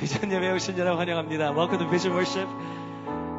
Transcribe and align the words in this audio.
비전 0.00 0.32
예배 0.32 0.50
오신 0.52 0.78
여러분 0.78 0.98
환영합니다. 0.98 1.52
Welcome 1.52 1.76
to 1.76 1.86
Vision 1.86 2.16
Worship. 2.16 2.48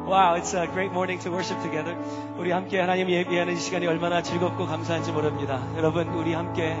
Wow, 0.06 0.38
it's 0.38 0.54
a 0.54 0.70
great 0.70 0.92
morning 0.92 1.20
to 1.24 1.32
worship 1.32 1.60
together. 1.60 1.98
우리 2.38 2.52
함께 2.52 2.78
하나님 2.78 3.10
예배하는 3.10 3.54
이 3.54 3.56
시간이 3.56 3.84
얼마나 3.88 4.22
즐겁고 4.22 4.66
감사한지 4.66 5.10
모릅니다. 5.10 5.60
여러분, 5.76 6.06
우리 6.10 6.34
함께 6.34 6.76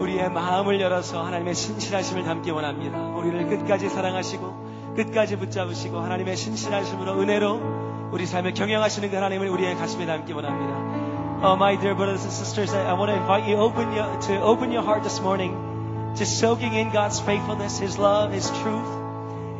우리의 0.00 0.32
마음을 0.32 0.80
열어서 0.80 1.24
하나님의 1.24 1.54
신실하심을 1.54 2.24
담기 2.24 2.50
원합니다. 2.50 2.98
우리를 2.98 3.46
끝까지 3.46 3.88
사랑하시고 3.88 4.94
끝까지 4.96 5.36
붙잡으시고 5.36 6.00
하나님의 6.00 6.36
신실하심으로 6.36 7.20
은혜로 7.20 8.10
우리 8.10 8.26
삶을 8.26 8.54
경영하시는 8.54 9.08
그 9.08 9.14
하나님을 9.14 9.48
우리의 9.50 9.76
가슴에 9.76 10.04
담기 10.04 10.32
원합니다. 10.32 11.46
Oh, 11.46 11.54
my 11.54 11.78
dear 11.78 11.94
brothers 11.94 12.24
and 12.24 12.34
sisters, 12.34 12.74
I 12.74 12.92
want 12.94 13.12
to 13.12 13.14
invite 13.14 13.46
you 13.46 13.56
open 13.56 13.86
your, 13.96 14.18
to 14.26 14.42
open 14.42 14.72
your 14.72 14.82
heart 14.82 15.04
this 15.04 15.22
morning 15.22 15.69
to 16.17 16.25
soaking 16.25 16.73
in 16.73 16.91
God's 16.91 17.19
faithfulness, 17.19 17.77
His 17.77 17.97
love, 17.97 18.31
His 18.31 18.49
truth, 18.61 18.87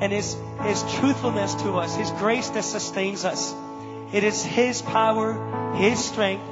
and 0.01 0.11
His, 0.11 0.37
His 0.63 0.83
truthfulness 0.99 1.53
to 1.55 1.77
us, 1.77 1.95
His 1.95 2.11
grace 2.11 2.49
that 2.49 2.63
sustains 2.63 3.25
us. 3.25 3.53
It 4.13 4.23
is 4.23 4.43
His 4.43 4.81
power, 4.81 5.73
His 5.75 5.99
strength, 5.99 6.43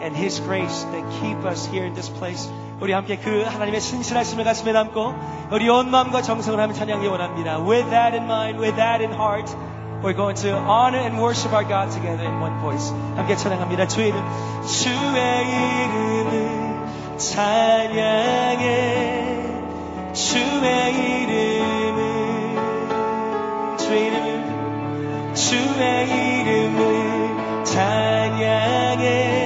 and 0.00 0.16
His 0.16 0.40
grace 0.40 0.84
that 0.84 1.20
keep 1.20 1.44
us 1.44 1.66
here 1.66 1.84
in 1.84 1.94
this 1.94 2.08
place. 2.08 2.50
우리 2.80 2.92
함께 2.92 3.16
그 3.16 3.42
하나님의 3.42 3.80
신실하심을 3.80 4.44
가슴에 4.44 4.72
담고 4.72 5.14
우리 5.52 5.68
온 5.68 5.90
마음과 5.90 6.22
정성을 6.22 6.58
하며 6.58 6.72
찬양하기 6.72 7.06
원합니다. 7.06 7.58
With 7.58 7.90
that 7.90 8.16
in 8.16 8.24
mind, 8.24 8.58
with 8.58 8.76
that 8.76 9.02
in 9.02 9.12
heart, 9.12 9.54
we're 10.02 10.12
going 10.12 10.34
to 10.42 10.52
honor 10.52 10.98
and 10.98 11.18
worship 11.18 11.52
our 11.52 11.64
God 11.64 11.92
together 11.92 12.24
in 12.24 12.40
one 12.40 12.58
voice. 12.60 12.92
함께 13.16 13.36
찬양합니다. 13.36 13.86
주의 13.86 14.08
이름, 14.08 14.22
주의 14.66 15.86
이름을 15.86 17.16
찬양해, 17.16 19.27
주의 20.13 20.93
이름을, 20.93 22.57
주의 23.77 24.07
이름을, 24.07 25.33
주의 25.35 26.09
이름을 26.09 27.63
찬양해. 27.63 29.39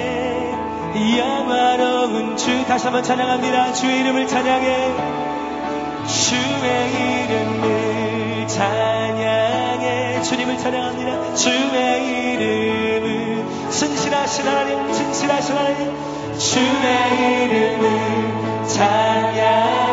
영화로운 1.18 2.38
주 2.38 2.66
다시 2.66 2.86
한번 2.86 3.04
찬양합니다. 3.04 3.74
주의 3.74 4.00
이름을 4.00 4.28
찬양해 4.28 4.96
주의 6.08 6.92
이름을 7.26 8.48
찬양해 8.48 10.22
주님을 10.22 10.58
찬양합니다. 10.58 11.36
주의 11.36 12.34
이름을 12.36 13.72
신실하신 13.72 14.48
하나님 14.48 14.92
진실하신 14.94 15.56
하나님 15.58 15.94
주의 16.38 17.46
이름을 17.46 18.68
찬양해 18.68 19.93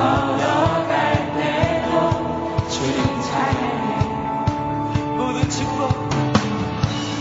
걸어갈 0.00 1.32
때도 1.34 2.68
주님 2.68 3.20
찬양해 3.20 3.88
모든 5.16 5.50
축복 5.50 5.92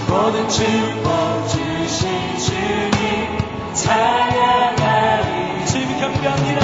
모든 0.08 0.48
축복 0.48 1.48
주신 1.50 2.38
주님 2.38 3.74
찬양하리 3.74 5.66
주님 5.66 6.00
경배합니다 6.00 6.60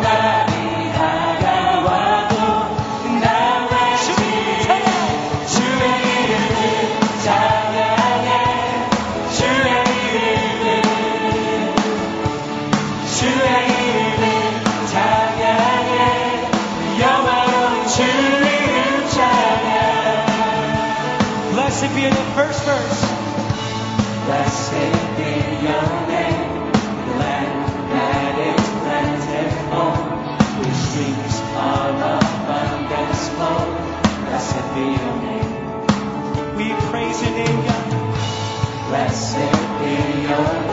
날 0.00 0.49
Blessed 39.10 39.34
be 39.80 40.22
your 40.28 40.69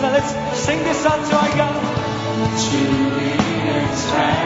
Now 0.00 0.12
let's 0.12 0.32
sing 0.58 0.82
this 0.82 1.02
song 1.02 1.28
to 1.28 1.36
our 1.36 1.48
God. 1.56 1.80
To 2.60 2.76
the 2.76 3.64
next 3.64 4.43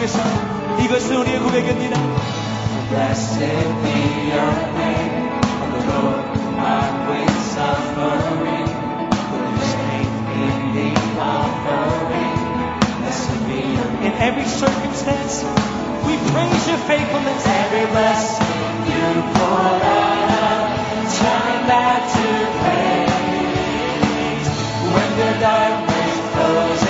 중에서 0.00 0.18
이것을 0.82 1.16
우리의 1.18 1.38
고백입니다. 1.40 2.00
Blessed 2.88 3.38
be 3.38 4.32
your 4.32 4.52
name, 4.80 5.28
O 5.60 5.66
Lord, 5.76 6.24
not 6.56 6.88
with 7.10 7.36
suffering, 7.52 8.68
but 9.30 9.44
his 9.60 9.72
faith 9.76 10.14
in 10.40 10.56
the 10.72 10.88
offering. 11.20 12.40
Blessed 13.00 13.40
be 13.46 13.60
your 13.76 13.90
name. 14.00 14.08
In 14.08 14.12
every 14.24 14.48
circumstance, 14.48 15.44
we 16.06 16.16
praise 16.32 16.66
your 16.66 16.80
faithfulness. 16.88 17.46
Every 17.46 17.86
blessing 17.92 18.56
you 18.88 19.04
pour 19.36 19.68
out, 19.84 20.30
I'll 20.40 20.64
turn 21.12 21.68
back 21.68 22.00
to 22.16 22.26
praise. 22.64 23.12
When 24.94 25.10
the 25.20 25.30
darkness 25.40 26.14
closes. 26.32 26.89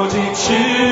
거짓이 0.00 0.89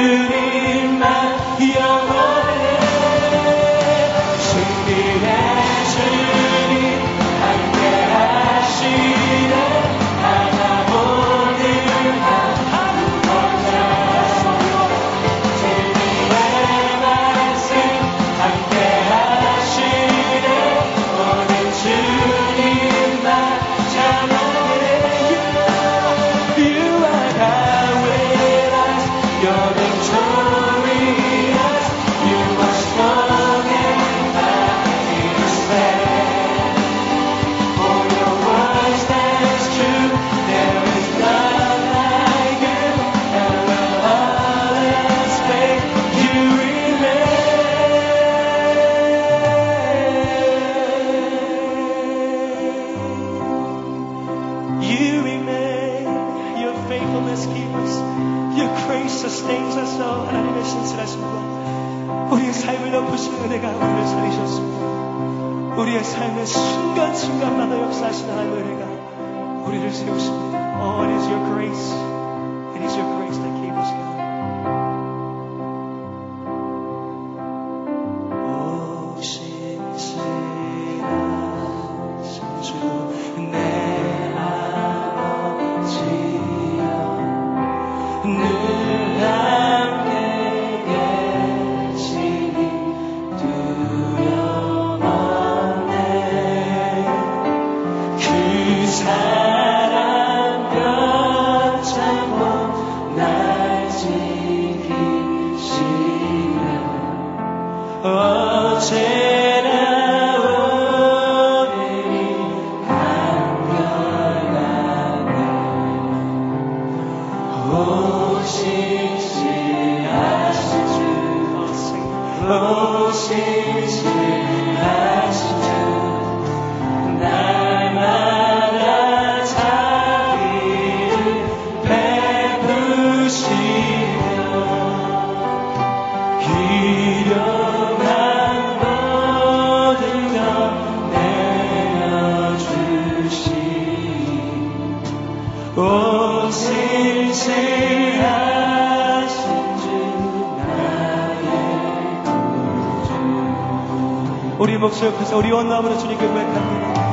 주옵소서 154.91 155.37
우리 155.39 155.51
원나무로 155.53 155.99
주님께 155.99 156.27
고백합니다. 156.27 157.09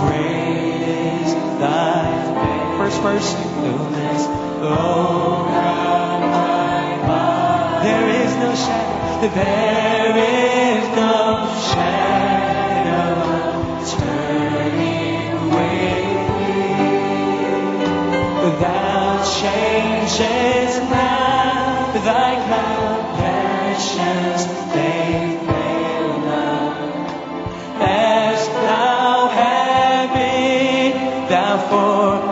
Great 0.00 0.82
is 0.82 1.34
thy 1.58 2.10
first 2.76 3.00
mercifulness, 3.02 4.28
Oh, 4.64 5.46
God 5.48 6.20
my 7.06 7.82
There 7.82 8.08
is 8.08 8.34
no 8.36 8.54
shadow, 8.54 9.28
there 9.34 10.16
is 10.16 10.88
no 10.94 11.46
shadow 11.70 13.16
turning 13.96 15.50
with 15.50 16.22
thee. 16.38 16.92
Thou 18.60 19.22
changes 19.40 20.78
not 20.90 21.92
thy 22.04 22.34
compassions. 23.70 24.42
for 31.72 32.31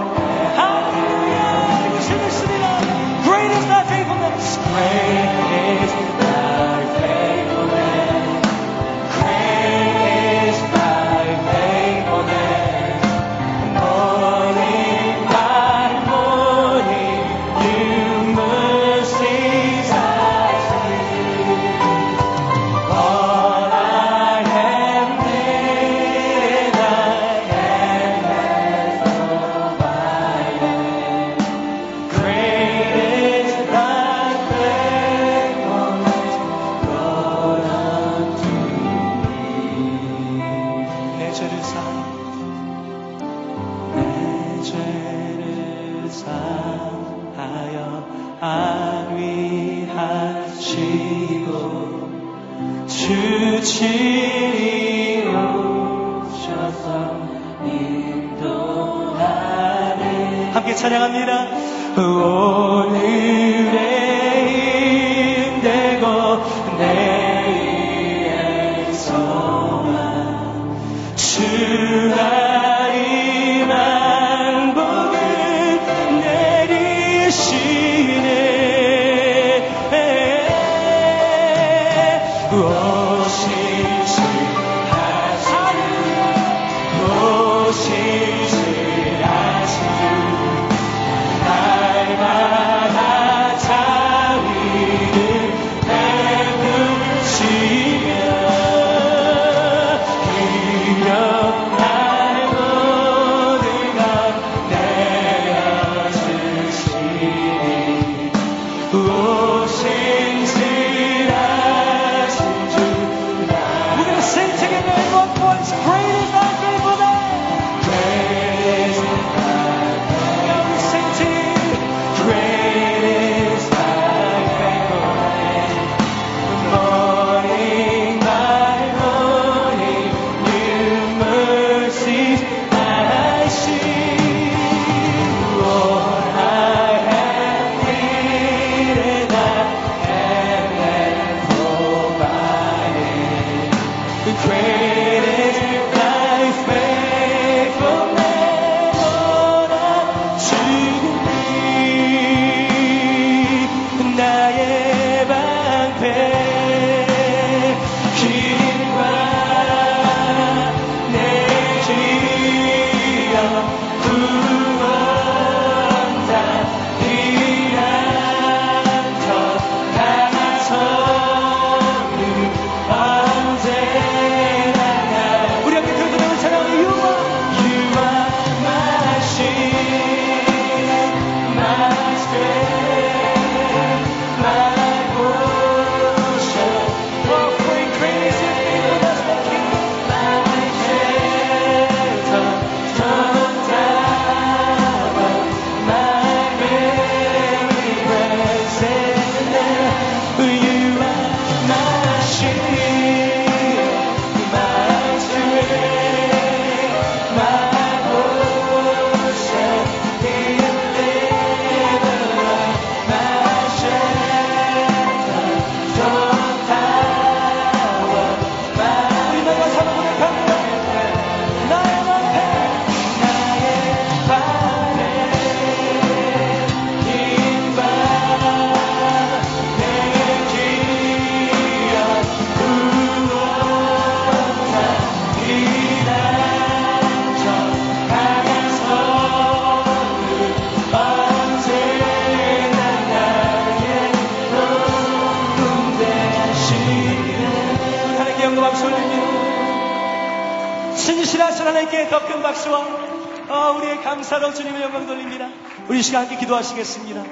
기도하시겠습니다. 256.51 257.25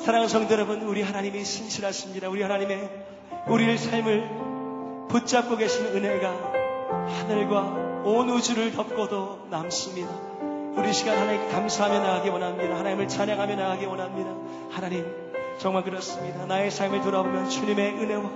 사랑하는 0.00 0.28
성도 0.28 0.52
여러분, 0.54 0.82
우리 0.82 1.02
하나님이 1.02 1.44
신실하십니다. 1.44 2.28
우리 2.28 2.42
하나님의 2.42 2.90
우리의 3.46 3.78
삶을 3.78 5.08
붙잡고 5.08 5.56
계신 5.56 5.86
은혜가 5.86 6.52
하늘과 7.06 8.02
온 8.04 8.30
우주를 8.30 8.72
덮고도 8.72 9.46
남습니다. 9.50 10.08
우리 10.76 10.90
이 10.90 10.92
시간 10.92 11.18
하나님께 11.18 11.48
감사하며 11.52 12.00
나가기 12.00 12.28
원합니다. 12.30 12.76
하나님을 12.76 13.08
찬양하며 13.08 13.56
나가기 13.56 13.86
원합니다. 13.86 14.34
하나님, 14.70 15.06
정말 15.58 15.84
그렇습니다. 15.84 16.46
나의 16.46 16.70
삶을 16.70 17.02
돌아보면 17.02 17.50
주님의 17.50 17.94
은혜와 17.94 18.30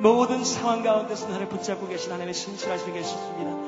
모든 0.00 0.44
상황 0.44 0.82
가운데서 0.82 1.28
나를 1.28 1.48
붙잡고 1.48 1.88
계신 1.88 2.10
하나님의 2.10 2.34
신실하심이 2.34 2.92
계십니다. 2.92 3.65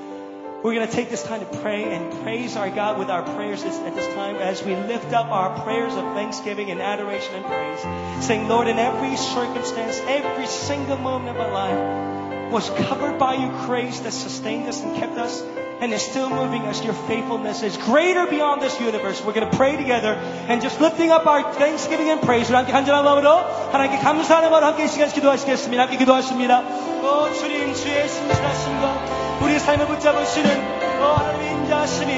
We're 0.68 0.74
going 0.74 0.86
to 0.86 0.92
take 0.92 1.08
this 1.08 1.22
time 1.22 1.40
to 1.40 1.58
pray 1.60 1.96
and 1.96 2.12
praise 2.22 2.54
our 2.54 2.68
God 2.68 2.98
with 2.98 3.08
our 3.08 3.22
prayers 3.22 3.64
at 3.64 3.94
this 3.94 4.14
time 4.14 4.36
as 4.36 4.62
we 4.62 4.76
lift 4.76 5.14
up 5.14 5.28
our 5.28 5.64
prayers 5.64 5.94
of 5.94 6.04
thanksgiving 6.12 6.70
and 6.70 6.82
adoration 6.82 7.36
and 7.36 7.46
praise. 7.46 8.26
Saying, 8.26 8.48
Lord, 8.48 8.68
in 8.68 8.78
every 8.78 9.16
circumstance, 9.16 9.98
every 10.06 10.46
single 10.46 10.98
moment 10.98 11.30
of 11.30 11.36
my 11.38 11.50
life 11.50 12.52
was 12.52 12.68
covered 12.86 13.18
by 13.18 13.36
your 13.36 13.64
grace 13.64 14.00
that 14.00 14.12
sustained 14.12 14.68
us 14.68 14.82
and 14.82 14.94
kept 14.94 15.16
us 15.16 15.40
and 15.80 15.92
is 15.92 16.02
still 16.02 16.28
moving 16.28 16.62
us. 16.66 16.82
Your 16.84 16.94
faithfulness 17.06 17.62
is 17.62 17.76
greater 17.76 18.26
beyond 18.26 18.62
this 18.62 18.80
universe. 18.80 19.22
We're 19.24 19.32
going 19.32 19.48
to 19.50 19.56
pray 19.56 19.76
together 19.76 20.14
and 20.48 20.60
just 20.60 20.80
lifting 20.80 21.10
up 21.10 21.26
our 21.26 21.52
thanksgiving 21.54 22.10
and 22.10 22.20
praise. 22.22 22.50
함께 22.50 22.72
간절한 22.72 23.04
마음으로 23.04 23.30
하나님께 23.72 23.98
감사하는 24.02 24.50
마음으로 24.50 24.66
함께 24.72 24.84
이 24.84 24.88
시간 24.88 25.08
기도하시겠습니다. 25.08 25.82
함께 25.82 25.96
기도하십니다. 25.98 26.62
오 27.02 27.32
주님 27.32 27.74
주의 27.74 28.08
신실하심과 28.08 29.38
우리 29.42 29.58
삶을 29.58 29.86
붙잡으시는 29.86 31.00
오 31.00 31.04
하나님의 31.04 31.52
인자하심이 31.52 32.12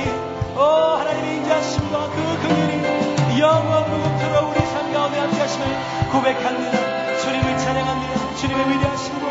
오 0.56 0.60
하나님의 0.60 1.36
인자하심과 1.36 2.10
그 2.10 2.48
긍휼이 2.48 3.40
영원 3.40 3.90
무궁토록 3.90 4.56
우리 4.56 4.66
삶 4.66 4.92
가운데 4.92 5.18
함께 5.18 5.38
하심을 5.38 5.66
고백합니다. 6.12 7.18
주님을 7.20 7.58
찬양합니다. 7.58 8.36
주님의 8.36 8.70
위대하심과 8.70 9.26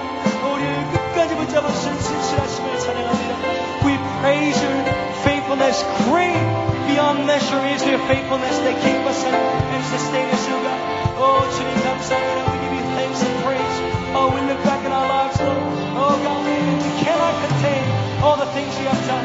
우리를 0.54 0.92
끝까지 0.92 1.36
붙잡으시는 1.36 2.00
신실하심 2.00 2.49
Great 5.70 6.34
beyond 6.90 7.30
measure 7.30 7.62
is 7.70 7.86
your 7.86 8.02
faithfulness 8.10 8.58
that 8.58 8.74
keep 8.82 9.06
us 9.06 9.22
and, 9.22 9.38
and 9.38 9.84
sustain 9.86 10.26
us, 10.34 10.42
oh 10.50 10.58
God. 10.66 10.82
Oh, 11.22 11.46
to 11.46 11.62
I'm 11.62 12.02
sorry 12.02 12.26
we 12.26 12.58
give 12.58 12.74
you 12.74 12.86
thanks 12.98 13.22
and 13.22 13.30
praise. 13.46 13.78
Oh, 14.18 14.34
we 14.34 14.42
look 14.50 14.58
back 14.66 14.82
in 14.82 14.90
our 14.90 15.06
lives, 15.06 15.38
Lord. 15.38 15.62
Oh, 15.94 16.18
God, 16.26 16.42
we 16.42 16.58
cannot 17.06 17.38
contain 17.46 17.86
all 18.26 18.34
the 18.42 18.50
things 18.50 18.74
you 18.82 18.90
have 18.90 19.06
done. 19.06 19.22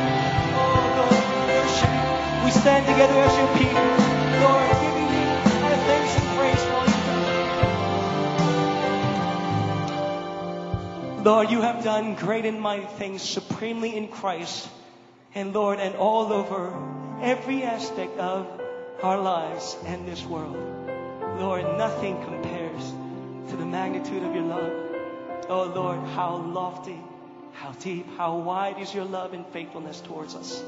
Oh, 0.52 0.84
Lord, 1.00 1.16
we 1.16 1.48
worship 1.48 1.88
you. 1.88 2.04
We 2.44 2.52
stand 2.52 2.84
together 2.92 3.16
as 3.24 3.32
your 3.40 3.48
people. 3.56 3.80
Lord, 4.44 4.68
giving 4.84 5.08
you 5.16 5.24
our 5.64 5.80
thanks 5.88 6.12
and 6.12 6.28
praise, 6.36 6.60
Lord, 11.24 11.48
you 11.48 11.64
have 11.64 11.80
done 11.80 12.20
great 12.20 12.44
and 12.44 12.60
mighty 12.60 12.84
things 13.00 13.24
supremely 13.24 13.96
in 13.96 14.08
Christ 14.08 14.68
and 15.34 15.52
Lord, 15.52 15.80
and 15.80 15.96
all 15.96 16.32
over 16.32 16.72
every 17.20 17.62
aspect 17.64 18.18
of 18.18 18.46
our 19.02 19.18
lives 19.18 19.76
and 19.84 20.06
this 20.06 20.24
world. 20.24 20.56
Lord, 21.40 21.64
nothing 21.76 22.22
compares 22.22 22.92
to 23.50 23.56
the 23.56 23.66
magnitude 23.66 24.22
of 24.22 24.34
your 24.34 24.44
love. 24.44 24.72
Oh 25.48 25.64
Lord, 25.74 25.98
how 26.10 26.36
lofty, 26.36 26.98
how 27.52 27.72
deep, 27.72 28.06
how 28.16 28.38
wide 28.38 28.78
is 28.78 28.94
your 28.94 29.04
love 29.04 29.34
and 29.34 29.44
faithfulness 29.48 30.00
towards 30.00 30.34
us. 30.34 30.62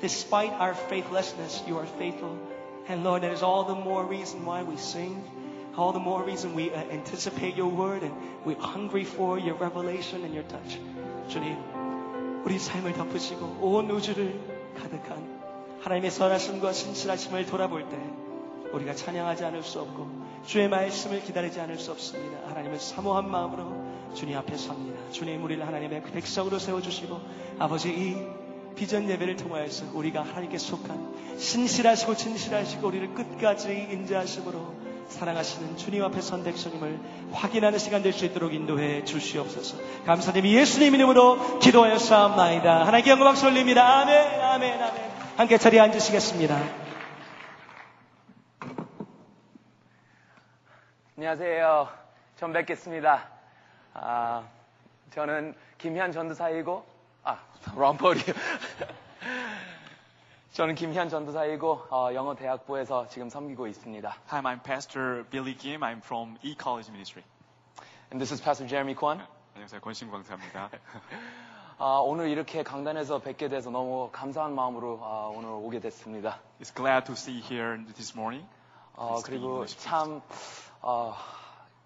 Despite 0.00 0.52
our 0.52 0.74
faithlessness, 0.74 1.62
you 1.66 1.78
are 1.78 1.86
faithful. 1.86 2.36
And 2.88 3.04
Lord, 3.04 3.22
that 3.22 3.32
is 3.32 3.42
all 3.42 3.64
the 3.64 3.74
more 3.74 4.04
reason 4.04 4.44
why 4.44 4.62
we 4.62 4.76
sing, 4.76 5.22
all 5.76 5.92
the 5.92 6.00
more 6.00 6.22
reason 6.24 6.54
we 6.54 6.70
uh, 6.70 6.82
anticipate 6.90 7.56
your 7.56 7.68
word 7.68 8.02
and 8.02 8.14
we're 8.44 8.58
hungry 8.58 9.04
for 9.04 9.38
your 9.38 9.54
revelation 9.54 10.24
and 10.24 10.34
your 10.34 10.44
touch. 10.44 10.78
주님, 11.28 11.77
우리 12.44 12.58
삶을 12.58 12.94
덮으시고 12.94 13.58
온 13.60 13.90
우주를 13.90 14.40
가득한 14.78 15.38
하나님의 15.80 16.10
선하심과 16.10 16.72
신실하심을 16.72 17.46
돌아볼 17.46 17.88
때 17.88 17.96
우리가 18.72 18.94
찬양하지 18.94 19.44
않을 19.46 19.62
수 19.62 19.80
없고 19.80 20.06
주의 20.44 20.68
말씀을 20.68 21.22
기다리지 21.22 21.60
않을 21.60 21.78
수 21.78 21.90
없습니다. 21.90 22.38
하나님은 22.48 22.78
사모한 22.78 23.30
마음으로 23.30 24.14
주님 24.14 24.36
앞에 24.36 24.56
섭니다. 24.56 24.98
주님 25.10 25.42
우리를 25.42 25.66
하나님의 25.66 26.02
백성으로 26.02 26.58
세워주시고 26.58 27.20
아버지 27.58 27.90
이 27.90 28.16
비전 28.74 29.08
예배를 29.08 29.36
통하여서 29.36 29.86
우리가 29.94 30.22
하나님께 30.22 30.58
속한 30.58 31.38
신실하시고 31.38 32.14
진실하시고 32.14 32.86
우리를 32.86 33.14
끝까지 33.14 33.88
인자하심으로 33.90 34.87
사랑하시는 35.08 35.76
주님 35.76 36.04
앞에 36.04 36.20
선택성임을 36.20 37.00
확인하는 37.32 37.78
시간 37.78 38.02
될 38.02 38.12
수 38.12 38.24
있도록 38.26 38.52
인도해 38.54 39.04
주시옵소서. 39.04 39.78
감사드리며 40.06 40.48
예수님 40.60 40.94
이름으로 40.94 41.58
기도하여 41.60 41.98
싸움나이다. 41.98 42.86
하나님께 42.86 43.10
영광 43.10 43.28
박수 43.28 43.46
올립니다. 43.46 44.00
아멘, 44.00 44.40
아멘, 44.40 44.82
아멘. 44.82 45.10
함께 45.36 45.56
자리에 45.58 45.80
앉으시겠습니다. 45.80 46.58
안녕하세요. 51.16 51.88
처음 52.36 52.52
뵙겠습니다. 52.52 53.28
아, 53.94 54.44
저는 55.14 55.54
김현 55.78 56.12
전도사이고, 56.12 56.84
아, 57.24 57.38
럼퍼리요. 57.76 58.34
저는 60.53 60.75
김현 60.75 61.09
전도사이고, 61.09 61.87
어, 61.89 62.09
영어 62.13 62.35
대학부에서 62.35 63.07
지금 63.07 63.29
섬기고 63.29 63.65
있습니다. 63.67 64.15
Hi, 64.31 64.41
I'm 64.41 64.63
Pastor 64.63 65.23
Billy 65.29 65.55
Kim. 65.57 65.81
I'm 65.81 65.97
from 65.97 66.37
E 66.43 66.55
College 66.55 66.89
Ministry. 66.91 67.23
And 68.11 68.19
this 68.19 68.31
is 68.31 68.41
Pastor 68.41 68.67
Jeremy 68.67 68.93
Kwon. 68.93 69.21
안녕하세요. 69.55 69.81
권신구 69.81 70.13
강사입니다. 70.13 70.69
아, 71.79 71.99
오늘 72.03 72.29
이렇게 72.29 72.61
강단에서 72.61 73.19
뵙게 73.19 73.49
돼서 73.49 73.71
너무 73.71 74.09
감사한 74.11 74.53
마음으로 74.53 74.99
아, 75.01 75.31
오늘 75.33 75.49
오게 75.49 75.79
됐습니다. 75.79 76.39
It's 76.61 76.73
glad 76.75 77.05
to 77.07 77.13
see 77.13 77.39
you 77.39 77.43
here 77.43 77.83
this 77.95 78.15
morning. 78.15 78.47
어, 78.95 79.21
그리고 79.23 79.65
참, 79.65 80.21
어, 80.81 81.15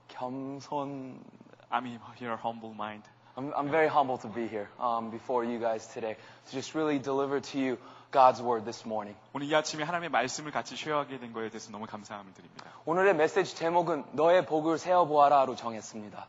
겸손, 0.09 1.23
I'm 1.71 1.85
here 2.19 2.35
humble 2.35 2.73
mind. 2.73 3.03
I'm, 3.37 3.53
I'm 3.53 3.69
very 3.69 3.87
humble 3.87 4.17
to 4.17 4.27
be 4.27 4.47
here 4.47 4.67
um, 4.79 5.09
before 5.11 5.45
you 5.45 5.59
guys 5.59 5.87
today 5.87 6.17
to 6.47 6.51
just 6.51 6.75
really 6.75 6.99
deliver 6.99 7.39
to 7.39 7.59
you 7.59 7.77
God's 8.12 8.42
word 8.42 8.64
this 8.64 8.86
morning. 8.86 9.18
오늘 9.32 9.48
이 9.48 9.54
아침에 9.54 9.82
하나님의 9.82 10.10
말씀을 10.10 10.52
같이 10.52 10.76
쉐어하게 10.76 11.18
된 11.18 11.32
거에 11.32 11.48
대해서 11.48 11.72
너무 11.72 11.86
감사함을 11.86 12.34
드립니다. 12.34 12.66
오늘의 12.84 13.16
메시지 13.16 13.56
제목은 13.56 14.04
너의 14.12 14.46
복을 14.46 14.78
세어 14.78 15.06
보아라로 15.06 15.56
정했습니다. 15.56 16.28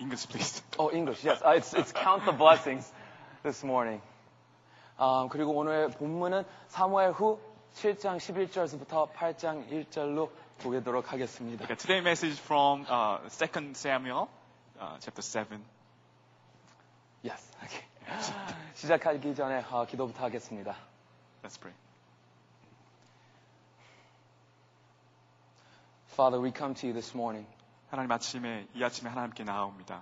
English, 0.00 0.28
please. 0.28 0.62
Oh, 0.78 0.90
English. 0.92 1.24
Yes, 1.24 1.40
uh, 1.44 1.54
it's, 1.54 1.72
it's 1.74 1.92
count 1.92 2.24
the 2.24 2.36
blessings 2.36 2.92
this 3.44 3.64
morning. 3.64 4.02
아, 4.98 5.28
그리고 5.30 5.52
오늘 5.52 5.88
본문은 5.90 6.44
사무엘 6.68 7.12
후 7.12 7.40
7장 7.74 8.18
11절부터 8.18 9.12
8장 9.12 9.70
1절로 9.70 10.30
보도록 10.58 11.12
하겠습니다. 11.12 11.64
Okay, 11.64 11.76
today 11.76 12.00
message 12.00 12.38
from 12.40 12.84
uh, 12.90 13.20
2 13.28 13.74
Samuel, 13.74 14.26
uh, 14.80 14.98
chapter 14.98 15.22
7. 15.22 15.62
Yes. 17.22 17.40
Okay. 17.62 17.91
시작하기 18.75 19.35
전에 19.35 19.63
어, 19.69 19.85
기도부터 19.85 20.23
하겠습니다. 20.23 20.75
Let's 21.43 21.59
pray. 21.59 21.75
Father, 26.13 26.39
we 26.41 26.51
come 26.55 26.73
to 26.75 26.87
you 26.87 26.93
this 26.93 27.15
morning, 27.15 27.47
하나님 27.89 28.11
아침에 28.11 28.67
이 28.73 28.83
아침에 28.83 29.09
하나님께 29.09 29.43
나아옵니다. 29.43 30.01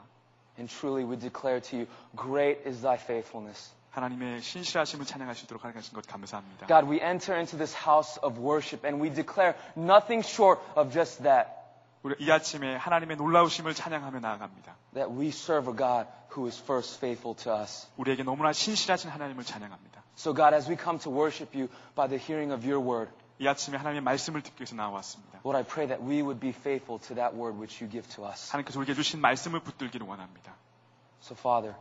and 0.58 0.70
truly 0.70 1.04
we 1.04 1.18
declare 1.18 1.60
to 1.60 1.78
you, 1.78 1.88
great 2.16 2.60
is 2.66 2.82
thy 2.82 2.96
faithfulness. 2.96 3.74
하나님의 3.92 4.42
신실하심을 4.42 5.06
찬양할 5.06 5.36
수 5.36 5.46
있도록 5.46 5.64
하신 5.64 5.94
것 5.94 6.06
감사합니다. 6.06 6.68
God, 6.68 6.88
we 6.90 7.00
enter 7.02 7.34
into 7.38 7.58
this 7.58 7.74
house 7.76 8.20
of 8.22 8.40
worship 8.40 8.86
and 8.86 9.02
we 9.02 9.10
declare 9.14 9.56
nothing 9.78 10.22
short 10.26 10.60
of 10.76 10.92
just 10.92 11.24
that. 11.24 11.59
우리 12.03 12.15
이 12.19 12.31
아침에 12.31 12.77
하나님의 12.77 13.19
놀라우심을 13.19 13.75
찬양하며 13.75 14.21
나아갑니다. 14.21 14.75
That 14.95 15.13
we 15.13 15.29
serve 15.29 15.71
a 15.71 15.77
God 15.77 16.09
who 16.35 16.47
is 16.47 16.59
first 16.63 16.97
faithful 16.97 17.37
to 17.45 17.53
us. 17.53 17.89
우리에게 17.99 18.23
너무나 18.23 18.53
신실하신 18.53 19.11
하나님을 19.11 19.45
찬양합니다. 19.45 20.03
So 20.17 20.35
God, 20.35 20.55
as 20.55 20.69
we 20.69 20.77
come 20.77 20.99
to 21.01 21.13
worship 21.13 21.57
you 21.57 21.69
by 21.95 22.09
the 22.09 22.19
hearing 22.19 22.53
of 22.53 22.65
your 22.67 22.81
word, 22.81 23.13
이 23.39 23.47
아침에 23.47 23.77
하나님의 23.77 24.01
말씀을 24.03 24.43
듣기 24.43 24.63
위해서 24.63 24.75
나왔습니다. 24.77 25.41
Lord, 25.45 25.57
I 25.57 25.65
pray 25.65 25.89
that 25.89 26.03
we 26.03 26.23
would 26.23 26.41
be 26.41 26.51
faithful 26.51 26.99
to 27.07 27.15
that 27.17 27.37
word 27.37 27.59
which 27.61 27.85
you 27.85 27.91
give 27.91 28.09
to 28.17 28.25
us. 28.25 28.51
하나님께서 28.51 28.79
우리에게 28.81 28.95
주신 28.95 29.21
말씀을 29.21 29.61
붙들기를 29.61 30.07
원합니다. 30.07 30.55
So 31.23 31.37
Father, 31.37 31.77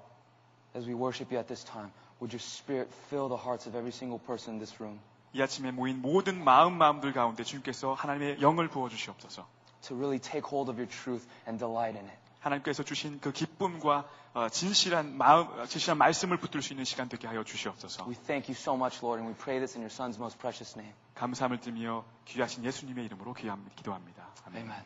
as 0.75 0.86
we 0.86 0.95
worship 0.95 1.32
you 1.32 1.39
at 1.39 1.47
this 1.47 1.63
time, 1.63 1.91
would 2.19 2.36
your 2.36 2.43
spirit 2.43 2.91
fill 3.08 3.32
the 3.32 3.39
hearts 3.39 3.67
of 3.67 3.75
every 3.75 3.95
single 3.95 4.19
person 4.19 4.55
in 4.55 4.60
this 4.60 4.75
room 4.84 4.99
이 5.32 5.41
아침에 5.41 5.71
모인 5.71 6.01
모든 6.01 6.43
마음 6.43 6.77
마음들 6.77 7.13
가운데 7.13 7.43
주님께서 7.43 7.93
하나님의 7.93 8.41
영을 8.41 8.67
부어 8.67 8.89
주시옵소서. 8.89 9.47
To 9.88 9.96
really 9.96 10.20
take 10.20 10.46
hold 10.48 10.70
of 10.70 10.78
your 10.80 10.89
truth 10.89 11.26
and 11.48 11.58
delight 11.60 11.98
in 11.98 12.06
it. 12.06 12.18
하나님께서 12.42 12.84
주신 12.84 13.20
그 13.20 13.32
기쁨과 13.32 14.08
어, 14.34 14.48
진실한 14.50 15.18
마음, 15.18 15.48
어, 15.60 15.65
진실한 15.65 15.98
말씀을 15.98 16.38
붙들 16.38 16.62
수 16.62 16.72
있는 16.74 16.86
시간 16.86 17.10
되게 17.10 17.28
하여 17.28 17.44
주시옵소서. 17.44 18.06
We 18.08 18.15
thank 18.15 18.48
you 18.48 18.56
so 18.56 18.76
much, 18.76 19.04
Lord, 19.04 19.20
and 19.20 19.28
we 19.28 19.36
pray 19.36 19.60
this 19.60 19.76
in 19.76 19.82
your 19.84 19.92
Son's 19.92 20.18
most 20.18 20.38
precious 20.39 20.78
name. 20.78 20.94
감사함을 21.15 21.60
드리며 21.60 22.06
귀하신 22.26 22.63
예수님의 22.63 23.06
이름으로 23.06 23.34
기도합- 23.34 23.60
기도합니다. 23.76 24.28
아멘. 24.46 24.62
Amen. 24.63 24.84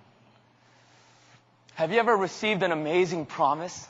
Have 1.80 1.92
you 1.94 2.00
ever 2.00 2.16
received 2.18 2.64
an 2.64 2.72
amazing 2.72 3.28
promise? 3.28 3.88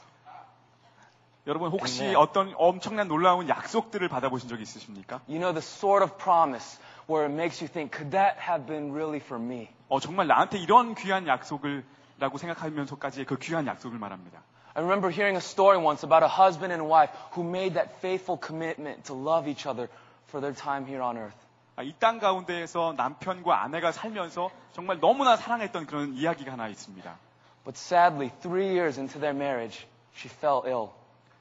여러분 1.46 1.70
혹시 1.72 2.04
아멘. 2.04 2.16
어떤 2.16 2.54
엄청난 2.58 3.08
놀라운 3.08 3.48
약속들을 3.50 4.08
받아보신 4.08 4.48
적이 4.50 4.64
있으십니까? 4.64 5.22
You 5.28 5.40
know, 5.40 5.54
the 5.54 5.62
sort 5.62 6.04
of 6.04 6.18
promise 6.18 6.80
where 7.07 7.25
it 7.27 7.33
makes 7.33 7.61
you 7.63 7.69
think, 7.69 7.93
could 7.93 8.13
that 8.13 8.37
have 8.39 8.67
been 8.67 8.93
really 8.93 9.21
for 9.21 9.41
me? 9.43 9.69
어, 9.89 10.01
정말 10.01 10.27
나한테 10.27 10.59
이런 10.59 10.95
귀한 10.95 11.27
약속을 11.27 11.85
라고 12.19 12.37
생각하면서까지의 12.39 13.27
그 13.27 13.39
귀한 13.39 13.67
약속을 13.67 13.99
말합니다. 13.99 14.43
I 14.75 14.83
remember 14.83 15.11
hearing 15.11 15.37
a 15.37 15.43
story 15.43 15.79
once 15.79 16.05
about 16.05 16.23
a 16.23 16.29
husband 16.29 16.73
and 16.73 16.87
wife 16.89 17.11
who 17.35 17.43
made 17.43 17.75
that 17.75 17.97
faithful 17.99 18.39
commitment 18.39 19.05
to 19.05 19.15
love 19.15 19.49
each 19.49 19.67
other 19.67 19.89
for 20.29 20.41
their 20.41 20.55
time 20.55 20.87
here 20.87 21.03
on 21.03 21.17
earth. 21.17 21.37
아, 21.77 21.83
이 21.83 21.93
땅 21.99 22.19
가운데에서 22.19 22.95
남편과 22.97 23.63
아내가 23.63 23.93
살면서 23.93 24.51
정말 24.73 24.99
너무나 25.01 25.37
사랑했던 25.37 25.87
그런 25.87 26.15
이야기가 26.15 26.53
하나 26.53 26.69
있습니다. 26.69 27.17
But 27.65 27.79
sadly, 27.79 28.31
three 28.43 28.67
years 28.69 28.99
into 28.99 29.21
their 29.21 29.35
marriage, 29.35 29.87
she 30.17 30.29
fell 30.29 30.63
ill. 30.67 30.91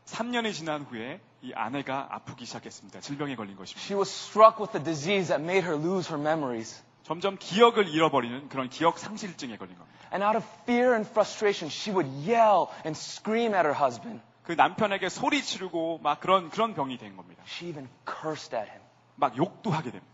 3년이 0.05 0.53
지난 0.53 0.83
후에 0.83 1.19
이 1.42 1.52
아내가 1.54 2.06
아프기 2.10 2.44
시작했습니다. 2.44 3.00
질병에 3.00 3.34
걸린 3.34 3.56
것입니다. 3.56 3.80
She 3.82 3.98
was 3.98 4.08
struck 4.08 4.62
with 4.62 4.76
a 4.78 4.82
disease 4.82 5.28
that 5.28 5.42
made 5.42 5.66
her 5.66 5.74
lose 5.74 6.08
her 6.08 6.20
memories. 6.20 6.82
점점 7.02 7.36
기억을 7.36 7.88
잃어버리는 7.88 8.48
그런 8.48 8.68
기억 8.68 8.98
상실증에 8.98 9.56
걸린 9.56 9.76
겁니다. 9.76 9.98
And 10.12 10.24
out 10.24 10.36
of 10.36 10.46
fear 10.62 10.92
and 10.94 11.08
frustration, 11.08 11.68
she 11.68 11.90
would 11.92 12.08
yell 12.22 12.70
and 12.86 12.96
scream 12.96 13.54
at 13.54 13.66
her 13.66 13.74
husband. 13.74 14.22
그 14.44 14.52
남편에게 14.52 15.08
소리 15.08 15.42
지르고 15.42 15.98
막 15.98 16.20
그런 16.20 16.48
그런 16.48 16.74
병이 16.74 16.98
된 16.98 17.16
겁니다. 17.16 17.42
She 17.46 17.70
even 17.70 17.88
cursed 18.06 18.54
at 18.54 18.70
him. 18.70 18.82
막 19.16 19.36
욕도 19.36 19.70
하게 19.70 19.90
됩니다. 19.90 20.12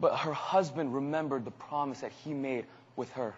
But 0.00 0.14
her 0.22 0.34
husband 0.34 0.94
remembered 0.94 1.44
the 1.44 1.56
promise 1.68 2.00
that 2.00 2.14
he 2.24 2.32
made 2.32 2.68
with 2.96 3.12
her. 3.18 3.34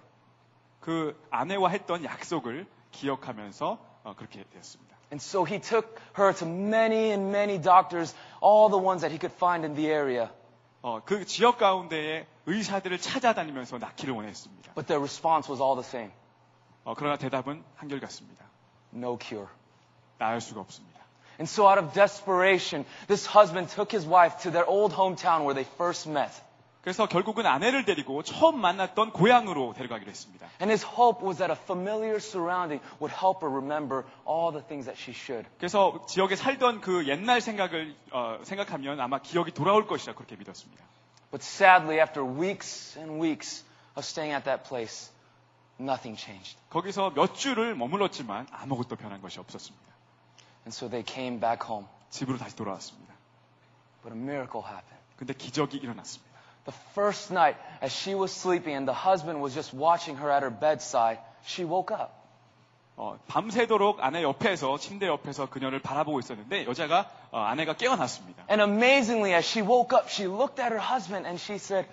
그 0.81 1.19
아내와 1.31 1.71
했던 1.71 2.05
약속을 2.05 2.67
기억하면서 2.91 3.79
어, 4.05 4.15
그렇게 4.17 4.45
되었습니다. 4.53 4.94
And 5.12 5.22
so 5.22 5.44
he 5.44 5.60
took 5.60 6.00
her 6.14 6.34
to 6.34 6.46
many 6.46 7.12
and 7.12 7.32
many 7.32 7.58
doctors, 7.58 8.14
all 8.42 8.70
the 8.70 8.78
ones 8.78 9.02
that 9.02 9.12
he 9.12 9.18
could 9.18 9.32
find 9.32 9.66
in 9.66 9.76
the 9.76 9.88
area. 9.88 10.30
어, 10.82 11.02
그 11.04 11.26
지역 11.26 11.58
가운데에 11.58 12.26
의사들을 12.46 13.00
찾아다니면서 13.00 13.80
낳기를 13.80 14.14
원했습니다. 14.14 14.74
But 14.76 14.88
their 14.88 15.02
response 15.02 15.50
was 15.52 15.62
all 15.62 15.76
the 15.76 15.86
same 15.86 16.12
어, 16.86 16.94
그러나 16.96 17.18
대답은 17.18 17.64
한결같습니다. 17.76 18.46
no 18.94 19.18
cure. 19.20 19.48
나을 20.18 20.42
수가 20.42 20.62
없습니다. 20.62 21.00
And 21.40 21.48
so, 21.48 21.68
out 21.68 21.80
of 21.80 21.94
desperation, 21.94 22.86
this 23.08 23.26
husband 23.26 23.70
took 23.70 23.92
his 23.92 24.06
wife 24.06 24.44
to 24.44 24.52
their 24.52 24.66
old 24.66 24.94
hometown 24.94 25.46
where 25.46 25.54
they 25.56 25.64
first 25.78 26.08
met. 26.10 26.32
그래서 26.85 27.09
결국은 27.09 27.47
아내를 27.47 27.87
데리고 27.87 28.23
처음 28.23 28.61
만났던 28.61 29.13
고향으로 29.13 29.73
데려가기로 29.73 30.11
했습니다. 30.11 30.47
And 30.61 30.69
his 30.71 30.85
hope 30.85 31.27
was 31.27 31.39
that 31.39 31.51
a 31.51 31.57
familiar 31.57 32.17
surrounding 32.17 32.85
would 33.01 33.11
help 33.11 33.41
her 33.41 33.49
remember 33.51 34.05
all 34.29 34.53
the 34.53 34.61
things 34.61 34.85
that 34.85 35.01
she 35.01 35.17
should. 35.17 35.49
그래서 35.57 36.05
지역에 36.07 36.37
살던 36.37 36.83
그 36.83 37.09
옛날 37.09 37.41
생각을 37.41 37.97
어, 38.13 38.39
생각하면 38.43 39.01
아마 39.01 39.19
기억이 39.19 39.53
돌아올 39.53 39.87
것이라 39.87 40.13
그렇게 40.13 40.37
믿었습니다. 40.37 40.85
But 41.31 41.43
sadly, 41.43 42.01
after 42.01 42.23
weeks 42.23 42.99
and 42.99 43.19
weeks 43.19 43.65
of 43.97 44.05
staying 44.05 44.37
at 44.37 44.45
that 44.45 44.69
place, 44.69 45.11
nothing 45.81 46.21
changed. 46.21 46.59
거기서 46.69 47.15
몇 47.15 47.35
주를 47.35 47.75
머물렀지만 47.75 48.47
아무것도 48.53 48.97
변한 48.97 49.23
것이 49.23 49.41
없었습니다. 49.41 49.87
And 50.69 50.77
so 50.77 50.91
they 50.91 51.03
came 51.03 51.41
back 51.41 51.67
home. 51.67 51.89
집으로 52.11 52.37
다시 52.37 52.55
돌아왔습니다. 52.57 53.15
But 54.03 54.15
a 54.15 54.23
miracle 54.23 54.63
happened. 54.63 55.01
근데 55.17 55.33
기적이 55.33 55.79
일어났습니다. 55.79 56.34
The 56.66 56.72
first 56.94 57.32
night, 57.32 57.56
as 57.82 57.92
she 57.92 58.14
was 58.14 58.32
sleeping 58.32 58.76
and 58.76 58.88
the 58.88 58.94
husband 58.94 59.42
was 59.42 59.56
just 59.56 59.74
watching 59.74 60.18
her 60.18 60.30
at 60.30 60.44
her 60.44 60.52
bedside, 60.52 61.18
she 61.46 61.64
woke 61.64 61.92
up. 61.92 62.16
어, 62.98 63.18
밤새도록 63.28 64.04
아내 64.04 64.24
옆에서 64.24 64.78
침대 64.78 65.08
옆에서 65.08 65.50
그녀를 65.50 65.80
바라보고 65.80 66.20
있었는데 66.20 66.66
여자가 66.66 67.10
어, 67.32 67.40
아내가 67.40 67.74
깨어났습니다. 67.74 68.44
And 68.50 68.62
amazingly, 68.62 69.34
as 69.34 69.46
she 69.48 69.66
woke 69.66 69.96
up, 69.96 70.10
she 70.10 70.28
looked 70.28 70.60
at 70.62 70.74
her 70.74 70.82
husband 70.82 71.26
and 71.26 71.40
she 71.40 71.58
said, 71.58 71.88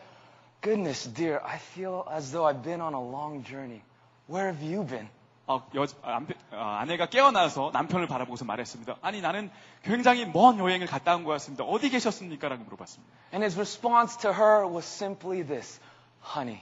Goodness, 0.62 1.06
dear, 1.06 1.40
I 1.44 1.58
feel 1.58 2.04
as 2.10 2.32
though 2.32 2.44
I've 2.44 2.64
been 2.64 2.80
on 2.80 2.94
a 2.94 3.00
long 3.00 3.44
journey. 3.44 3.82
Where 4.26 4.50
have 4.50 4.62
you 4.62 4.82
been? 4.82 5.08
어, 5.55 5.67
여- 5.75 5.85
아, 6.03 6.19
어, 6.51 6.55
아내가 6.79 7.07
깨어나서 7.07 7.71
남편을 7.73 8.07
바라보고서 8.07 8.45
말했습니다. 8.45 8.97
아니 9.01 9.21
나는 9.21 9.51
굉장히 9.83 10.25
먼 10.25 10.59
여행을 10.59 10.87
갔다 10.87 11.15
온것 11.15 11.31
같습니다. 11.33 11.63
어디 11.63 11.89
계셨습니까? 11.89 12.47
라고 12.49 12.63
물어봤습니다. 12.63 13.13
And 13.33 13.43
his 13.43 13.55
response 13.57 14.17
to 14.21 14.31
her 14.31 14.65
was 14.67 14.85
simply 14.85 15.45
this 15.45 15.79
Honey, 16.23 16.61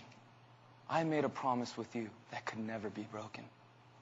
I 0.87 1.01
made 1.01 1.25
a 1.25 1.31
promise 1.33 1.75
with 1.77 1.97
you 1.97 2.09
that 2.31 2.45
could 2.49 2.63
never 2.63 2.91
be 2.93 3.05
broken. 3.05 3.45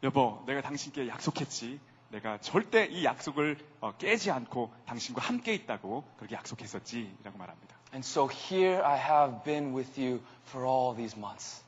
여보, 0.03 0.43
내가 0.45 0.61
당신께 0.61 1.07
약속했지. 1.07 1.79
내가 2.09 2.37
절대 2.39 2.85
이 2.85 3.03
약속을 3.03 3.57
어, 3.81 3.91
깨지 3.97 4.31
않고 4.31 4.71
당신과 4.85 5.21
함께 5.21 5.53
있다고 5.55 6.03
그렇게 6.17 6.35
약속했었지. 6.35 7.13
라고 7.23 7.37
말합니다. 7.37 7.75
And 7.93 8.05
so 8.07 8.29
here 8.29 8.81
I 8.83 8.97
have 8.97 9.43
been 9.43 9.75
with 9.75 9.99
you 9.99 10.21
for 10.49 10.65
all 10.65 10.95
these 10.95 11.17
months. 11.17 11.63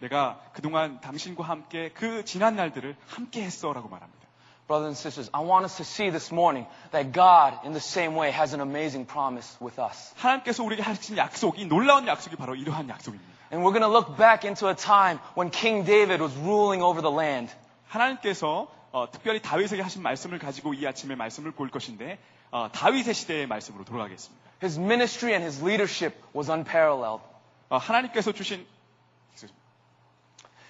내가 0.00 0.40
그동안 0.52 1.00
당신과 1.00 1.44
함께 1.44 1.90
그 1.94 2.24
지난 2.24 2.56
날들을 2.56 2.96
함께 3.06 3.42
했어. 3.42 3.72
라고 3.72 3.88
말합니다. 3.88 4.24
Brothers 4.66 4.88
and 4.88 4.98
sisters, 4.98 5.30
I 5.34 5.42
want 5.44 5.64
us 5.64 5.76
to 5.76 5.84
see 5.84 6.10
this 6.10 6.32
morning 6.32 6.66
that 6.92 7.12
God, 7.12 7.60
in 7.66 7.72
the 7.72 7.84
same 7.84 8.16
way, 8.16 8.32
has 8.32 8.54
an 8.54 8.62
amazing 8.62 9.06
promise 9.06 9.58
with 9.60 9.78
us. 9.78 10.14
하나님께서 10.16 10.64
우리에게 10.64 10.82
하신 10.82 11.18
약속, 11.18 11.58
이 11.58 11.66
놀라운 11.66 12.06
약속이 12.06 12.36
바로 12.36 12.54
이러한 12.54 12.88
약속입니다. 12.88 13.30
And 13.52 13.62
we're 13.62 13.76
going 13.76 13.84
to 13.84 13.92
look 13.92 14.16
back 14.16 14.48
into 14.48 14.68
a 14.68 14.74
time 14.74 15.20
when 15.36 15.50
King 15.50 15.84
David 15.84 16.22
was 16.22 16.34
ruling 16.38 16.82
over 16.82 17.02
the 17.02 17.14
land. 17.14 17.54
하나님께서 17.88 18.68
어, 18.90 19.10
특별히 19.10 19.42
다윗에게 19.42 19.82
하신 19.82 20.02
말씀을 20.02 20.38
가지고 20.38 20.72
이 20.72 20.86
아침에 20.86 21.14
말씀을 21.14 21.50
볼 21.50 21.68
것인데 21.68 22.18
어, 22.50 22.70
다윗의 22.72 23.12
시대의 23.12 23.46
말씀으로 23.46 23.84
돌아가겠습니다. 23.84 24.50
His 24.62 24.78
ministry 24.78 25.34
and 25.34 25.44
his 25.44 25.62
leadership 25.62 26.16
was 26.34 26.50
unparalleled. 26.50 27.22
어, 27.68 27.76
하나님께서 27.76 28.32
주신 28.32 28.66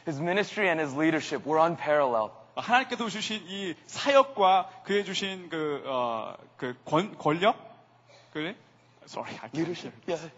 His 0.06 0.20
ministry 0.20 0.70
and 0.70 0.80
his 0.80 0.96
leadership 0.96 1.46
were 1.46 1.60
unparalleled. 1.60 2.32
어, 2.56 2.62
하나님께서 2.62 3.08
주신 3.10 3.44
이 3.48 3.76
사역과 3.88 4.70
그에 4.84 5.04
주신 5.04 5.50
그, 5.50 5.84
어, 5.86 6.36
그 6.58 6.76
권, 6.86 7.18
권력? 7.18 7.56
그래? 8.34 8.56
Sorry, 9.06 9.32
I 9.42 9.50
can't 9.50 9.56
Leadership? 9.58 9.94
hear. 10.06 10.18
Yeah. 10.18 10.30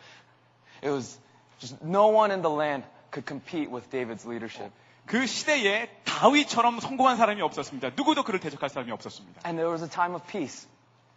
It 0.82 0.90
was 0.92 1.20
just 1.60 1.82
no 1.84 2.08
one 2.08 2.32
in 2.32 2.42
the 2.42 2.50
land 2.50 2.84
could 3.12 3.26
compete 3.26 3.70
with 3.70 3.90
David's 3.90 4.26
leadership. 4.26 4.72
그 5.06 5.26
시대에 5.26 5.90
다윗처럼 6.06 6.80
성공한 6.80 7.18
사람이 7.18 7.42
없었습니다. 7.42 7.92
누구도 7.96 8.24
그를 8.24 8.40
대적할 8.40 8.70
사람이 8.70 8.92
없었습니다. 8.92 9.42
And 9.46 9.58
there 9.58 9.70
was 9.72 9.84
a 9.84 9.90
time 9.90 10.14
of 10.16 10.26
peace. 10.28 10.68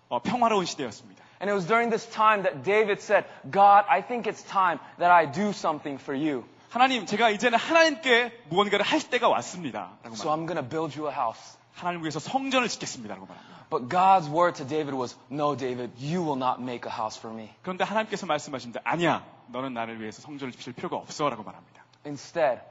어, 0.09 0.21
평화로운 0.21 0.64
시대였습니다. 0.64 1.23
And 1.40 1.51
it 1.51 1.55
was 1.55 1.67
during 1.67 1.90
this 1.90 2.09
time 2.09 2.43
that 2.45 2.62
David 2.62 3.01
said, 3.03 3.27
God, 3.51 3.85
I 3.88 4.01
think 4.03 4.27
it's 4.27 4.43
time 4.43 4.79
that 4.99 5.11
I 5.12 5.27
do 5.31 5.51
something 5.53 5.99
for 6.01 6.14
you. 6.17 6.45
하나님, 6.70 7.06
제가 7.06 7.30
이제는 7.32 7.58
하나님께 7.58 8.44
무언가를 8.50 8.86
할 8.86 9.02
때가 9.02 9.28
왔습니다. 9.30 9.98
라고 10.04 10.16
So. 10.16 10.32
I'm 10.32 10.46
to 10.62 10.68
build 10.68 10.98
you 11.00 11.10
a 11.10 11.16
house. 11.16 11.58
하나님 11.74 12.02
위해서 12.04 12.20
성전을 12.20 12.68
짓겠습니다. 12.70 13.16
라고 13.16 13.26
말합니다. 13.26 13.66
But 13.70 13.90
God's 13.90 14.30
word 14.32 14.58
to 14.58 14.68
David 14.68 14.96
was, 14.96 15.18
No, 15.32 15.56
David, 15.56 15.94
you 16.00 16.22
will 16.22 16.38
not 16.38 16.62
make 16.62 16.90
a 16.90 16.96
house 16.96 17.18
for 17.20 17.36
me. 17.36 17.50
그런데 17.62 17.84
하나님께서 17.84 18.26
말씀하십니다. 18.26 18.82
아니야. 18.84 19.24
너는 19.48 19.74
나를 19.74 20.00
위해서 20.00 20.22
성전을 20.22 20.52
짓을 20.54 20.74
필요가 20.74 20.98
없어. 20.98 21.30
라고 21.30 21.44
말합니다. 21.44 21.84
Instead, 22.06 22.62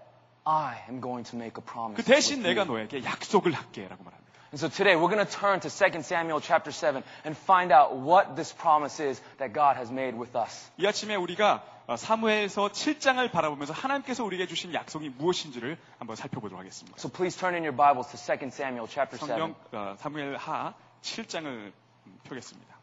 I 0.44 0.78
am 0.88 1.00
going 1.00 1.28
to 1.30 1.36
make 1.36 1.60
a 1.60 1.64
promise. 1.64 1.96
그 1.96 2.04
대신 2.04 2.42
내가 2.42 2.62
you. 2.62 2.74
너에게 2.74 3.04
약속을 3.04 3.52
할게. 3.52 3.88
라고 3.88 4.04
말합니다. 4.04 4.27
And 4.53 4.59
so 4.59 4.69
today 4.69 4.95
we're 4.95 5.09
going 5.09 5.25
to 5.25 5.31
turn 5.31 5.61
to 5.61 5.69
2 5.69 6.03
Samuel 6.03 6.39
chapter 6.39 6.71
7 6.71 7.03
and 7.25 7.35
find 7.35 7.71
out 7.71 7.95
what 7.97 8.35
this 8.35 8.53
promise 8.53 8.99
is 8.99 9.19
that 9.39 9.51
God 9.51 9.77
has 9.77 9.89
made 9.89 10.15
with 10.15 10.35
us. 10.35 10.69
이 10.77 10.85
아침에 10.85 11.15
우리가 11.15 11.63
어, 11.87 11.95
사무엘서 11.97 12.69
7장을 12.69 13.31
바라보면서 13.31 13.73
하나님께서 13.73 14.23
우리에게 14.23 14.45
주신 14.45 14.71
약속이 14.73 15.09
무엇인지를 15.17 15.77
한번 15.97 16.15
살펴보도록 16.15 16.59
하겠습니다. 16.59 16.97
So 16.99 17.09
please 17.09 17.35
turn 17.37 17.55
in 17.55 17.63
your 17.63 17.75
Bibles 17.75 18.11
to 18.11 18.37
2 18.37 18.51
Samuel 18.53 18.87
chapter 18.87 19.17
7. 19.17 19.27
성경 19.27 19.55
어, 19.71 19.95
사무엘 19.97 20.35
하 20.35 20.75
7장을 21.01 21.45
음, 21.45 22.19
펴겠습니다. 22.23 22.73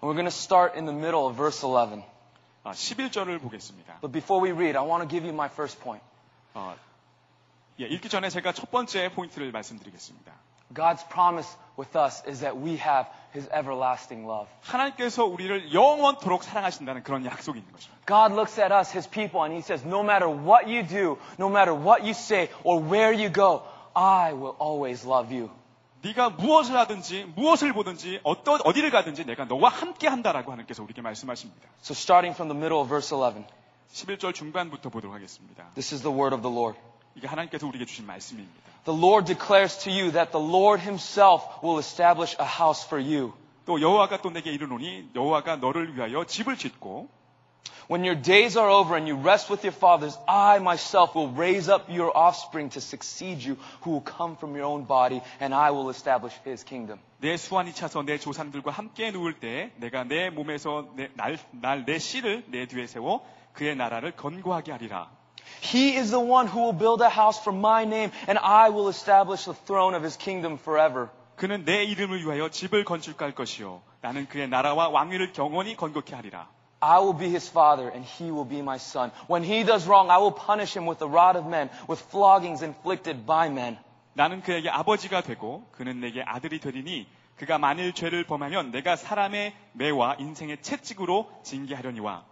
And 0.00 0.08
we're 0.08 0.14
going 0.14 0.24
to 0.24 0.30
start 0.30 0.74
in 0.74 0.86
the 0.86 0.94
middle 0.94 1.26
of 1.26 1.36
verse 1.36 1.62
11. 1.62 2.02
아, 2.64 2.72
11절을 2.72 3.40
보겠습니다. 3.40 4.00
But 4.00 4.12
before 4.12 4.42
we 4.42 4.50
read, 4.50 4.76
I 4.76 4.82
want 4.82 5.02
to 5.02 5.08
give 5.08 5.24
you 5.24 5.32
my 5.32 5.48
first 5.48 5.80
point. 5.80 6.02
어, 6.53 6.75
예, 7.79 7.85
읽기 7.85 8.09
전에 8.09 8.29
제가 8.29 8.53
첫 8.53 8.69
번째 8.71 9.11
포인트를 9.11 9.51
말씀드리겠습니다. 9.51 10.33
God's 10.73 11.07
promise 11.09 11.57
with 11.77 11.97
us 11.97 12.23
is 12.27 12.39
that 12.41 12.55
we 12.55 12.77
have 12.77 13.07
His 13.33 13.47
everlasting 13.47 14.25
love. 14.25 14.47
하나님께서 14.61 15.25
우리를 15.25 15.73
영원토록 15.73 16.43
사랑하신다는 16.43 17.03
그런 17.03 17.25
약속이 17.25 17.59
있는 17.59 17.71
것입니다. 17.71 18.01
God 18.05 18.33
looks 18.33 18.59
at 18.59 18.73
us, 18.73 18.91
His 18.91 19.09
people, 19.09 19.43
and 19.43 19.53
He 19.53 19.61
says, 19.61 19.85
no 19.85 20.01
matter 20.01 20.29
what 20.29 20.67
you 20.67 20.83
do, 20.83 21.17
no 21.39 21.49
matter 21.49 21.73
what 21.75 22.03
you 22.03 22.11
say, 22.11 22.49
or 22.63 22.81
where 22.81 23.11
you 23.11 23.31
go, 23.31 23.63
I 23.93 24.33
will 24.33 24.55
always 24.59 25.05
love 25.07 25.33
you. 25.33 25.49
네가 26.03 26.31
무엇을 26.31 26.75
하든지 26.77 27.31
무엇을 27.35 27.73
보든지 27.73 28.21
어떤 28.23 28.59
어디를 28.63 28.89
가든지 28.89 29.23
내가 29.25 29.45
너와 29.45 29.69
함께 29.69 30.07
한다라고 30.07 30.51
하나님께서 30.51 30.81
우리에게 30.83 31.01
말씀하십니다. 31.01 31.69
So 31.83 31.93
starting 31.93 32.35
from 32.35 32.49
the 32.49 32.57
middle 32.57 32.81
of 32.81 32.89
verse 32.89 33.15
11, 33.15 33.45
11절 33.92 34.34
중반부터 34.34 34.90
보도록 34.90 35.14
하겠습니다. 35.14 35.70
this 35.74 35.94
is 35.94 36.02
the 36.02 36.14
word 36.14 36.34
of 36.34 36.42
the 36.42 36.54
Lord. 36.54 36.78
이게 37.14 37.26
하나님께서 37.26 37.66
우리에게 37.66 37.86
주신 37.86 38.06
말씀입니다. 38.06 38.54
The 38.84 38.98
Lord 38.98 39.26
declares 39.26 39.78
to 39.84 39.92
you 39.92 40.12
that 40.12 40.32
the 40.32 40.44
Lord 40.44 40.82
Himself 40.82 41.44
will 41.62 41.78
establish 41.78 42.36
a 42.38 42.46
house 42.46 42.84
for 42.86 43.02
you. 43.02 43.32
또 43.64 43.80
여호와가 43.80 44.20
또 44.22 44.30
내게 44.30 44.52
이르노니 44.52 45.10
여호와가 45.14 45.56
너를 45.56 45.96
위하여 45.96 46.24
집을 46.24 46.56
짓고 46.56 47.08
When 47.88 48.02
your 48.04 48.20
days 48.20 48.58
are 48.58 48.68
over 48.68 48.96
and 48.96 49.06
you 49.06 49.16
rest 49.16 49.48
with 49.48 49.62
your 49.64 49.74
fathers, 49.74 50.18
I 50.26 50.58
myself 50.58 51.14
will 51.14 51.30
raise 51.32 51.70
up 51.70 51.88
your 51.88 52.10
offspring 52.16 52.68
to 52.74 52.80
succeed 52.80 53.46
you, 53.46 53.56
who 53.82 53.92
will 53.92 54.02
come 54.04 54.34
from 54.34 54.56
your 54.56 54.66
own 54.66 54.86
body, 54.86 55.22
and 55.40 55.54
I 55.54 55.70
will 55.70 55.88
establish 55.90 56.34
His 56.44 56.64
kingdom. 56.64 56.98
내 57.18 57.36
수완이 57.36 57.72
차서 57.74 58.02
내 58.02 58.18
조상들과 58.18 58.72
함께 58.72 59.12
누울 59.12 59.38
때 59.38 59.70
내가 59.76 60.02
내 60.04 60.30
몸에서 60.30 60.88
날 61.14 61.84
내 61.86 61.98
씨를 61.98 62.44
내 62.48 62.66
뒤에 62.66 62.86
세워 62.88 63.24
그의 63.53 63.75
나라를 63.75 64.11
건고하게 64.11 64.71
하리라. 64.71 65.09
He 65.63 65.97
is 65.97 66.11
the 66.11 66.23
one 66.23 66.47
who 66.47 66.63
will 66.63 66.77
build 66.77 67.03
a 67.03 67.09
house 67.09 67.39
for 67.41 67.57
my 67.57 67.83
name, 67.83 68.11
and 68.27 68.39
I 68.39 68.69
will 68.69 68.89
establish 68.89 69.45
the 69.45 69.57
throne 69.65 69.95
of 69.95 70.03
His 70.03 70.17
kingdom 70.17 70.57
forever. 70.57 71.09
그는 71.35 71.65
내 71.65 71.83
이름을 71.83 72.23
위하여 72.23 72.49
집을 72.49 72.85
건축할 72.85 73.33
것이요 73.33 73.81
나는 74.01 74.27
그의 74.27 74.47
나라와 74.47 74.89
왕위를 74.89 75.33
경원히 75.33 75.75
건국케 75.75 76.15
하리라. 76.15 76.47
I 76.83 76.99
will 76.99 77.17
be 77.17 77.29
his 77.29 77.47
father, 77.49 77.91
and 77.93 78.03
he 78.03 78.31
will 78.31 78.47
be 78.47 78.59
my 78.59 78.77
son. 78.77 79.11
When 79.29 79.43
he 79.43 79.63
does 79.63 79.87
wrong, 79.87 80.09
I 80.09 80.17
will 80.17 80.33
punish 80.33 80.75
him 80.75 80.87
with 80.87 80.97
the 80.97 81.09
rod 81.09 81.37
of 81.37 81.47
men, 81.47 81.69
with 81.87 82.01
floggings 82.09 82.63
inflicted 82.63 83.25
by 83.25 83.49
men. 83.49 83.77
나는 84.13 84.41
그에게 84.41 84.69
아버지가 84.69 85.21
되고 85.21 85.67
그는 85.71 85.99
내게 85.99 86.23
아들이 86.23 86.59
되리니 86.59 87.07
그가 87.37 87.57
만일 87.57 87.93
죄를 87.93 88.25
범하면 88.25 88.71
내가 88.71 88.95
사람의 88.95 89.53
매와 89.73 90.15
인생의 90.19 90.61
채찍으로 90.61 91.29
징계하려니와 91.43 92.23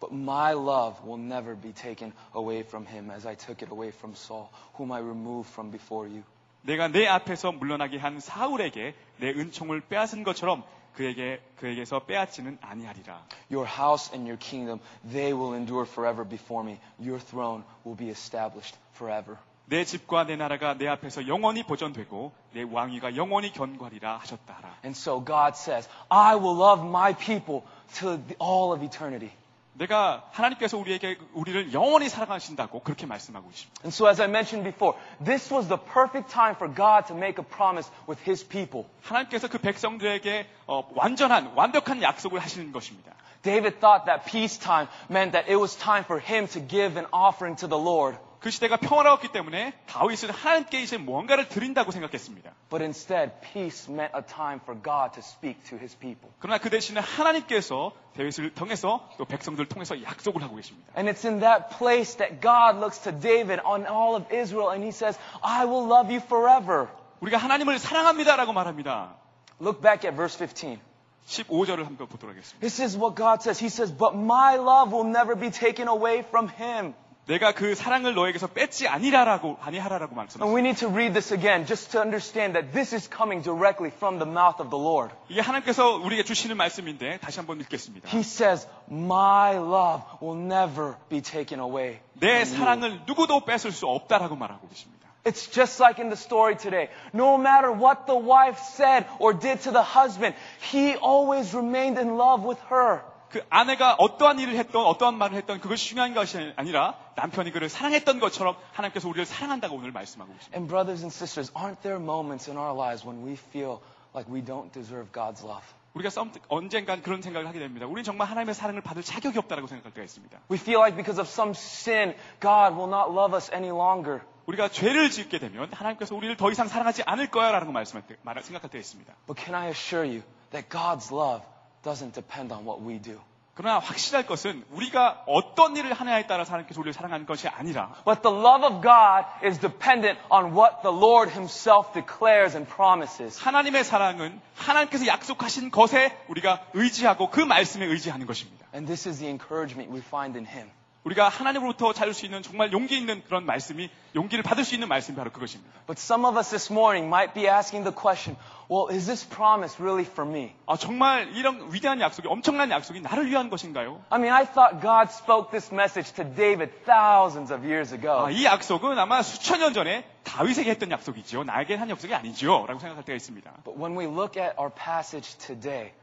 But 0.00 0.12
my 0.12 0.52
love 0.54 1.04
will 1.04 1.18
never 1.18 1.54
be 1.54 1.72
taken 1.72 2.12
away 2.34 2.62
from 2.62 2.86
him 2.86 3.10
as 3.10 3.24
I 3.24 3.36
took 3.36 3.62
it 3.62 3.70
away 3.70 3.92
from 3.92 4.14
Saul, 4.14 4.50
whom 4.74 4.90
I 4.90 4.98
removed 4.98 5.48
from 5.50 5.70
before 5.70 6.08
you. 6.08 6.24
내가 6.62 6.88
내 6.88 7.06
앞에서 7.06 7.52
물러나게 7.52 7.98
한 7.98 8.20
사울에게 8.20 8.94
내 9.18 9.28
은총을 9.30 9.80
빼앗은 9.82 10.24
것처럼 10.24 10.64
그에게 10.94 11.40
그에게서 11.56 12.00
빼앗지는 12.00 12.58
아니하리라. 12.60 13.24
Your 13.50 13.66
house 13.66 14.12
and 14.12 14.28
your 14.28 14.38
kingdom, 14.38 14.80
they 15.08 15.32
will 15.32 15.54
endure 15.54 15.86
forever 15.86 16.28
before 16.28 16.64
me. 16.64 16.78
Your 17.00 17.18
throne 17.18 17.64
will 17.84 17.96
be 17.96 18.10
established 18.10 18.76
forever. 18.94 19.38
내 19.66 19.84
집과 19.84 20.26
내 20.26 20.36
나라가 20.36 20.74
내 20.74 20.86
앞에서 20.88 21.26
영원히 21.28 21.62
보존되고 21.62 22.32
내 22.52 22.62
왕위가 22.62 23.16
영원히 23.16 23.52
견고하리라 23.52 24.18
하셨다라. 24.18 24.78
And 24.84 24.96
so 24.98 25.24
God 25.24 25.56
says, 25.56 25.88
I 26.10 26.36
will 26.36 26.58
love 26.58 26.84
my 26.86 27.14
people 27.14 27.62
to 28.00 28.18
the, 28.18 28.36
all 28.38 28.74
of 28.74 28.84
eternity. 28.84 29.30
내가 29.76 30.28
하나님께서 30.32 30.76
우리에게 30.76 31.18
우리를 31.32 31.72
영원히 31.72 32.08
사랑하신다고 32.08 32.80
그렇게 32.80 33.06
말씀하고 33.06 33.48
있습니다. 33.48 33.80
And 33.84 33.94
so 33.94 34.06
as 34.06 34.20
I 34.20 34.28
mentioned 34.28 34.68
before, 34.68 34.98
this 35.24 35.52
was 35.52 35.68
the 35.68 35.78
perfect 35.80 36.30
time 36.30 36.54
for 36.54 36.68
God 36.68 37.06
to 37.08 37.16
make 37.16 37.40
a 37.40 37.44
promise 37.44 37.90
with 38.06 38.20
his 38.28 38.46
people. 38.46 38.86
하나님께서 39.02 39.48
그 39.48 39.58
백성들에게 39.58 40.46
어, 40.66 40.88
완전한 40.94 41.52
완벽한 41.54 42.02
약속을 42.02 42.38
하시는 42.38 42.70
것입니다. 42.70 43.12
David 43.42 43.80
thought 43.80 44.04
that 44.06 44.24
peacetime 44.26 44.88
meant 45.10 45.32
that 45.32 45.50
it 45.50 45.58
was 45.58 45.76
time 45.76 46.04
for 46.04 46.20
him 46.20 46.46
to 46.48 46.60
give 46.60 46.98
an 46.98 47.06
offering 47.10 47.56
to 47.58 47.66
the 47.66 47.80
Lord. 47.80 48.18
그 48.39 48.51
시대가 48.51 48.77
평화로웠기 48.77 49.31
때문에 49.31 49.73
다윗은 49.87 50.29
하나님께 50.29 50.81
이제 50.81 50.97
무언가를 50.97 51.49
드린다고 51.49 51.91
생각했습니다. 51.91 52.51
But 52.69 52.83
instead, 52.83 53.33
peace 53.41 53.91
meant 53.91 54.15
a 54.15 54.21
time 54.23 54.59
for 54.61 54.79
God 54.81 55.13
to 55.13 55.19
speak 55.19 55.63
to 55.69 55.77
his 55.77 55.97
people. 55.97 56.29
그러나 56.39 56.59
그 56.59 56.69
대신에 56.69 56.99
하나님께서 56.99 57.91
다윗을 58.15 58.53
통해서 58.53 59.09
또 59.17 59.25
백성들을 59.25 59.67
통해서 59.67 60.01
약속을 60.01 60.43
하고 60.43 60.55
계십니다. 60.55 60.93
And 60.95 61.11
it's 61.11 61.25
in 61.25 61.39
that 61.39 61.75
place 61.77 62.17
that 62.17 62.41
God 62.41 62.77
looks 62.77 63.01
to 63.03 63.11
David 63.11 63.61
on 63.65 63.87
all 63.87 64.15
of 64.15 64.31
Israel 64.31 64.69
and 64.69 64.83
he 64.83 64.91
says, 64.91 65.17
I 65.41 65.65
will 65.65 65.89
love 65.89 66.13
you 66.13 66.21
forever. 66.21 66.87
우리가 67.21 67.37
하나님을 67.37 67.79
사랑합니다라고 67.79 68.53
말합니다. 68.53 69.15
Look 69.59 69.81
back 69.81 70.07
at 70.07 70.15
verse 70.15 70.37
15. 70.37 70.79
15절을 71.27 71.83
한번 71.85 72.07
보도록 72.07 72.35
하겠습니다. 72.35 72.59
This 72.61 72.81
is 72.81 72.95
what 72.97 73.15
God 73.15 73.41
says. 73.41 73.59
He 73.59 73.67
says, 73.67 73.91
But 73.91 74.15
my 74.15 74.55
love 74.55 74.93
will 74.95 75.09
never 75.09 75.35
be 75.35 75.51
taken 75.51 75.87
away 75.87 76.19
from 76.19 76.47
him. 76.47 76.93
내가 77.26 77.52
그 77.52 77.76
사랑을 77.76 78.14
너에게서 78.14 78.48
뺏지 78.48 78.88
아니라라고 78.88 79.56
아니하라라고 79.60 80.10
And 80.10 80.16
말씀하셨습니다. 80.16 80.52
we 80.52 80.60
need 80.60 80.80
to 80.80 80.88
read 80.88 81.12
this 81.14 81.32
again 81.32 81.64
just 81.66 81.92
to 81.92 82.00
understand 82.00 82.54
that 82.58 82.72
this 82.72 82.92
is 82.92 83.08
coming 83.08 83.42
directly 83.44 83.92
from 83.94 84.18
the 84.18 84.28
mouth 84.28 84.58
of 84.60 84.70
the 84.70 84.82
Lord. 84.82 85.14
이게 85.28 85.40
하나님께서 85.40 85.96
우리에게 86.02 86.24
주시는 86.24 86.56
말씀인데 86.56 87.18
다시 87.18 87.38
한번 87.38 87.60
읽겠습니다. 87.60 88.08
He 88.10 88.20
says, 88.22 88.66
My 88.90 89.54
love 89.54 90.02
will 90.20 90.36
never 90.36 90.96
be 91.08 91.22
taken 91.22 91.60
away. 91.62 92.00
내 92.18 92.42
from 92.42 92.42
you." 92.42 92.58
사랑을 92.58 93.00
누구도 93.06 93.44
뺏을 93.44 93.70
수 93.70 93.86
없다라고 93.86 94.34
말하고 94.34 94.68
계십니다. 94.68 95.06
It's 95.24 95.46
just 95.48 95.80
like 95.80 96.02
in 96.02 96.10
the 96.10 96.18
story 96.18 96.56
today. 96.56 96.88
No 97.14 97.38
matter 97.38 97.70
what 97.70 98.06
the 98.06 98.18
wife 98.18 98.58
said 98.58 99.06
or 99.20 99.32
did 99.38 99.62
to 99.62 99.70
the 99.70 99.84
husband, 99.86 100.34
he 100.58 100.96
always 100.98 101.54
remained 101.54 101.96
in 101.96 102.18
love 102.18 102.42
with 102.42 102.58
her. 102.68 103.02
그 103.29 103.43
아내가 103.49 103.95
어떠한 103.95 104.39
일을 104.39 104.55
했던 104.55 104.85
어떠한 104.85 105.17
말을 105.17 105.37
했던 105.37 105.59
그것이 105.59 105.89
중요한 105.89 106.13
것이 106.13 106.53
아니라 106.55 106.95
남편이 107.15 107.51
그를 107.51 107.69
사랑했던 107.69 108.19
것처럼 108.19 108.55
하나님께서 108.73 109.07
우리를 109.09 109.25
사랑한다고 109.25 109.75
오늘 109.75 109.91
말씀하고 109.91 110.31
계십니다. 110.33 110.57
And 110.57 110.69
brothers 110.69 111.03
and 111.03 111.13
sisters, 111.13 111.51
aren't 111.53 111.81
there 111.81 112.01
moments 112.01 112.49
in 112.49 112.57
our 112.57 112.75
lives 112.77 113.05
when 113.05 113.25
we 113.25 113.33
feel 113.33 113.79
like 114.15 114.31
we 114.31 114.43
don't 114.43 114.71
deserve 114.71 115.11
God's 115.11 115.43
love? 115.43 115.63
우리가 115.93 116.09
썸 116.09 116.31
언젠간 116.47 117.01
그런 117.01 117.21
생각을 117.21 117.47
하게 117.47 117.59
됩니다. 117.59 117.85
우리는 117.85 118.03
정말 118.03 118.27
하나님의 118.29 118.53
사랑을 118.55 118.81
받을 118.81 119.03
자격이 119.03 119.37
없다라고 119.39 119.67
생각할 119.67 119.93
때가 119.93 120.03
있습니다. 120.03 120.39
We 120.49 120.57
feel 120.57 120.79
like 120.79 120.95
because 120.95 121.19
of 121.19 121.27
some 121.27 121.51
sin, 121.51 122.15
God 122.39 122.75
will 122.77 122.89
not 122.89 123.11
love 123.11 123.35
us 123.35 123.51
any 123.51 123.69
longer. 123.69 124.21
우리가 124.45 124.69
죄를 124.69 125.09
짓게 125.09 125.39
되면 125.39 125.71
하나님께서 125.73 126.15
우리를 126.15 126.37
더 126.37 126.51
이상 126.51 126.67
사랑하지 126.67 127.03
않을 127.05 127.29
거야라는 127.31 127.67
거 127.67 127.73
말씀할 127.73 128.07
때, 128.07 128.15
말, 128.21 128.41
생각할 128.41 128.69
때가 128.69 128.79
있습니다. 128.79 129.13
But 129.25 129.43
can 129.43 129.55
I 129.55 129.67
assure 129.69 130.07
you 130.07 130.23
that 130.51 130.69
God's 130.69 131.11
love 131.11 131.43
doesn't 131.87 132.13
depend 132.13 132.53
on 132.53 132.65
what 132.65 132.83
we 132.83 132.99
do? 132.99 133.17
그러나 133.57 133.79
확실할 133.79 134.27
것은 134.27 134.63
우리가 134.69 135.23
어떤 135.25 135.75
일을 135.75 135.91
하느냐에 135.91 136.27
따라서 136.27 136.51
하나님께서 136.51 136.79
우리를 136.79 136.93
사랑하는 136.93 137.25
것이 137.25 137.47
아니라 137.47 137.95
But 138.05 138.21
the 138.21 138.35
love 138.35 138.63
of 138.63 138.83
God 138.83 139.25
is 139.43 139.59
dependent 139.59 140.19
on 140.29 140.53
what 140.53 140.83
the 140.83 140.95
Lord 140.95 141.31
Himself 141.31 141.91
declares 141.93 142.55
and 142.55 142.69
promises. 142.69 143.41
하나님의 143.41 143.83
사랑은 143.83 144.39
하나님께서 144.55 145.07
약속하신 145.07 145.71
것에 145.71 146.15
우리가 146.27 146.61
의지하고 146.75 147.31
그 147.31 147.39
말씀에 147.39 147.85
의지하는 147.85 148.27
것입니다. 148.27 148.67
And 148.75 148.85
this 148.85 149.09
is 149.09 149.17
the 149.17 149.29
encouragement 149.31 149.91
we 149.91 150.01
find 150.05 150.37
in 150.37 150.45
Him. 150.45 150.69
우리가 151.07 151.29
하나님으로부터 151.29 151.93
찾을 151.93 152.13
수 152.13 152.25
있는 152.25 152.41
정말 152.41 152.71
용기 152.73 152.97
있는 152.97 153.23
그런 153.23 153.45
말씀이 153.45 153.89
용기를 154.15 154.43
받을 154.43 154.65
수 154.65 154.75
있는 154.75 154.89
말씀이 154.89 155.15
바로 155.15 155.31
그것입니다. 155.31 155.71
But 155.87 155.99
some 156.01 156.25
of 156.25 156.37
us 156.37 156.49
this 156.49 156.71
morning 156.71 157.07
might 157.07 157.33
be 157.33 157.47
asking 157.47 157.85
the 157.89 157.95
question, 157.95 158.35
well, 158.69 158.93
is 158.93 159.07
this 159.07 159.23
promise 159.25 159.79
really 159.79 160.03
for 160.03 160.29
me? 160.29 160.51
아, 160.65 160.75
정말 160.75 161.31
이런 161.33 161.71
위대한 161.71 162.01
약속이 162.01 162.27
엄청난 162.27 162.71
약속이 162.71 162.99
나를 162.99 163.29
위한 163.29 163.49
것인가요? 163.49 164.01
I 164.09 164.19
mean, 164.19 164.33
I 164.33 164.45
thought 164.45 164.81
God 164.81 165.09
spoke 165.09 165.51
this 165.51 165.73
message 165.73 166.11
to 166.15 166.25
David 166.25 166.73
thousands 166.83 167.53
of 167.53 167.63
years 167.63 167.93
ago. 167.93 168.25
아, 168.25 168.29
이 168.29 168.43
약속은 168.43 168.99
아마 168.99 169.21
수천 169.21 169.59
년 169.59 169.73
전에 169.73 170.03
다윗에게 170.23 170.69
했던 170.71 170.91
약속이죠. 170.91 171.45
나에게 171.45 171.75
한 171.75 171.89
약속이 171.89 172.13
아니죠. 172.13 172.65
라고 172.67 172.79
생각할 172.79 173.05
때가 173.05 173.15
있습니다. 173.15 173.63
But 173.63 173.79
when 173.79 173.97
we 173.97 174.05
look 174.05 174.35
at 174.35 174.59
our 174.59 174.69
passage 174.69 175.37
today, 175.37 175.93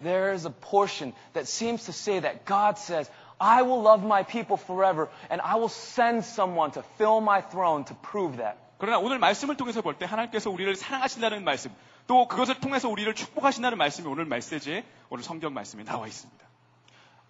there 0.00 0.32
is 0.32 0.46
a 0.46 0.52
portion 0.52 1.12
that 1.34 1.48
seems 1.50 1.86
to 1.86 1.92
say 1.92 2.20
that 2.20 2.46
God 2.46 2.78
says, 2.78 3.10
I 3.40 3.62
will 3.62 3.82
love 3.82 4.04
my 4.04 4.24
people 4.24 4.56
forever, 4.56 5.08
and 5.30 5.40
I 5.42 5.56
will 5.56 5.68
send 5.68 6.24
someone 6.24 6.72
to 6.72 6.82
fill 6.98 7.18
my 7.20 7.40
throne 7.40 7.84
to 7.86 7.94
prove 8.02 8.36
that. 8.38 8.58
그러나 8.78 8.98
오늘 8.98 9.18
말씀을 9.18 9.56
통해서 9.56 9.80
볼 9.82 9.94
때 9.98 10.06
하나님께서 10.06 10.50
우리를 10.50 10.74
사랑하신다는 10.76 11.44
말씀, 11.44 11.70
또 12.06 12.26
그것을 12.28 12.60
통해서 12.60 12.88
우리를 12.88 13.12
축복하신다는 13.14 13.78
말씀이 13.78 14.06
오늘 14.08 14.24
메시지에 14.24 14.84
오늘 15.10 15.22
성경 15.24 15.52
말씀에 15.54 15.84
나와 15.84 16.06
있습니다. 16.06 16.46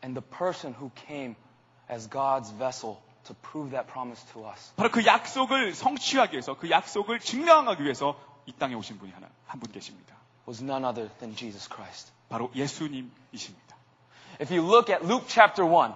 And 0.04 0.18
the 0.18 0.24
person 0.30 0.74
who 0.74 0.90
came 1.06 1.34
as 1.90 2.08
God's 2.08 2.52
vessel 2.56 2.96
to 3.24 3.34
prove 3.42 3.70
that 3.72 3.90
promise 3.90 4.24
to 4.32 4.46
us 4.48 4.72
바로 4.76 4.90
그 4.90 5.04
약속을 5.04 5.74
성취하기 5.74 6.32
위해서 6.34 6.54
그 6.56 6.70
약속을 6.70 7.18
증명하기 7.20 7.82
위해서 7.82 8.18
이 8.46 8.52
땅에 8.52 8.74
오신 8.74 8.98
분이 8.98 9.12
하나 9.12 9.28
한 9.46 9.58
분 9.60 9.70
계십니다. 9.72 10.14
was 10.46 10.62
none 10.62 10.84
other 10.86 11.10
than 11.18 11.34
Jesus 11.36 11.68
Christ. 11.68 12.12
바로 12.28 12.50
예수님이십니다. 12.54 13.67
If 14.39 14.51
you 14.51 14.61
look 14.61 14.89
at 14.89 15.05
Luke 15.05 15.23
chapter 15.27 15.65
1, 15.65 15.93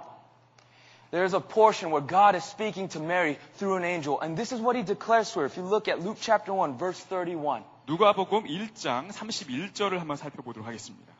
there's 1.11 1.33
a 1.33 1.39
portion 1.39 1.91
where 1.91 2.01
God 2.01 2.35
is 2.35 2.43
speaking 2.43 2.89
to 2.89 2.99
Mary 2.99 3.39
through 3.55 3.77
an 3.77 3.83
angel. 3.83 4.19
And 4.19 4.37
this 4.37 4.51
is 4.51 4.59
what 4.59 4.75
he 4.75 4.83
declares 4.83 5.31
to 5.31 5.39
her. 5.39 5.45
If 5.45 5.57
you 5.57 5.63
look 5.63 5.87
at 5.87 6.01
Luke 6.01 6.17
chapter 6.19 6.53
1, 6.53 6.77
verse 6.77 6.99
31. 6.99 7.63
누가복음 7.87 8.43
1장 8.43 9.11
31절을 9.11 9.99
한번 9.99 10.17
살펴보도록 10.17 10.67
하겠습니다. 10.67 11.13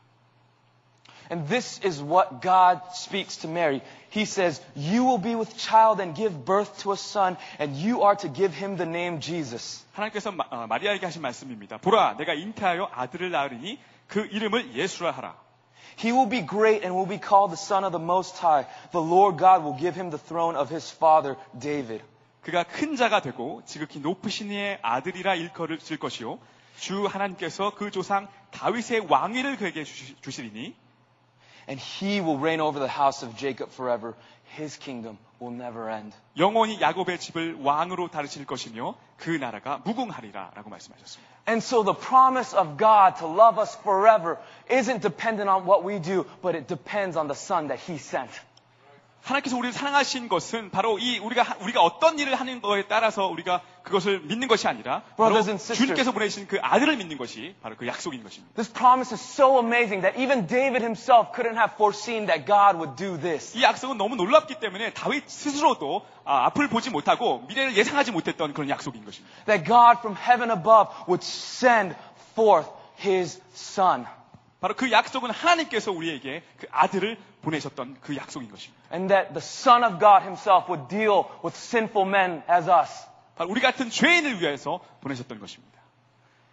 And 1.30 1.47
this 1.47 1.80
is 1.84 2.01
what 2.01 2.41
God 2.41 2.82
speaks 2.93 3.38
to 3.41 3.49
Mary. 3.49 3.82
He 4.09 4.24
says, 4.24 4.61
You 4.76 5.03
will 5.03 5.18
be 5.18 5.36
with 5.36 5.57
child 5.57 5.99
and 5.99 6.15
give 6.15 6.45
birth 6.45 6.80
to 6.84 6.93
a 6.93 6.97
son, 6.97 7.38
and 7.59 7.76
you 7.76 8.03
are 8.03 8.15
to 8.15 8.30
give 8.30 8.53
him 8.53 8.78
the 8.78 8.86
name 8.86 9.20
Jesus. 9.20 9.84
하나님께서 9.93 10.32
마, 10.32 10.45
어, 10.49 10.68
마리아에게 10.68 11.05
하신 11.05 11.22
말씀입니다. 11.22 11.78
보라, 11.80 12.15
내가 12.18 12.34
잉태하여 12.34 12.91
아들을 12.93 13.30
낳으리니 13.30 13.78
그 14.07 14.26
이름을 14.26 14.74
예수라 14.74 15.11
하라. 15.11 15.36
He 15.97 16.11
will 16.11 16.28
be 16.28 16.41
great 16.41 16.84
and 16.84 16.95
will 16.95 17.07
be 17.07 17.18
called 17.18 17.51
the 17.51 17.57
Son 17.57 17.84
of 17.84 17.91
the 17.91 17.99
Most 17.99 18.38
High. 18.38 18.68
The 18.91 19.01
Lord 19.01 19.38
God 19.38 19.63
will 19.63 19.74
give 19.74 19.95
him 19.95 20.11
the 20.11 20.20
throne 20.20 20.55
of 20.55 20.70
his 20.70 20.91
father, 20.91 21.38
David. 21.57 22.03
그가 22.43 22.63
큰 22.63 22.95
자가 22.95 23.22
되고 23.22 23.61
지극히 23.65 23.99
높으신 23.99 24.51
이의 24.51 24.80
아들이라 24.82 25.36
일컬을 25.36 25.80
것이요. 25.99 26.39
주 26.78 27.05
하나님께서 27.05 27.74
그 27.76 27.89
조상 27.89 28.28
다윗의 28.51 29.07
왕위를 29.09 29.57
그에게 29.57 29.84
주시, 29.84 30.15
주시리니 30.22 30.76
And 31.68 31.82
he 31.82 32.22
will 32.22 32.38
reign 32.38 32.61
over 32.61 32.80
the 32.80 32.88
house 32.88 33.26
of 33.26 33.36
Jacob 33.36 33.72
forever. 33.72 34.13
His 34.57 34.80
kingdom 34.80 35.18
will 35.39 35.53
never 35.53 35.89
end. 35.91 36.15
영원히 36.38 36.82
야곱의 36.82 37.20
집을 37.20 37.57
왕으로 37.61 38.07
다루실 38.07 38.45
것이며 38.45 38.95
그 39.18 39.30
나라가 39.30 39.80
무궁하리라 39.84 40.51
라고 40.55 40.70
말씀하셨습니다. 40.70 41.34
And 41.47 41.63
so 41.63 41.84
the 41.84 41.95
promise 41.95 42.55
of 42.57 42.78
God 42.78 43.20
to 43.20 43.28
love 43.28 43.59
us 43.59 43.78
forever 43.82 44.38
isn't 44.70 45.01
dependent 45.01 45.49
on 45.49 45.65
what 45.65 45.84
we 45.86 45.99
do, 45.99 46.26
but 46.41 46.55
it 46.57 46.68
depends 46.68 47.18
on 47.18 47.28
the 47.28 47.36
Son 47.36 47.68
that 47.68 47.80
He 47.80 47.97
sent. 47.97 48.32
하나님께서 49.23 49.57
우리를 49.57 49.73
사랑하신 49.73 50.29
것은 50.29 50.70
바로 50.70 50.99
이 50.99 51.18
우리가 51.20 51.43
하- 51.45 51.57
우리가 51.61 51.81
어떤 51.81 52.18
일을 52.18 52.35
하는 52.35 52.61
거에 52.61 52.89
따라서 52.89 53.27
우리가 53.29 53.61
그것을 53.85 54.20
믿는 54.20 54.49
것이 54.49 54.66
아니라 54.66 55.03
바로. 55.16 55.37
주님께서 55.77 56.11
보내신 56.12 56.49
그 56.49 56.59
아들을 56.61 56.97
믿는 56.97 57.18
것이 57.18 57.55
바로 57.62 57.77
그 57.77 57.87
약속인 57.87 58.23
것입니다. 58.25 58.53
This 58.55 58.73
promise 58.73 59.14
is 59.14 59.23
so 59.23 59.59
amazing 59.61 60.03
that 60.03 60.20
even 60.20 60.47
David 60.49 60.83
himself 60.83 61.31
couldn't 61.35 61.55
have 61.57 61.75
foreseen 61.75 62.27
that 62.27 62.45
God 62.47 62.77
would 62.79 62.97
do 62.97 63.16
this. 63.20 63.57
이 63.57 63.62
약속은 63.62 63.97
너무 63.97 64.16
놀랍기 64.16 64.59
때문에 64.59 64.93
다윗 64.93 65.29
스스로도 65.29 66.05
아, 66.25 66.47
앞을 66.47 66.68
보지 66.68 66.91
못하고 66.91 67.45
미래를 67.49 67.77
예상하지 67.77 68.11
못했던 68.11 68.53
그런 68.53 68.68
약속인 68.68 69.05
것입니다. 69.05 69.35
That 69.45 69.64
God 69.64 69.99
from 70.01 70.16
heaven 70.18 70.51
above 70.51 70.91
would 71.09 71.25
send 71.25 71.95
forth 72.33 72.68
His 73.01 73.41
Son. 73.55 74.05
바로 74.61 74.75
그 74.75 74.91
약속은 74.93 75.31
하나님께서 75.31 75.91
우리에게 75.93 76.43
그 76.59 76.66
아들을 76.70 77.18
보내셨던 77.43 77.97
그 78.01 78.14
약속인 78.16 78.49
것입니다. 78.51 78.82
And 78.91 79.09
that 79.09 79.34
the 79.34 79.41
Son 79.41 79.84
of 79.84 79.99
God 79.99 80.24
Himself 80.24 80.70
would 80.70 80.88
deal 80.88 81.26
with 81.43 81.55
sinful 81.55 82.07
men 82.07 82.43
as 82.49 82.70
us. 82.70 83.07
바로 83.36 83.49
우리 83.49 83.61
같은 83.61 83.89
죄인을 83.89 84.41
위해서 84.41 84.80
보내셨던 85.01 85.39
것입니다. 85.39 85.78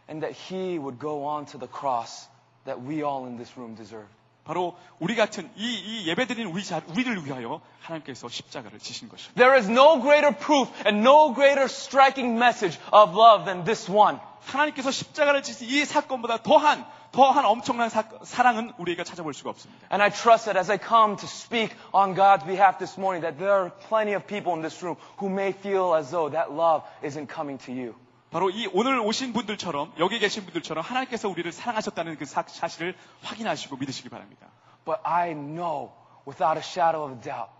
And 0.09 0.21
that 0.27 0.35
He 0.35 0.79
would 0.79 0.99
go 0.99 1.27
on 1.27 1.47
to 1.47 1.59
the 1.59 1.71
cross 1.71 2.29
that 2.65 2.81
we 2.81 3.03
all 3.03 3.27
in 3.27 3.37
this 3.37 3.53
room 3.57 3.77
deserve. 3.77 4.09
바로 4.45 4.77
우리 4.99 5.17
같은 5.17 5.51
이, 5.57 5.75
이 5.75 6.07
예배드리는 6.09 6.51
우리 6.51 6.63
자, 6.63 6.83
우리를 6.89 7.25
위하여 7.25 7.63
하나님께서 7.81 8.29
십자가를 8.29 8.79
지신 8.79 9.09
것입니다. 9.09 9.35
There 9.37 9.57
is 9.57 9.71
no 9.71 10.01
greater 10.03 10.37
proof 10.37 10.71
and 10.87 11.01
no 11.01 11.33
greater 11.35 11.65
striking 11.65 12.37
message 12.37 12.79
of 12.93 13.19
love 13.19 13.47
than 13.47 13.65
this 13.65 13.91
one. 13.91 14.19
하나님께서 14.43 14.91
십자가를 14.91 15.43
지신 15.43 15.69
이 15.69 15.85
사건보다 15.87 16.43
더한 16.43 16.85
더한 17.13 17.45
엄청난 17.45 17.89
사, 17.89 18.05
사랑은 18.23 18.73
우리가 18.79 19.05
찾아볼 19.05 19.35
수가 19.35 19.51
없습니다. 19.51 19.87
And 19.93 20.03
I 20.03 20.11
trust 20.11 20.47
that 20.47 20.59
as 20.59 20.71
I 20.71 20.79
come 20.79 21.17
to 21.17 21.27
speak 21.27 21.75
on 21.93 22.15
God's 22.15 22.45
behalf 22.45 22.79
this 22.79 22.99
morning, 22.99 23.23
that 23.23 23.39
there 23.39 23.55
are 23.55 23.71
plenty 23.89 24.15
of 24.15 24.27
people 24.27 24.55
in 24.55 24.63
this 24.63 24.83
room 24.83 24.97
who 25.19 25.29
may 25.31 25.53
feel 25.53 25.95
as 25.95 26.11
though 26.11 26.31
that 26.31 26.53
love 26.53 26.83
isn't 27.05 27.33
coming 27.33 27.59
to 27.67 27.73
you. 27.73 27.95
바로 28.31 28.51
이 28.51 28.69
오늘 28.73 28.99
오신 28.99 29.33
분들처럼 29.33 29.93
여기 30.01 30.19
계신 30.19 30.45
분들처럼 30.45 30.83
하나님께서 30.83 31.29
우리를 31.29 31.53
사랑하셨다는 31.53 32.17
그 32.19 32.25
사, 32.25 32.43
사실을 32.43 32.97
확인하시고 33.23 33.77
믿으시기 33.77 34.09
바랍니다. 34.09 34.49
But 34.85 35.01
I 35.05 35.35
know 35.35 35.93
without 36.27 36.59
a 36.59 36.63
shadow 36.63 37.05
of 37.05 37.13
a 37.13 37.21
doubt 37.23 37.51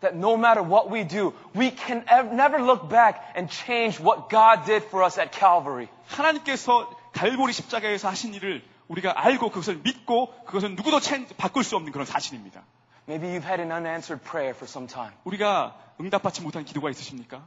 that 0.00 0.16
no 0.16 0.34
matter 0.36 0.62
what 0.62 0.90
we 0.90 1.06
do, 1.06 1.32
we 1.54 1.70
can 1.70 2.04
ev- 2.08 2.32
never 2.34 2.58
look 2.60 2.88
back 2.88 3.22
and 3.36 3.48
change 3.48 4.02
what 4.02 4.28
God 4.28 4.66
did 4.66 4.84
for 4.88 5.04
us 5.04 5.18
at 5.18 5.30
Calvary. 5.30 5.88
하나님께서 6.08 6.90
갈보리 7.12 7.52
십자가에서 7.52 8.08
하신 8.08 8.34
일을 8.34 8.62
우리가 8.91 9.13
알고 9.15 9.49
그것을 9.49 9.77
믿고 9.77 10.33
그것은 10.45 10.75
누구도 10.75 10.99
체- 10.99 11.25
바꿀 11.37 11.63
수 11.63 11.75
없는 11.77 11.91
그런 11.91 12.05
사실입니다. 12.05 12.61
Maybe 13.07 13.29
you've 13.29 13.45
had 13.47 13.61
an 13.61 13.71
unanswered 13.71 14.23
prayer 14.23 14.53
for 14.55 14.67
some 14.69 14.87
time. 14.87 15.13
우리가 15.23 15.75
응답받지 15.99 16.41
못한 16.41 16.65
기도가 16.65 16.89
있으십니까? 16.89 17.45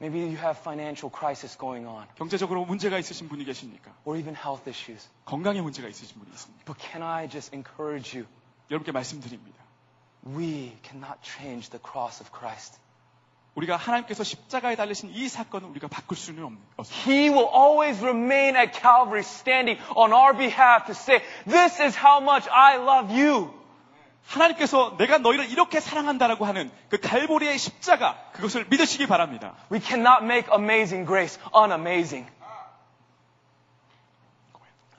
Maybe 0.00 0.20
you 0.22 0.36
have 0.36 0.58
financial 0.58 1.12
crisis 1.14 1.56
going 1.56 1.86
on 1.86 2.06
경제적으로 2.16 2.64
문제가 2.64 2.98
있으신 2.98 3.28
분이 3.28 3.44
계십니까? 3.44 3.92
or 4.04 4.18
even 4.18 4.34
health 4.34 4.68
issues. 4.68 5.08
건강에 5.24 5.60
문제가 5.60 5.86
있으신 5.88 6.18
분이 6.18 6.30
있습니까? 6.32 6.64
But 6.64 6.80
can 6.80 7.02
I 7.02 7.28
just 7.28 7.54
encourage 7.54 8.16
you? 8.18 8.26
여러분께 8.70 8.90
말씀드립니다. 8.92 9.62
We 10.26 10.76
cannot 10.82 11.20
change 11.22 11.70
the 11.70 11.78
cross 11.80 12.20
of 12.22 12.32
Christ. 12.32 12.80
우리가 13.55 13.75
하나님께서 13.75 14.23
십자가에 14.23 14.75
달리신 14.75 15.09
이 15.13 15.27
사건을 15.27 15.67
우리가 15.69 15.87
바꿀 15.87 16.15
수는 16.17 16.43
없- 16.45 16.53
없습니다. 16.77 17.11
He 17.11 17.29
will 17.29 17.49
always 17.53 17.99
remain 18.01 18.55
at 18.55 18.71
Calvary 18.79 19.19
standing 19.23 19.81
on 19.95 20.13
our 20.13 20.31
behalf 20.37 20.85
to 20.85 20.93
say, 20.93 21.21
this 21.45 21.81
is 21.81 21.97
how 21.97 22.21
much 22.21 22.47
I 22.49 22.77
love 22.77 23.11
you. 23.13 23.53
하나님께서 24.27 24.95
내가 24.97 25.17
너희를 25.17 25.49
이렇게 25.49 25.79
사랑한다라고 25.79 26.45
하는 26.45 26.71
그 26.89 26.99
갈보리의 26.99 27.57
십자가 27.57 28.15
그것을 28.33 28.65
믿으시기 28.69 29.07
바랍니다. 29.07 29.55
We 29.71 29.79
cannot 29.81 30.23
make 30.23 30.47
amazing 30.53 31.05
grace 31.05 31.39
unamazing. 31.53 32.29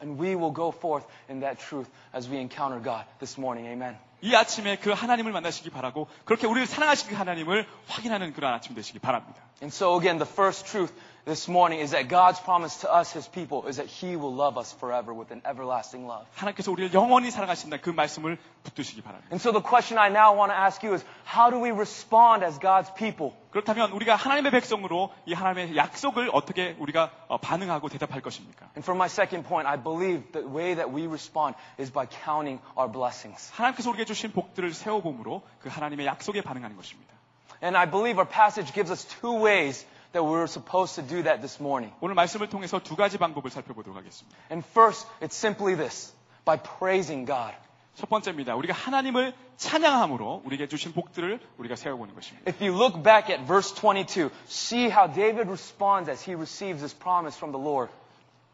And 0.03 0.19
we 0.21 0.35
will 0.35 0.53
go 0.53 0.71
forth 0.73 1.07
in 1.31 1.41
that 1.41 1.59
truth 1.61 1.89
as 2.13 2.29
we 2.29 2.39
encounter 2.41 2.81
God 2.83 3.05
this 3.21 3.39
morning. 3.39 3.67
Amen. 3.67 3.97
이 4.22 4.34
아침에 4.36 4.78
그 4.78 4.92
하나님을 4.92 5.32
만나시기 5.32 5.70
바라고 5.70 6.08
그렇게 6.24 6.48
우리를 6.48 6.68
사랑하시는 6.68 7.14
그 7.14 7.18
하나님을 7.18 7.68
확인하는 7.88 8.34
그런 8.34 8.54
아침 8.54 8.76
되시기 8.76 9.00
바랍니다. 9.00 9.42
And 9.62 9.74
so 9.76 9.98
again, 9.98 10.18
the 10.18 10.30
first 10.32 10.66
truth 10.66 10.94
this 11.25 11.49
morning 11.49 11.81
is 11.81 11.93
that 11.93 12.09
God's 12.09 12.41
promise 12.41 12.81
to 12.81 12.93
us, 12.93 13.13
His 13.13 13.29
people, 13.29 13.67
is 13.69 13.77
that 13.77 13.87
He 13.87 14.17
will 14.17 14.35
love 14.35 14.59
us 14.59 14.73
forever 14.73 15.13
with 15.13 15.31
an 15.31 15.43
everlasting 15.45 16.07
love. 16.07 16.27
하나님께서 16.35 16.73
우리를 16.73 16.93
영원히 16.95 17.31
사랑하신다 17.31 17.79
그 17.79 17.91
말씀을 17.91 18.39
붙드시기 18.65 19.03
바랍니다. 19.03 19.29
And 19.31 19.41
so 19.41 19.53
the 19.53 19.63
question 19.63 19.99
I 19.99 20.09
now 20.09 20.35
want 20.35 20.51
to 20.53 20.59
ask 20.59 20.83
you 20.83 20.95
is, 20.95 21.05
how 21.25 21.51
do 21.51 21.61
we 21.63 21.71
respond 21.71 22.45
as 22.45 22.59
God's 22.59 22.93
people? 22.95 23.33
그렇다면 23.51 23.93
우리가 23.93 24.17
하나님의 24.17 24.53
백성으로 24.53 25.13
이 25.27 25.33
하나님의 25.35 25.77
약속을 25.77 26.31
어떻게 26.33 26.77
우리가 26.79 27.11
어, 27.29 27.39
반응하고 27.39 27.89
대답할 27.89 28.23
것입니까? 28.23 28.67
And 28.77 28.83
for 28.83 28.97
my 28.97 29.07
second 29.07 29.47
point, 29.47 29.69
I 29.69 29.77
believe 29.77 30.33
the 30.33 30.47
way 30.47 30.75
that 30.75 30.91
we 30.91 31.07
respond 31.07 31.57
is 31.79 31.93
by 31.93 32.07
counting 32.25 32.63
our 32.79 32.91
blessings. 32.91 33.53
하나님께서 33.53 33.91
우리에게 33.91 34.05
주신 34.05 34.33
복들을 34.33 34.73
세워봄으로 34.73 35.43
그 35.61 35.69
하나님의 35.69 36.07
약속에 36.07 36.43
반응하는 36.43 36.77
것입니다. 36.77 37.15
And 37.63 37.77
I 37.77 37.91
believe 37.91 38.19
our 38.19 38.29
passage 38.29 38.73
gives 38.73 38.91
us 38.91 39.05
two 39.05 39.45
ways 39.45 39.87
that 40.15 40.25
we're 40.25 40.47
supposed 40.47 40.95
to 40.97 41.03
do 41.03 41.23
that 41.23 41.41
this 41.41 41.61
morning. 41.61 41.95
오늘 42.01 42.15
말씀을 42.15 42.49
통해서 42.49 42.81
두 42.81 42.97
가지 42.97 43.19
방법을 43.19 43.51
살펴보도록 43.51 43.97
하겠습니다. 43.97 44.37
And 44.51 44.67
first, 44.67 45.07
it's 45.21 45.37
simply 45.37 45.77
this 45.77 46.15
by 46.45 46.59
praising 46.79 47.27
God. 47.27 47.55
첫 47.95 48.09
번째입니다. 48.09 48.55
우리가 48.57 48.75
하나님을 48.75 49.35
찬양함으로 49.57 50.43
우리에게 50.45 50.69
주신 50.69 50.93
복들을 50.93 51.39
우리가 51.59 51.77
세워보는 51.77 52.15
것입니다. 52.15 52.51
If 52.51 52.65
you 52.65 52.75
look 52.75 53.03
back 53.03 53.31
at 53.31 53.47
verse 53.47 53.75
22, 53.75 54.31
see 54.49 54.91
how 54.91 55.07
David 55.07 55.49
responds 55.49 56.11
as 56.11 56.25
he 56.25 56.35
receives 56.35 56.81
this 56.81 56.97
promise 56.97 57.37
from 57.37 57.53
the 57.53 57.63
Lord. 57.63 57.93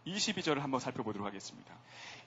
22절을 0.07 0.61
한번 0.61 0.81
살펴보도록 0.81 1.27
하겠습니다. 1.27 1.73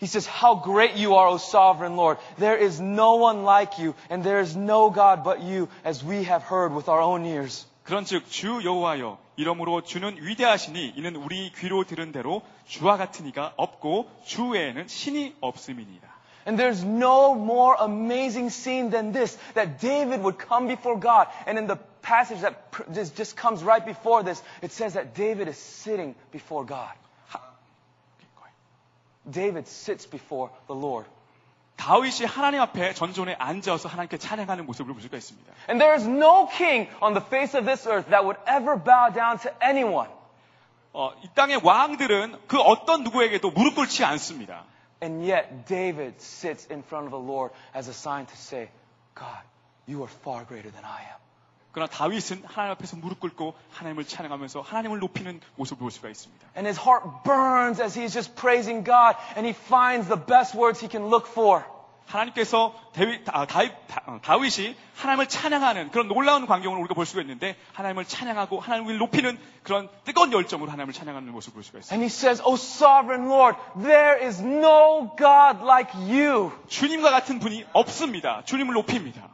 He 0.02 0.08
says, 0.08 0.28
How 0.28 0.56
great 0.56 0.96
you 0.96 1.16
are, 1.16 1.28
O 1.28 1.36
sovereign 1.36 1.98
Lord. 1.98 2.20
There 2.38 2.58
is 2.58 2.82
no 2.82 3.16
one 3.16 3.44
like 3.44 3.82
you, 3.82 3.96
and 4.10 4.24
there 4.24 4.40
is 4.40 4.56
no 4.56 4.90
God 4.90 5.24
but 5.24 5.42
you, 5.42 5.68
as 5.84 6.04
we 6.04 6.24
have 6.24 6.44
heard 6.44 6.74
with 6.74 6.90
our 6.90 7.02
own 7.02 7.26
ears. 7.26 7.68
그런즉 7.84 8.30
주 8.30 8.64
여호와여 8.64 9.18
이러므로 9.36 9.82
주는 9.82 10.16
위대하시니 10.18 10.94
이는 10.96 11.16
우리 11.16 11.52
귀로 11.54 11.84
들은 11.86 12.12
대로 12.12 12.42
주와 12.66 12.98
같은 12.98 13.26
이가 13.26 13.54
없고 13.56 14.10
주 14.26 14.50
외에는 14.50 14.88
신이 14.88 15.38
없음이니이다. 15.42 16.08
And 16.46 16.58
there's 16.58 16.84
no 16.84 17.36
more 17.36 17.76
amazing 17.80 18.50
scene 18.50 18.90
than 18.90 19.12
this, 19.12 19.38
that 19.54 19.80
David 19.80 20.24
would 20.24 20.38
come 20.40 20.68
before 20.68 21.00
God. 21.00 21.28
And 21.46 21.60
in 21.60 21.68
the 21.68 21.78
passage 22.02 22.42
that 22.42 22.72
pr- 22.72 22.92
just, 22.92 23.16
just 23.16 23.36
comes 23.36 23.64
right 23.64 23.86
before 23.86 24.24
this, 24.24 24.42
it 24.62 24.72
says 24.72 24.94
that 24.94 25.14
David 25.14 25.48
is 25.48 25.58
sitting 25.58 26.16
before 26.32 26.66
God. 26.66 26.96
David 29.30 29.68
sits 29.68 30.06
before 30.06 30.50
the 30.68 30.74
Lord. 30.74 31.06
다윗이 31.78 32.26
하나님 32.28 32.60
앞에 32.60 32.94
전존에 32.94 33.36
앉아서 33.40 33.88
하나님께 33.88 34.18
찬양하는 34.18 34.66
모습을 34.66 34.94
볼 34.94 35.02
수가 35.02 35.16
있습니다. 35.16 35.54
And 35.70 35.80
there 35.80 35.96
is 35.96 36.06
no 36.08 36.48
king 36.50 36.90
on 37.02 37.14
the 37.14 37.26
face 37.26 37.58
of 37.58 37.66
this 37.66 37.88
earth 37.88 38.10
that 38.10 38.26
would 38.26 38.38
ever 38.46 38.76
bow 38.76 39.14
down 39.14 39.40
to 39.40 39.52
anyone. 39.64 40.12
어, 40.92 41.14
이 41.24 41.30
땅의 41.36 41.62
왕들은 41.64 42.48
그 42.48 42.60
어떤 42.60 43.04
누구에게도 43.04 43.52
무릎 43.52 43.76
꿇지 43.76 44.04
않습니다. 44.04 44.66
And 45.02 45.24
yet 45.24 45.66
David 45.66 46.16
sits 46.20 46.68
in 46.70 46.84
front 46.84 47.08
of 47.08 47.12
the 47.12 47.24
Lord 47.24 47.54
as 47.74 47.88
a 47.88 47.94
sign 47.94 48.26
to 48.26 48.36
say, 48.36 48.70
God, 49.16 49.44
you 49.88 50.04
are 50.04 50.12
far 50.12 50.46
greater 50.46 50.72
than 50.72 50.84
I 50.84 51.02
am. 51.04 51.20
그러나 51.75 51.91
다윗은 51.91 52.45
하나님 52.47 52.73
앞에서 52.73 52.97
무릎 52.97 53.21
꿇고 53.21 53.55
하나님을 53.73 54.05
찬양하면서 54.05 54.61
하나님을 54.63 55.01
높이는 55.01 55.41
모습을 55.57 55.81
볼 55.81 55.91
수가 55.91 56.09
있습니다. 56.09 56.47
And 56.57 56.67
his 56.67 56.81
heart 56.81 57.05
burns 57.25 57.83
as 57.83 57.99
he's 57.99 58.13
just 58.15 58.35
praising 58.37 58.85
God 58.85 59.19
and 59.37 59.45
he 59.45 59.51
finds 59.51 60.09
the 60.09 60.19
best 60.25 60.57
words 60.57 60.81
he 60.83 60.89
can 60.89 61.09
look 61.11 61.29
for. 61.29 61.65
하나님께서 62.07 62.75
다윗, 62.93 63.23
아, 63.33 63.47
다윗, 63.47 63.73
다- 63.89 64.03
어, 64.07 64.21
다윗이 64.23 64.77
하나님을 64.95 65.27
찬양하는 65.27 65.91
그런 65.91 66.07
놀라운 66.07 66.47
광경을 66.47 66.79
우리가 66.81 66.95
볼 66.95 67.07
수가 67.07 67.23
있는데 67.23 67.57
하나님을 67.73 68.05
찬양하고 68.05 68.61
하나님을 68.61 68.99
높이는 68.99 69.39
그런 69.63 69.89
뜨거운 70.05 70.31
열정으로 70.31 70.71
하나님을 70.71 70.93
찬양하는 70.93 71.33
모습을 71.33 71.55
볼 71.55 71.63
수가 71.65 71.79
있습니다. 71.79 71.95
And 71.95 72.05
he 72.05 72.09
says, 72.09 72.43
O 72.45 72.55
sovereign 72.55 73.27
Lord, 73.33 73.59
there 73.83 74.23
is 74.23 74.41
no 74.43 75.17
God 75.17 75.65
like 75.65 75.91
you. 75.99 76.53
주님과 76.69 77.11
같은 77.11 77.41
분이 77.41 77.65
없습니다. 77.73 78.43
주님을 78.45 78.75
높입니다. 78.75 79.31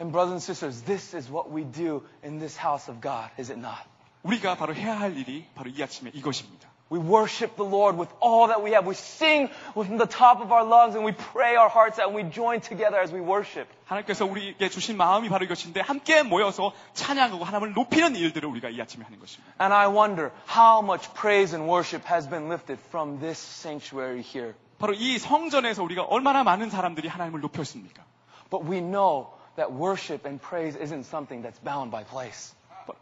And 0.00 0.10
brothers 0.10 0.32
and 0.32 0.42
sisters, 0.42 0.82
this 0.82 1.14
is 1.14 1.30
what 1.30 1.50
we 1.50 1.64
do 1.64 2.02
in 2.22 2.38
this 2.38 2.56
house 2.56 2.90
of 2.90 3.00
God, 3.00 3.30
is 3.38 3.50
it 3.50 3.58
not? 3.58 3.78
우리가 4.24 4.56
바로 4.56 4.74
해야 4.74 4.98
할 4.98 5.16
일이 5.16 5.46
바로 5.54 5.70
이 5.70 5.82
아침에 5.82 6.10
이것입니다. 6.14 6.72
We 6.92 6.98
worship 7.00 7.56
the 7.56 7.64
Lord 7.64 7.96
with 7.96 8.12
all 8.20 8.48
that 8.48 8.62
we 8.62 8.72
have. 8.72 8.86
We 8.86 8.94
sing 8.94 9.48
from 9.72 9.96
the 9.96 10.06
top 10.06 10.42
of 10.42 10.52
our 10.52 10.62
lungs 10.62 10.94
and 10.94 11.06
we 11.06 11.12
pray 11.12 11.56
our 11.56 11.70
hearts 11.70 11.98
out 11.98 12.12
and 12.12 12.14
we 12.14 12.28
join 12.28 12.60
together 12.60 13.00
as 13.00 13.10
we 13.10 13.20
worship. 13.20 13.66
하나님께서 13.86 14.26
우리에게 14.26 14.68
주신 14.68 14.98
마음이 14.98 15.30
바로 15.30 15.46
이것인데 15.46 15.80
함께 15.80 16.22
모여서 16.22 16.72
찬양하고 16.92 17.44
하나님을 17.44 17.72
높이는 17.72 18.14
일들을 18.14 18.46
우리가 18.46 18.68
이 18.68 18.80
아침에 18.80 19.04
하는 19.04 19.18
것입니다. 19.18 19.54
And 19.58 19.72
I 19.72 19.86
wonder 19.88 20.32
how 20.54 20.84
much 20.84 21.08
praise 21.14 21.56
and 21.56 21.66
worship 21.66 22.06
has 22.12 22.28
been 22.28 22.46
lifted 22.46 22.78
from 22.88 23.18
this 23.20 23.40
sanctuary 23.40 24.20
here. 24.20 24.52
바로 24.78 24.92
이 24.92 25.18
성전에서 25.18 25.82
우리가 25.82 26.02
얼마나 26.02 26.44
많은 26.44 26.68
사람들이 26.68 27.08
하나님을 27.08 27.40
높였습니까? 27.40 28.04
But 28.50 28.68
we 28.68 28.80
know 28.82 29.32
that 29.56 29.72
worship 29.72 30.26
and 30.26 30.40
praise 30.40 30.76
isn't 30.76 31.04
something 31.04 31.42
that's 31.42 31.58
bound 31.62 31.90
by 31.90 32.04
place. 32.04 32.54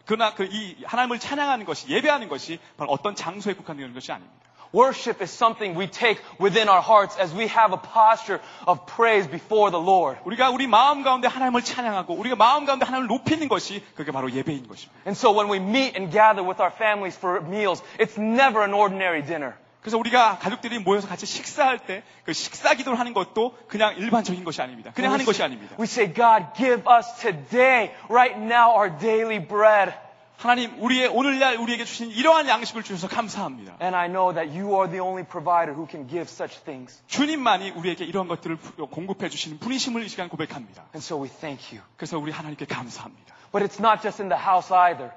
그러나 0.04 0.34
그 0.34 0.44
이 0.44 0.76
하나님을 0.84 1.18
찬양하는 1.18 1.64
것이 1.64 1.88
예배하는 1.88 2.28
것이 2.28 2.58
바로 2.76 2.90
어떤 2.90 3.14
장소에 3.14 3.54
국한되는 3.54 3.94
것이 3.94 4.12
아닙니다. 4.12 4.40
Worship 4.72 5.20
is 5.20 5.32
something 5.34 5.76
we 5.76 5.90
take 5.90 6.22
within 6.38 6.68
our 6.68 6.80
hearts 6.80 7.18
as 7.18 7.34
we 7.34 7.48
have 7.48 7.72
a 7.72 7.80
posture 7.80 8.40
of 8.68 8.86
praise 8.86 9.26
before 9.28 9.70
the 9.72 9.82
Lord. 9.82 10.20
우리가 10.24 10.50
우리 10.50 10.68
마음 10.68 11.02
가운데 11.02 11.26
하나님을 11.26 11.62
찬양하고 11.62 12.14
우리가 12.14 12.36
마음 12.36 12.66
가운데 12.66 12.84
하나님을 12.84 13.08
높이는 13.08 13.48
것이 13.48 13.82
그게 13.96 14.12
바로 14.12 14.30
예배인 14.30 14.68
것입니다. 14.68 15.00
And 15.06 15.18
so 15.18 15.32
when 15.32 15.50
we 15.50 15.58
meet 15.58 15.96
and 15.98 16.12
gather 16.12 16.46
with 16.46 16.62
our 16.62 16.70
families 16.72 17.18
for 17.18 17.42
meals, 17.42 17.82
it's 17.98 18.16
never 18.16 18.62
an 18.62 18.72
ordinary 18.72 19.22
dinner. 19.26 19.54
그래서 19.85 19.99
우리가 19.99 20.39
가족들이 20.39 20.79
모여서 20.79 21.07
같이 21.07 21.27
식사할 21.27 21.85
때 21.85 22.01
그 22.25 22.33
식사 22.33 22.73
기도를 22.73 22.99
하는 22.99 23.13
것도 23.13 23.55
그냥 23.67 23.95
일반적인 23.97 24.43
것이 24.43 24.59
아닙니다. 24.61 24.91
그냥 24.95 25.13
하는 25.13 25.25
것이 25.25 25.43
아닙니다. 25.43 25.75
We 25.79 25.85
say, 25.85 26.11
God, 26.11 26.47
give 26.57 26.83
us 26.91 27.13
today, 27.21 27.93
right 28.09 28.35
now, 28.35 28.71
our 28.75 28.97
daily 28.97 29.39
bread. 29.45 29.93
하나님 30.37 30.81
우리의 30.83 31.07
오늘날 31.07 31.55
우리에게 31.57 31.85
주신 31.85 32.09
이러한 32.09 32.49
양식을 32.49 32.81
주셔서 32.81 33.07
감사합니다. 33.07 33.77
And 33.79 33.95
I 33.95 34.07
know 34.09 34.33
that 34.33 34.49
you 34.49 34.73
are 34.75 34.89
the 34.89 34.99
only 34.99 35.23
provider 35.23 35.73
who 35.75 35.87
can 35.89 36.09
give 36.09 36.23
such 36.27 36.63
things. 36.65 36.99
주님만이 37.05 37.69
우리에게 37.69 38.03
이러한 38.05 38.27
것들을 38.27 38.57
공급해 38.89 39.29
주시는 39.29 39.59
분이심을 39.59 40.03
이 40.03 40.09
시간 40.09 40.27
고백합니다. 40.27 40.81
And 40.95 41.05
so 41.05 41.21
we 41.21 41.29
thank 41.29 41.77
you. 41.77 41.85
그래서 41.95 42.17
우리 42.17 42.31
하나님께 42.31 42.65
감사합니다. 42.65 43.35
But 43.51 43.63
it's 43.63 43.79
not 43.79 44.01
just 44.01 44.19
in 44.19 44.29
the 44.29 44.41
house 44.41 44.73
either. 44.73 45.11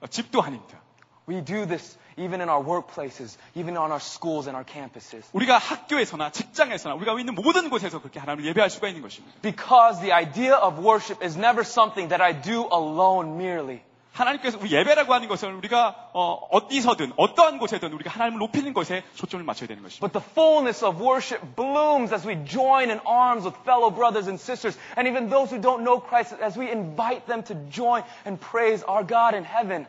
어, 0.00 0.08
집도 0.08 0.42
아닙니다. 0.42 0.80
We 1.28 1.44
do 1.44 1.64
this 1.64 1.96
even 2.17 2.41
in 2.41 2.49
our 2.49 2.63
workplaces, 2.63 3.37
even 3.55 3.77
on 3.77 3.91
our 3.91 3.99
schools 3.99 4.47
and 4.47 4.55
our 4.55 4.65
campuses. 4.65 5.29
우리가 5.33 5.57
학교에서나 5.57 6.31
직장에서나 6.31 6.95
우리가 6.95 7.17
있는 7.19 7.35
모든 7.35 7.69
곳에서 7.69 7.99
그렇게 7.99 8.19
하나님을 8.19 8.47
예배할 8.49 8.69
수가 8.69 8.87
있는 8.87 9.01
것입니다. 9.01 9.35
Because 9.41 9.99
the 10.01 10.13
idea 10.13 10.55
of 10.55 10.79
worship 10.79 11.23
is 11.23 11.37
never 11.37 11.61
something 11.61 12.09
that 12.09 12.21
I 12.21 12.41
do 12.41 12.69
alone 12.71 13.35
merely. 13.35 13.81
하나님께서 14.15 14.57
우리 14.59 14.71
예배라고 14.71 15.13
하는 15.13 15.27
것은 15.27 15.53
우리가 15.55 16.09
어, 16.13 16.39
어디서든 16.51 17.13
어떠한 17.17 17.57
곳에든 17.57 17.91
우리가 17.91 18.09
하나님을 18.11 18.39
높이는 18.39 18.73
것에 18.73 19.03
초점을 19.15 19.43
맞춰야 19.43 19.67
되는 19.67 19.83
것입니다. 19.83 20.07
But 20.07 20.13
the 20.13 20.23
fullness 20.31 20.85
of 20.85 21.03
worship 21.03 21.43
blooms 21.55 22.13
as 22.13 22.25
we 22.25 22.37
join 22.45 22.89
in 22.89 22.99
arms 23.05 23.45
with 23.45 23.57
fellow 23.63 23.91
brothers 23.93 24.29
and 24.29 24.39
sisters, 24.39 24.79
and 24.97 25.07
even 25.07 25.29
those 25.29 25.51
who 25.51 25.59
don't 25.59 25.83
know 25.83 25.99
Christ, 25.99 26.35
as 26.41 26.57
we 26.57 26.71
invite 26.71 27.27
them 27.27 27.43
to 27.43 27.55
join 27.69 28.03
and 28.25 28.39
praise 28.39 28.83
our 28.87 29.03
God 29.03 29.35
in 29.35 29.43
heaven. 29.43 29.85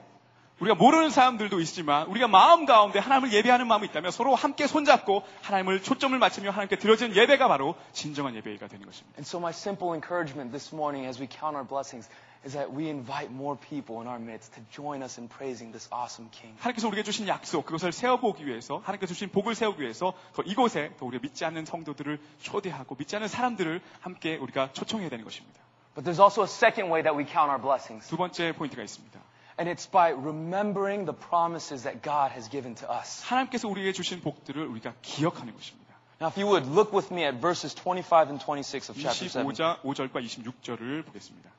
우리가 0.62 0.76
모르는 0.76 1.10
사람들도 1.10 1.60
있지만 1.62 2.06
우리가 2.08 2.28
마음 2.28 2.68
가운데 2.68 3.00
하나님을 3.00 3.34
예배하는 3.34 3.68
마음이 3.68 3.88
있다면 3.88 4.12
서로 4.12 4.36
함께 4.36 4.68
손잡고 4.68 5.24
하나님을 5.42 5.82
초점을 5.82 6.18
맞추며 6.18 6.52
하나님께 6.52 6.76
드려지는 6.78 7.16
예배가 7.16 7.48
바로 7.48 7.76
진정한 7.94 8.36
예배가 8.36 8.68
되는 8.68 8.86
것입니다. 8.86 9.18
And 9.18 9.28
so 9.28 9.40
my 9.40 9.50
simple 9.50 9.96
encouragement 9.96 10.52
this 10.52 10.74
morning 10.74 11.08
as 11.08 11.20
we 11.20 11.28
count 11.28 11.58
our 11.58 11.68
blessings 11.68 12.08
is 12.46 12.54
that 12.54 12.70
we 12.70 12.90
invite 12.90 13.34
more 13.34 13.58
people 13.58 14.02
in 14.02 14.08
our 14.08 14.22
midst 14.22 14.54
to 14.54 14.62
join 14.70 15.02
us 15.02 15.18
in 15.18 15.28
praising 15.28 15.74
this 15.74 15.90
awesome 15.90 16.30
King. 16.30 16.54
하나님께서 16.62 16.88
우리에게 16.90 17.04
주신 17.04 17.28
약속 17.28 17.66
그것을 17.66 17.92
세워 17.92 18.18
보기 18.18 18.46
위해서 18.46 18.78
하나님께서 18.86 19.16
주신 19.16 19.30
복을 19.30 19.56
세우기 19.56 19.82
위해서 19.82 20.14
더 20.36 20.44
이곳에 20.44 20.94
더 21.00 21.08
우리가 21.08 21.22
믿지 21.24 21.44
않는 21.44 21.66
성도들을 21.66 22.20
초대하고 22.38 22.96
믿지 22.96 23.16
않는 23.16 23.28
사람들을 23.28 23.82
함께 24.00 24.38
우리가 24.38 24.74
초청해야 24.74 25.10
되는 25.10 25.26
것입니다. 25.26 25.60
But 25.96 26.06
there's 26.06 26.22
also 26.22 26.44
a 26.44 26.48
second 26.48 26.94
way 26.94 27.02
that 27.02 27.18
we 27.18 27.26
count 27.26 27.50
our 27.50 27.60
blessings. 27.60 28.08
두 28.08 28.16
번째 28.16 28.54
포인트가 28.54 28.84
있습니다. 28.84 29.20
And 29.61 29.69
it's 29.71 29.87
by 29.87 30.11
remembering 30.11 31.07
the 31.07 31.15
promises 31.15 31.85
that 31.85 32.03
God 32.03 32.33
has 32.33 32.49
given 32.51 32.75
to 32.77 32.91
us. 32.91 33.23
하나님께서 33.25 33.69
우리에게 33.69 33.93
주신 33.93 34.21
복들을 34.21 34.67
우리가 34.67 34.95
기억하는 35.01 35.55
것입니다. 35.55 35.87
Now, 36.21 36.29
if 36.29 36.37
you 36.39 36.47
would 36.47 36.67
look 36.69 36.93
with 36.93 37.13
me 37.13 37.25
at 37.25 37.41
verses 37.41 37.75
25 37.75 38.29
and 38.29 38.41
26 38.41 38.91
of 38.91 39.01
chapter 39.01 39.29
7. 39.29 39.45
25장 39.45 39.81
5절과 39.83 40.23
26절을 40.23 41.05
보겠습니다. 41.07 41.51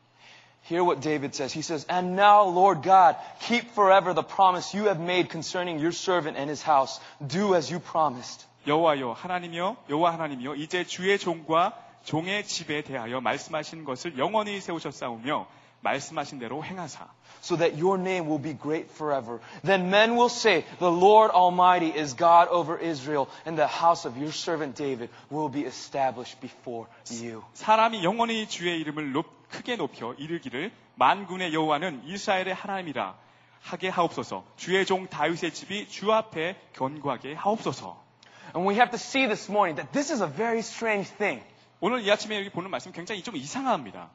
Hear 0.70 0.84
what 0.84 1.01
David 1.01 1.34
says. 1.34 1.53
He 1.53 1.61
says, 1.61 1.86
And 1.89 2.15
now, 2.15 2.43
Lord 2.43 2.84
God, 2.84 3.15
keep 3.39 3.72
forever 3.72 4.13
the 4.13 4.24
promise 4.24 4.76
you 4.76 4.88
have 4.89 4.99
made 4.99 5.30
concerning 5.30 5.80
your 5.80 5.93
servant 5.93 6.38
and 6.38 6.49
his 6.49 6.61
house. 6.61 6.99
Do 7.26 7.55
as 7.55 7.72
you 7.72 7.80
promised. 7.80 8.45
여호와여 8.68 9.13
하나님이여 9.13 9.78
여호와 9.89 10.13
하나님이여 10.13 10.55
이제 10.55 10.84
주의 10.84 11.18
종과 11.18 11.74
종의 12.03 12.43
집에 12.45 12.82
대하여 12.82 13.22
말씀하신 13.22 13.86
것을 13.86 14.18
영원히 14.18 14.59
세우셨사오며 14.59 15.47
말씀하신 15.82 16.39
대로 16.39 16.63
행하사 16.63 17.07
so 17.41 17.55
that 17.55 17.78
your 17.78 17.97
name 17.97 18.28
will 18.28 18.41
be 18.41 18.53
great 18.53 18.89
forever. 18.91 19.39
Then 19.63 19.89
men 19.89 20.15
will 20.15 20.30
say, 20.30 20.65
The 20.80 20.91
Lord 20.91 21.32
Almighty 21.32 21.89
is 21.89 22.13
God 22.13 22.49
over 22.49 22.78
Israel, 22.78 23.30
and 23.45 23.57
the 23.57 23.68
house 23.68 24.05
of 24.05 24.18
your 24.18 24.32
servant 24.32 24.76
David 24.76 25.09
will 25.30 25.49
be 25.49 25.63
established 25.65 26.41
before 26.41 26.88
you. 27.09 27.43
사람이 27.53 28.03
영원히 28.03 28.47
주의 28.47 28.80
이름을 28.82 29.13
높, 29.13 29.26
크게 29.49 29.78
높여 29.78 30.13
이르기를 30.13 30.72
만군의 30.95 31.53
여호와는 31.53 32.03
이스라엘의 32.05 32.53
하나님이라 32.53 33.15
하게 33.61 33.89
하옵소서 33.89 34.43
주의 34.55 34.86
종 34.86 35.07
다윗의 35.07 35.53
집이 35.53 35.89
주 35.89 36.11
앞에 36.11 36.55
견고하게 36.74 37.34
하옵소서 37.34 38.07
And 38.55 38.68
we 38.68 38.76
have 38.76 38.91
to 38.91 38.97
see 38.97 39.28
this 39.28 39.51
morning 39.51 39.76
that 39.76 39.91
this 39.91 40.11
is 40.11 40.22
a 40.22 40.28
very 40.28 40.59
strange 40.59 41.09
thing. 41.18 41.43
오늘 41.80 42.01
이 42.01 42.11
아침에 42.11 42.38
여기 42.39 42.49
보는 42.49 42.72
말씀 42.72 42.91
굉장히 42.91 43.22
좀 43.22 43.36
이상합니다. 43.36 44.09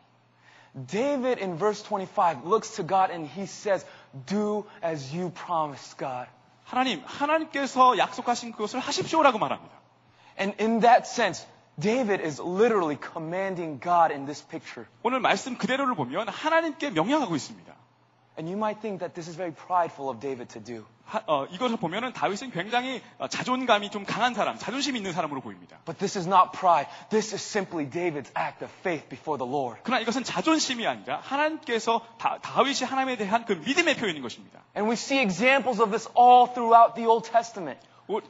David 0.76 1.38
in 1.38 1.56
verse 1.56 1.82
25 1.82 2.44
looks 2.46 2.76
to 2.76 2.82
God 2.82 3.10
and 3.10 3.26
he 3.26 3.46
says, 3.46 3.84
Do 4.26 4.64
as 4.82 5.14
you 5.14 5.30
promised, 5.30 5.98
God. 5.98 6.28
하나님, 6.64 7.02
하나님께서 7.04 7.98
약속하신 7.98 8.52
그것을 8.52 8.80
하십시오라고 8.80 9.38
말합니다. 9.38 9.74
And 10.38 10.54
in 10.58 10.80
that 10.80 11.06
sense, 11.06 11.46
David 11.78 12.22
is 12.22 12.40
literally 12.40 12.96
commanding 12.96 13.78
God 13.78 14.12
in 14.12 14.24
this 14.24 14.42
picture. 14.42 14.86
오늘 15.02 15.20
말씀 15.20 15.58
그대로를 15.58 15.94
보면 15.94 16.28
하나님께 16.28 16.90
명령하고 16.90 17.36
있습니다. 17.36 17.74
And 18.38 18.48
you 18.48 18.56
might 18.56 18.80
think 18.80 19.00
that 19.00 19.14
this 19.14 19.28
is 19.28 19.36
very 19.36 19.52
prideful 19.52 20.08
of 20.08 20.20
David 20.20 20.48
to 20.54 20.60
do. 20.60 20.86
하- 21.06 21.22
어, 21.26 21.46
이것을 21.50 21.76
보면은 21.76 22.12
다윗은 22.12 22.50
굉장히 22.52 23.02
어, 23.18 23.28
자존감이 23.28 23.90
좀 23.90 24.04
강한 24.04 24.32
사람, 24.34 24.56
자존심 24.58 24.96
있는 24.96 25.12
사람으로 25.12 25.40
보입니다. 25.40 25.78
But 25.84 25.98
this 25.98 26.16
is 26.18 26.26
not 26.26 26.52
pride. 26.58 26.88
This 27.10 27.34
is 27.34 27.42
simply 27.44 27.88
David's 27.90 28.30
act 28.38 28.64
of 28.64 28.72
faith 28.80 29.08
before 29.08 29.36
the 29.38 29.46
Lord. 29.50 29.80
그러나 29.84 30.00
이것은 30.00 30.24
자존심이 30.24 30.86
아니라 30.86 31.20
하나님께서 31.20 32.00
다, 32.18 32.38
다윗이 32.40 32.84
하나님에 32.88 33.16
대한 33.16 33.44
그 33.44 33.52
믿음의 33.52 33.96
표현인 33.96 34.22
것입니다. 34.22 34.60
And 34.76 34.88
we 34.88 34.94
see 34.94 35.20
examples 35.20 35.80
of 35.82 35.90
this 35.90 36.08
all 36.18 36.46
throughout 36.54 36.94
the 36.94 37.06
Old 37.08 37.30
Testament. 37.30 37.78
오- 38.08 38.20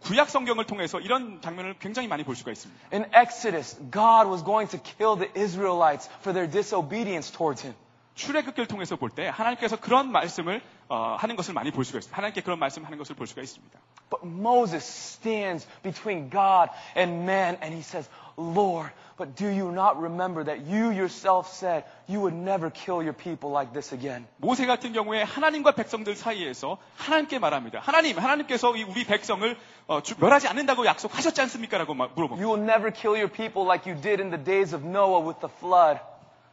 구약 0.00 0.28
성경을 0.28 0.66
통해서 0.66 1.00
이런 1.00 1.40
장면을 1.40 1.78
굉장히 1.78 2.06
많이 2.06 2.22
볼 2.22 2.36
수가 2.36 2.52
있습니다. 2.52 2.88
In 2.92 3.06
Exodus, 3.14 3.76
God 3.90 4.28
was 4.28 4.44
going 4.44 4.68
to 4.70 4.78
kill 4.78 5.16
the 5.16 5.32
Israelites 5.34 6.10
for 6.20 6.34
their 6.34 6.48
disobedience 6.50 7.32
towards 7.32 7.64
Him. 7.66 7.74
출애굽기를 8.14 8.66
통해서 8.66 8.96
볼 8.96 9.10
때 9.10 9.28
하나님께서 9.28 9.76
그런 9.76 10.10
말씀을 10.10 10.62
어, 10.88 11.16
하는 11.18 11.36
것을 11.36 11.52
많이 11.52 11.70
볼 11.70 11.84
수가 11.84 11.98
있습니다. 11.98 12.16
하나님께 12.16 12.40
그런 12.40 12.58
말씀하는 12.58 12.96
것을 12.96 13.14
볼 13.14 13.26
수가 13.26 13.42
있습니다. 13.42 13.78
But 14.08 14.24
Moses 14.26 14.84
stands 14.86 15.66
between 15.82 16.30
God 16.30 16.70
and 16.96 17.24
man 17.24 17.58
and 17.60 17.74
he 17.74 17.80
says, 17.82 18.08
Lord, 18.38 18.90
but 19.18 19.34
do 19.36 19.48
you 19.48 19.68
not 19.72 19.98
remember 20.00 20.44
that 20.44 20.64
you 20.64 20.92
yourself 20.92 21.48
said 21.52 21.84
you 22.08 22.20
would 22.22 22.34
never 22.36 22.70
kill 22.72 23.02
your 23.02 23.12
people 23.12 23.50
like 23.52 23.72
this 23.74 23.92
again? 23.92 24.26
모세 24.38 24.64
같은 24.64 24.92
경우에 24.94 25.22
하나님과 25.22 25.72
백성들 25.72 26.16
사이에서 26.16 26.78
하나님께 26.96 27.38
말합니다. 27.38 27.80
하나님, 27.80 28.16
하나님께서 28.18 28.74
이 28.76 28.84
우리 28.84 29.04
백성을 29.04 29.58
어, 29.88 30.00
주- 30.00 30.14
멸하지 30.18 30.48
않는다고 30.48 30.86
약속하셨지 30.86 31.40
않습니까라고 31.42 31.92
마- 31.94 32.08
물어봅니다. 32.14 32.40
You 32.42 32.54
will 32.54 32.62
never 32.70 32.90
kill 32.90 33.16
your 33.20 33.30
people 33.30 33.66
like 33.68 33.84
you 33.90 34.00
did 34.00 34.22
in 34.22 34.30
the 34.30 34.42
days 34.42 34.74
of 34.74 34.86
Noah 34.86 35.20
with 35.26 35.40
the 35.40 35.52
flood. 35.58 36.00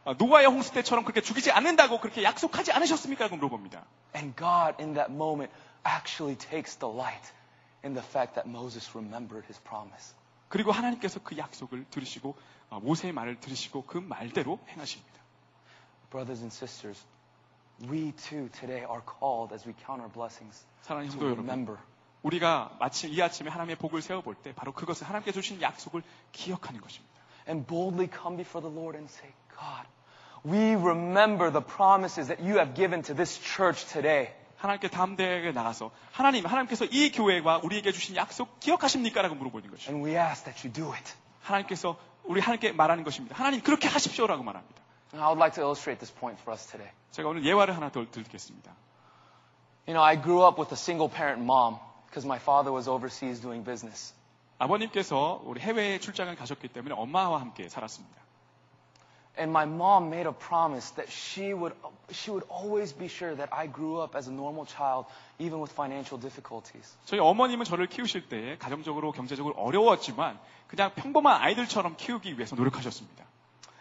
어, 0.05 0.13
노아의 0.13 0.47
홍수 0.47 0.71
때처럼 0.73 1.03
그렇게 1.03 1.21
죽이지 1.21 1.51
않는다고 1.51 1.99
그렇게 1.99 2.23
약속하지 2.23 2.71
않으셨습니까 2.71 3.25
라고 3.25 3.35
물어봅니다. 3.35 3.85
And 4.15 4.35
God, 4.35 4.81
in 4.81 4.93
that 4.93 5.11
moment, 5.11 5.53
actually 5.85 6.37
takes 6.37 6.77
delight 6.77 7.33
in 7.83 7.93
the 7.93 8.05
fact 8.05 8.35
that 8.35 8.47
Moses 8.47 8.89
remembered 8.95 9.45
his 9.45 9.61
promise. 9.61 10.15
그리고 10.47 10.71
하나님께서 10.71 11.19
그 11.23 11.37
약속을 11.37 11.85
들으시고 11.91 12.35
어, 12.69 12.79
모세의 12.79 13.13
말을 13.13 13.39
들으시고 13.39 13.85
그 13.85 13.97
말대로 13.97 14.59
행하십니다. 14.69 15.19
Brothers 16.09 16.41
and 16.41 16.53
sisters, 16.53 17.05
we 17.89 18.11
too 18.13 18.49
today 18.49 18.81
are 18.81 19.01
called 19.05 19.53
as 19.53 19.67
we 19.67 19.75
count 19.85 20.01
our 20.01 20.11
blessings 20.11 20.65
사랑하는 20.81 21.11
to 21.11 21.27
remember. 21.27 21.77
우리가 22.23 22.75
마침 22.79 23.11
이 23.13 23.21
아침에 23.21 23.49
하나님의 23.49 23.77
복을 23.77 24.01
세워볼 24.01 24.35
때 24.35 24.53
바로 24.53 24.73
그것을 24.73 25.07
하나님께 25.07 25.31
주신 25.31 25.61
약속을 25.61 26.03
기억하는 26.31 26.81
것입니다. 26.81 27.19
and 27.47 27.65
boldly 27.65 28.07
come 28.07 28.37
before 28.37 28.61
the 28.61 28.69
Lord 28.69 28.95
and 28.95 29.09
say, 29.09 29.29
God, 29.58 29.86
we 30.44 30.74
remember 30.76 31.50
the 31.50 31.62
promises 31.62 32.28
that 32.28 32.40
you 32.40 32.58
have 32.58 32.74
given 32.74 33.02
to 33.02 33.14
this 33.14 33.40
church 33.40 33.86
today. 33.86 34.32
하나님께 34.56 34.88
담대하게 34.88 35.52
나가서 35.52 35.90
하나님, 36.12 36.46
하나님께서 36.46 36.86
이 36.86 37.12
교회와 37.12 37.60
우리에게 37.62 37.92
주신 37.92 38.16
약속 38.16 38.60
기억하십니까? 38.60 39.20
라고 39.20 39.34
물어보는 39.34 39.70
것이죠. 39.70 39.92
And 39.92 40.06
we 40.06 40.16
ask 40.16 40.44
that 40.44 40.66
you 40.66 40.72
do 40.72 40.92
it. 40.92 41.12
하나님께서 41.42 41.96
우리 42.24 42.40
하나님께 42.40 42.72
말하는 42.72 43.04
것입니다. 43.04 43.36
하나님 43.36 43.60
그렇게 43.60 43.88
하십시오라고 43.88 44.42
말합니다. 44.42 44.82
And 45.12 45.22
I 45.22 45.28
would 45.28 45.38
like 45.38 45.54
to 45.56 45.62
illustrate 45.62 46.00
this 46.00 46.12
point 46.12 46.40
for 46.40 46.52
us 46.52 46.66
today. 46.66 46.90
제가 47.10 47.28
오늘 47.28 47.44
예화를 47.44 47.76
하나 47.76 47.90
더 47.90 48.04
드리겠습니다. 48.10 48.72
You 49.86 49.92
know, 49.92 50.02
I 50.02 50.16
grew 50.20 50.46
up 50.46 50.58
with 50.58 50.72
a 50.72 50.78
single 50.80 51.12
parent 51.12 51.42
mom 51.44 51.78
because 52.06 52.26
my 52.26 52.40
father 52.40 52.72
was 52.72 52.88
overseas 52.88 53.40
doing 53.40 53.64
business. 53.64 54.14
아버님께서 54.58 55.42
우리 55.44 55.60
해외에 55.60 55.98
출장을 55.98 56.34
가셨기 56.36 56.68
때문에 56.68 56.94
엄마와 56.94 57.40
함께 57.40 57.68
살았습니다. 57.68 58.16
And 59.36 59.50
my 59.50 59.64
mom 59.64 60.10
made 60.10 60.26
a 60.26 60.32
promise 60.32 60.90
that 60.94 61.10
she 61.10 61.52
would, 61.52 61.72
she 62.12 62.30
would 62.30 62.44
always 62.48 62.92
be 62.92 63.08
sure 63.08 63.34
that 63.34 63.48
I 63.50 63.66
grew 63.66 63.98
up 63.98 64.14
as 64.14 64.28
a 64.28 64.32
normal 64.32 64.64
child, 64.64 65.06
even 65.40 65.58
with 65.58 65.72
financial 65.72 66.20
difficulties. 66.20 66.86
저희 67.06 67.18
어머님은 67.18 67.64
저를 67.64 67.88
키우실 67.88 68.28
때 68.28 68.56
가정적으로 68.58 69.10
경제적으로 69.10 69.54
어려웠지만 69.56 70.38
그냥 70.68 70.92
평범한 70.94 71.42
아이들처럼 71.42 71.96
키우기 71.96 72.34
위해서 72.36 72.54
노력하셨습니다. 72.54 73.24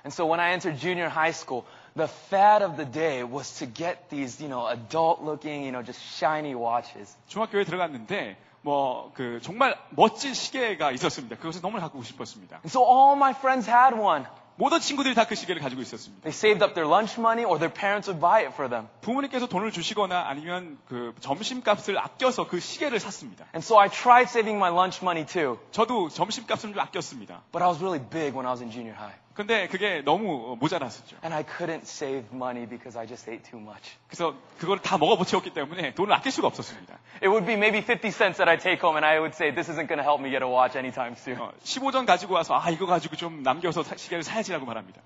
And 0.06 0.12
so 0.12 0.26
when 0.26 0.40
I 0.40 0.54
entered 0.54 0.80
junior 0.82 1.08
high 1.08 1.32
school, 1.32 1.66
the 1.96 2.08
fad 2.10 2.64
of 2.66 2.76
the 2.76 2.90
day 2.90 3.24
was 3.24 3.60
to 3.60 3.68
get 3.68 4.10
these, 4.10 4.42
you 4.42 4.50
know, 4.50 4.66
adult 4.68 5.22
looking, 5.22 5.64
you 5.64 5.72
know, 5.72 5.84
just 5.86 6.02
shiny 6.18 6.56
watches. 6.56 7.16
중학교에 7.28 7.64
들어갔는데 7.64 8.38
뭐 8.64 9.12
그 9.14 9.40
정말 9.44 9.78
멋진 9.92 10.34
시계가 10.34 10.92
있었습니다. 10.94 11.38
그것을 11.38 11.62
너무 11.62 11.80
갖고 11.80 12.02
싶었습니다. 12.02 12.58
And 12.66 12.70
so 12.70 12.82
all 12.82 13.16
my 13.16 13.34
friends 13.38 13.70
had 13.70 13.94
one. 13.96 14.26
모든 14.58 14.80
친구들이 14.80 15.16
다 15.16 15.26
그 15.26 15.34
시계를 15.36 15.62
가지고 15.62 15.82
있었습니다. 15.82 16.22
They 16.24 16.30
saved 16.36 16.64
up 16.64 16.76
their 16.76 16.88
lunch 16.88 17.20
money 17.20 17.44
or 17.44 17.58
their 17.58 17.74
parents 17.74 18.08
would 18.10 18.22
buy 18.22 18.42
it 18.46 18.54
for 18.54 18.70
them. 18.70 18.88
부모님께서 19.02 19.48
돈을 19.48 19.72
주시거나 19.72 20.28
아니면 20.28 20.78
그 20.88 21.16
점심값을 21.22 21.98
아껴서 21.98 22.48
그 22.48 22.60
시계를 22.60 23.00
샀습니다. 23.00 23.46
And 23.56 23.66
so 23.66 23.80
I 23.80 23.90
tried 23.90 24.30
saving 24.30 24.58
my 24.58 24.72
lunch 24.72 25.00
money 25.04 25.26
too, 25.26 25.58
저도 25.72 26.10
점심값을 26.10 26.74
좀 26.74 26.80
아꼈습니다. 26.80 27.42
but 27.52 27.64
I 27.64 27.70
was 27.70 27.82
really 27.82 28.00
big 28.00 28.38
when 28.38 28.46
I 28.46 28.52
was 28.52 28.62
in 28.62 28.70
junior 28.72 28.94
high. 28.96 29.16
근데 29.39 29.69
그게 29.69 30.03
너무 30.05 30.57
모자랐었죠. 30.59 31.17
And 31.23 31.33
I 31.33 31.45
couldn't 31.45 31.83
save 31.87 32.27
money 32.35 32.67
because 32.69 32.99
I 32.99 33.07
just 33.07 33.31
ate 33.31 33.49
too 33.49 33.61
much. 33.63 33.95
그래서 34.09 34.35
그걸 34.59 34.81
다 34.81 34.99
먹어버텼기 34.99 35.51
때문에 35.55 35.95
돈을 35.95 36.13
아낄 36.13 36.33
수가 36.33 36.49
없었습니다. 36.49 36.99
It 37.23 37.29
would 37.29 37.47
be 37.47 37.55
maybe 37.55 37.79
50 37.79 38.11
cents 38.11 38.39
that 38.39 38.51
I 38.51 38.59
take 38.59 38.83
home 38.83 38.97
and 38.99 39.07
I 39.07 39.21
would 39.21 39.33
say, 39.37 39.55
this 39.55 39.71
isn't 39.71 39.87
going 39.87 40.03
to 40.03 40.03
help 40.03 40.19
me 40.21 40.31
get 40.31 40.43
a 40.43 40.49
watch 40.51 40.77
anytime 40.77 41.15
soon. 41.17 41.39
어, 41.39 41.53
15전 41.63 42.05
가지고 42.05 42.35
와서 42.35 42.59
아 42.59 42.69
이거 42.71 42.87
가지고 42.87 43.15
좀 43.15 43.45
남겨서 43.45 43.85
사- 43.85 43.95
시계를 43.97 44.25
사야지라고 44.25 44.67
말합니다. 44.67 45.01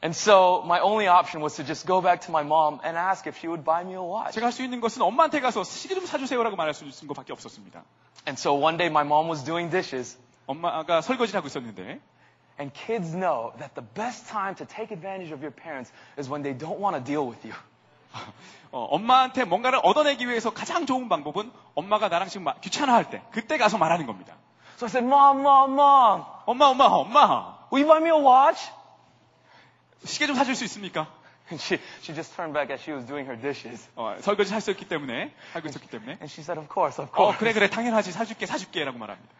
And 0.00 0.16
so 0.16 0.62
my 0.64 0.80
only 0.80 1.06
option 1.06 1.42
was 1.44 1.56
to 1.56 1.66
just 1.66 1.86
go 1.86 2.00
back 2.00 2.24
to 2.24 2.32
my 2.32 2.40
mom 2.42 2.80
and 2.82 2.96
ask 2.96 3.28
if 3.28 3.36
she 3.36 3.52
would 3.52 3.64
buy 3.68 3.84
me 3.84 3.92
a 3.92 4.00
watch. 4.00 4.32
제가 4.32 4.46
할 4.46 4.52
수 4.52 4.62
있는 4.64 4.80
것은 4.80 5.02
엄마한테 5.02 5.40
가서 5.40 5.62
시계 5.62 5.94
좀 5.94 6.06
사주세요라고 6.06 6.56
말할 6.56 6.72
수 6.72 6.84
있는 6.84 7.06
것밖에 7.08 7.34
없었습니다. 7.34 7.84
And 8.26 8.40
so 8.40 8.54
one 8.56 8.78
day 8.78 8.88
my 8.88 9.04
mom 9.04 9.28
was 9.28 9.44
doing 9.44 9.68
dishes 9.70 10.16
엄마가 10.46 11.02
설거지를 11.02 11.36
하고 11.36 11.48
있었는데 11.48 12.00
And 12.58 12.72
kids 12.74 13.14
know 13.14 13.52
that 13.60 13.74
the 13.74 13.84
best 13.94 14.26
time 14.28 14.56
to 14.56 14.64
take 14.66 14.90
advantage 14.90 15.30
of 15.32 15.40
your 15.42 15.52
parents 15.54 15.92
is 16.18 16.28
when 16.28 16.42
they 16.42 16.52
don't 16.52 16.80
want 16.80 16.96
to 16.96 17.00
deal 17.00 17.24
with 17.26 17.44
you. 17.46 17.54
어, 18.72 18.84
엄마한테 18.90 19.44
뭔가를 19.44 19.78
얻어내기 19.82 20.26
위해서 20.28 20.50
가장 20.50 20.84
좋은 20.86 21.08
방법은 21.08 21.52
엄마가 21.74 22.08
나랑 22.08 22.28
지금 22.28 22.44
마- 22.44 22.54
귀찮아할 22.60 23.10
때 23.10 23.22
그때 23.30 23.58
가서 23.58 23.78
말하는 23.78 24.06
겁니다. 24.06 24.34
So 24.76 24.86
I 24.86 24.90
said, 24.90 25.06
Mom, 25.06 25.40
Mom, 25.40 25.72
Mom, 25.74 26.24
엄마 26.46 26.66
엄마 26.66 26.84
엄마 26.84 27.58
will 27.72 27.84
you 27.84 27.86
buy 27.86 28.00
me 28.02 28.10
a 28.10 28.20
watch? 28.20 28.70
시계 30.04 30.26
좀 30.26 30.34
사줄 30.36 30.54
수 30.54 30.64
있습니까? 30.64 31.06
And 31.50 31.62
she, 31.62 31.80
she 32.02 32.12
just 32.14 32.34
turned 32.36 32.52
back 32.52 32.70
as 32.70 32.82
she 32.82 32.92
was 32.92 33.06
doing 33.06 33.24
her 33.26 33.40
dishes. 33.40 33.88
어, 33.96 34.16
설거지 34.20 34.52
할 34.52 34.60
수 34.60 34.70
있기 34.72 34.86
때문에 34.86 35.32
하고 35.54 35.68
있었기 35.68 35.88
때문에 35.88 36.12
And 36.20 36.28
she 36.28 36.42
said, 36.42 36.58
Of 36.60 36.68
course, 36.72 37.00
of 37.00 37.10
어 37.12 37.16
course. 37.16 37.38
그래 37.38 37.52
그래 37.54 37.70
당연하지 37.70 38.12
사줄게 38.12 38.44
사줄게 38.46 38.84
라고 38.84 38.98
말합니다. 38.98 39.30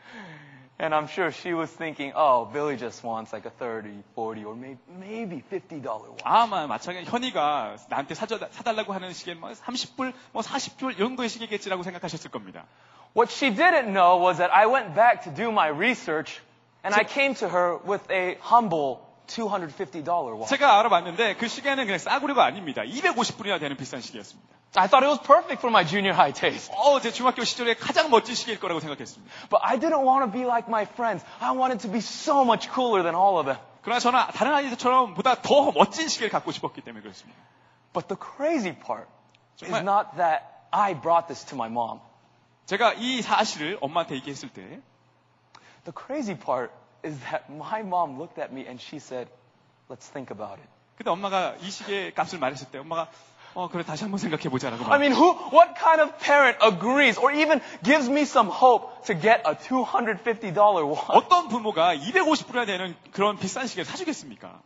And 0.79 0.93
I'm 0.93 1.07
sure 1.07 1.31
she 1.31 1.53
was 1.53 1.69
thinking, 1.69 2.13
oh, 2.15 2.45
Billy 2.45 2.75
just 2.77 3.03
wants 3.03 3.31
like 3.31 3.45
a 3.45 3.51
30, 3.51 4.03
40, 4.15 4.43
or 4.43 4.55
maybe, 4.55 4.79
maybe 4.99 5.43
$50 5.51 5.83
watch. 5.85 6.23
아마 6.25 6.65
마찬가지 6.67 7.09
현이가 7.09 7.77
나한테 7.89 8.15
사줘, 8.15 8.39
사달라고 8.51 8.91
하는 8.91 9.13
시계 9.13 9.35
뭐 9.35 9.51
30불, 9.51 10.13
뭐 10.31 10.41
40불 10.41 10.93
이 10.93 10.97
정도의 10.97 11.29
시계겠지라고 11.29 11.83
생각하셨을 11.83 12.31
겁니다. 12.31 12.65
What 13.15 13.31
she 13.31 13.55
didn't 13.55 13.93
know 13.93 14.19
was 14.19 14.39
that 14.39 14.51
I 14.51 14.65
went 14.65 14.95
back 14.95 15.23
to 15.25 15.33
do 15.33 15.51
my 15.51 15.69
research 15.69 16.41
and 16.83 16.95
I 16.95 17.05
came 17.05 17.35
to 17.35 17.47
her 17.47 17.77
with 17.87 18.09
a 18.11 18.37
humble 18.41 18.97
$250 19.27 20.03
watch. 20.39 20.49
제가 20.49 20.79
알아봤는데 20.79 21.35
그 21.35 21.47
시계는 21.47 21.85
그냥 21.85 21.99
싸구려가 21.99 22.43
아닙니다. 22.45 22.81
250불이나 22.81 23.59
되는 23.59 23.77
비싼 23.77 24.01
시계였습니다. 24.01 24.56
I 24.75 24.87
thought 24.87 25.03
it 25.03 25.07
was 25.09 25.19
perfect 25.21 25.61
for 25.61 25.69
my 25.69 25.83
junior 25.85 26.13
high 26.13 26.33
taste. 26.33 26.71
어, 26.73 26.99
제 26.99 27.11
중학교 27.11 27.43
시절에 27.43 27.75
가장 27.75 28.09
멋진 28.09 28.33
시계일 28.33 28.59
거라고 28.59 28.79
생각했습니다. 28.79 29.31
But 29.49 29.61
I 29.61 29.77
didn't 29.79 30.01
want 30.03 30.25
to 30.25 30.31
be 30.31 30.45
like 30.47 30.67
my 30.67 30.83
friends. 30.85 31.23
I 31.39 31.51
wanted 31.55 31.79
to 31.85 31.91
be 31.91 31.99
so 31.99 32.41
much 32.43 32.67
cooler 32.73 33.03
than 33.03 33.13
all 33.13 33.37
of 33.37 33.45
them. 33.45 33.59
그러나 33.83 33.99
저는 33.99 34.19
다른 34.33 34.53
아이들처럼 34.53 35.13
보다 35.13 35.35
더 35.35 35.71
멋진 35.73 36.07
시계를 36.07 36.31
갖고 36.31 36.51
싶었기 36.51 36.81
때문에 36.81 37.03
그렇습니다. 37.03 37.37
But 37.93 38.07
the 38.07 38.17
crazy 38.17 38.73
part 38.73 39.05
is 39.61 39.69
정말- 39.69 39.83
not 39.85 40.17
that 40.17 40.41
I 40.71 40.95
brought 40.99 41.27
this 41.27 41.45
to 41.45 41.55
my 41.55 41.69
mom. 41.69 41.99
제가 42.65 42.93
이 42.93 43.21
사실을 43.21 43.77
엄마한테 43.79 44.15
얘기했을 44.15 44.49
때 44.49 44.81
The 45.85 45.93
crazy 45.93 46.33
part 46.33 46.71
is 47.05 47.19
that 47.29 47.45
my 47.51 47.81
mom 47.81 48.17
looked 48.17 48.39
at 48.41 48.51
me 48.51 48.65
and 48.65 48.81
she 48.81 48.97
said, 48.97 49.29
let's 49.89 50.09
think 50.09 50.31
about 50.33 50.57
it. 50.57 50.67
근데 50.97 51.11
엄마가 51.11 51.55
이 51.61 51.69
시계 51.69 52.11
값을 52.13 52.39
말했을 52.39 52.71
때 52.71 52.79
엄마가 52.79 53.09
어 53.58 53.68
그래 53.68 53.82
다시 53.82 54.04
한번 54.04 54.18
생각해 54.18 54.48
보자라고 54.50 54.84
I 54.84 54.88
말. 54.88 55.00
mean, 55.00 55.12
who, 55.18 55.34
what 55.50 55.74
kind 55.74 56.00
of 56.00 56.16
parent 56.22 56.56
agrees 56.62 57.18
or 57.18 57.32
even 57.34 57.60
gives 57.82 58.08
me 58.08 58.22
some 58.22 58.48
hope 58.48 59.02
to 59.06 59.18
get 59.18 59.42
a 59.44 59.56
$250 59.56 60.22
watch? 60.86 61.06
어떤 61.08 61.48
부모가 61.48 61.96
250불이나 61.96 62.66
되는 62.66 62.94
그런 63.10 63.36
비싼 63.36 63.66
시계를 63.66 63.84
사 63.84 63.96
주겠습니까? 63.96 64.62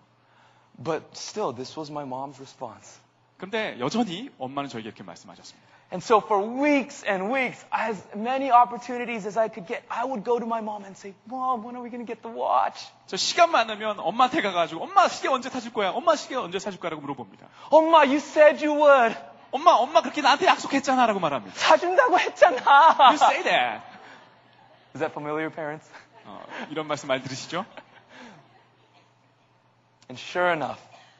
But 0.76 1.04
still, 1.16 1.54
this 1.54 1.72
was 1.78 1.90
my 1.90 2.04
mom's 2.04 2.36
response. 2.36 3.00
근데 3.38 3.76
여전히 3.80 4.28
엄마는 4.38 4.68
저에게 4.68 4.88
이렇게 4.88 5.02
말씀하셨습니다. 5.02 5.71
And 5.91 6.03
so 6.03 6.19
for 6.19 6.41
weeks 6.41 7.01
and 7.07 7.31
weeks, 7.31 7.63
as 7.71 7.95
many 8.13 8.51
opportunities 8.51 9.25
as 9.25 9.37
I 9.37 9.47
could 9.47 9.67
get, 9.67 9.83
I 9.89 10.03
would 10.03 10.25
go 10.25 10.37
to 10.37 10.45
my 10.45 10.59
mom 10.59 10.83
and 10.83 10.97
say, 10.97 11.13
Mom, 11.27 11.63
when 11.63 11.77
are 11.77 11.81
we 11.81 11.89
going 11.89 12.05
to 12.05 12.07
get 12.07 12.21
the 12.21 12.27
watch? 12.27 12.91
저 13.07 13.15
시간 13.15 13.51
많으면 13.51 13.97
엄마한테 13.99 14.41
가가지고 14.41 14.83
엄마 14.83 15.07
시계 15.07 15.29
언제 15.29 15.49
사줄 15.49 15.71
거야? 15.71 15.91
엄마 15.91 16.17
시계 16.17 16.35
언제 16.35 16.59
사줄 16.59 16.81
거야라고 16.81 17.01
물어봅니다. 17.01 17.47
엄마, 17.71 17.99
you 17.99 18.17
said 18.17 18.61
you 18.65 18.75
would. 18.77 19.15
엄마 19.51 19.71
엄마 19.71 20.01
그렇게 20.01 20.21
나한테 20.21 20.45
약속했잖아라고 20.47 21.21
말합니다. 21.21 21.55
사준다고 21.57 22.15
You 22.17 22.19
했잖아. 22.19 23.13
say 23.15 23.43
that. 23.43 23.81
Is 24.93 24.99
that 24.99 25.13
familiar, 25.13 25.49
parents? 25.49 25.89
어, 26.25 26.43
이런 26.69 26.85
말씀 26.87 27.07
많이 27.07 27.23
들으시죠? 27.23 27.65
And 30.09 30.19
sure 30.19 30.51
enough, 30.51 30.79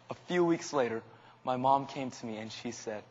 a 0.09 0.15
few 0.27 0.43
weeks 0.43 0.73
later, 0.73 1.01
my 1.45 1.55
mom 1.55 1.87
came 1.87 2.11
to 2.11 2.25
me 2.27 2.37
and 2.37 2.51
she 2.51 2.71
said, 2.71 3.03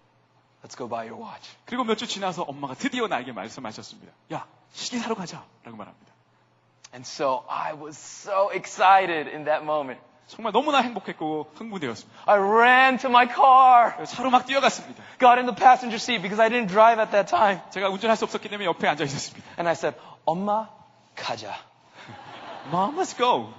Let's 0.64 0.76
go 0.78 0.88
buy 0.88 1.08
your 1.10 1.22
watch. 1.22 1.50
그리고 1.66 1.84
몇 1.84 1.96
주 1.98 2.06
지나서 2.08 2.44
엄마가 2.44 2.76
드디어 2.76 3.08
나에게 3.08 3.32
말씀하셨습니다. 3.32 4.12
야 4.34 4.46
시계 4.74 5.00
사러 5.00 5.16
가자 5.16 5.44
라고 5.64 5.78
말합니다. 5.78 6.12
And 6.94 7.08
so 7.08 7.44
I 7.50 7.74
was 7.74 7.98
so 7.98 8.52
excited 8.54 9.30
in 9.30 9.46
that 9.46 9.64
moment. 9.64 10.00
정말 10.28 10.54
너무나 10.54 10.80
행복했고 10.82 11.52
흥분되었습니다. 11.56 12.24
I 12.26 12.38
ran 12.40 12.98
to 13.00 13.10
my 13.10 13.28
car, 13.28 14.06
차로 14.06 14.30
막 14.30 14.46
뛰어갔습니다. 14.46 15.04
got 15.20 15.38
in 15.40 15.46
the 15.46 15.56
passenger 15.56 15.96
seat 15.98 16.22
because 16.22 16.40
I 16.40 16.50
didn't 16.50 16.70
drive 16.70 17.00
at 17.02 17.12
that 17.12 17.30
time. 17.30 17.60
제가 17.72 17.90
운전할 17.90 18.16
수 18.16 18.24
없었기 18.26 18.48
때문에 18.48 18.66
옆에 18.66 18.88
앉아 18.88 19.04
있었습니다. 19.04 19.46
And 19.58 19.68
I 19.68 19.74
said, 19.74 19.98
엄마, 20.26 20.70
가자. 21.16 21.54
Mom, 22.68 22.96
let's 22.98 23.18
go. 23.18 23.52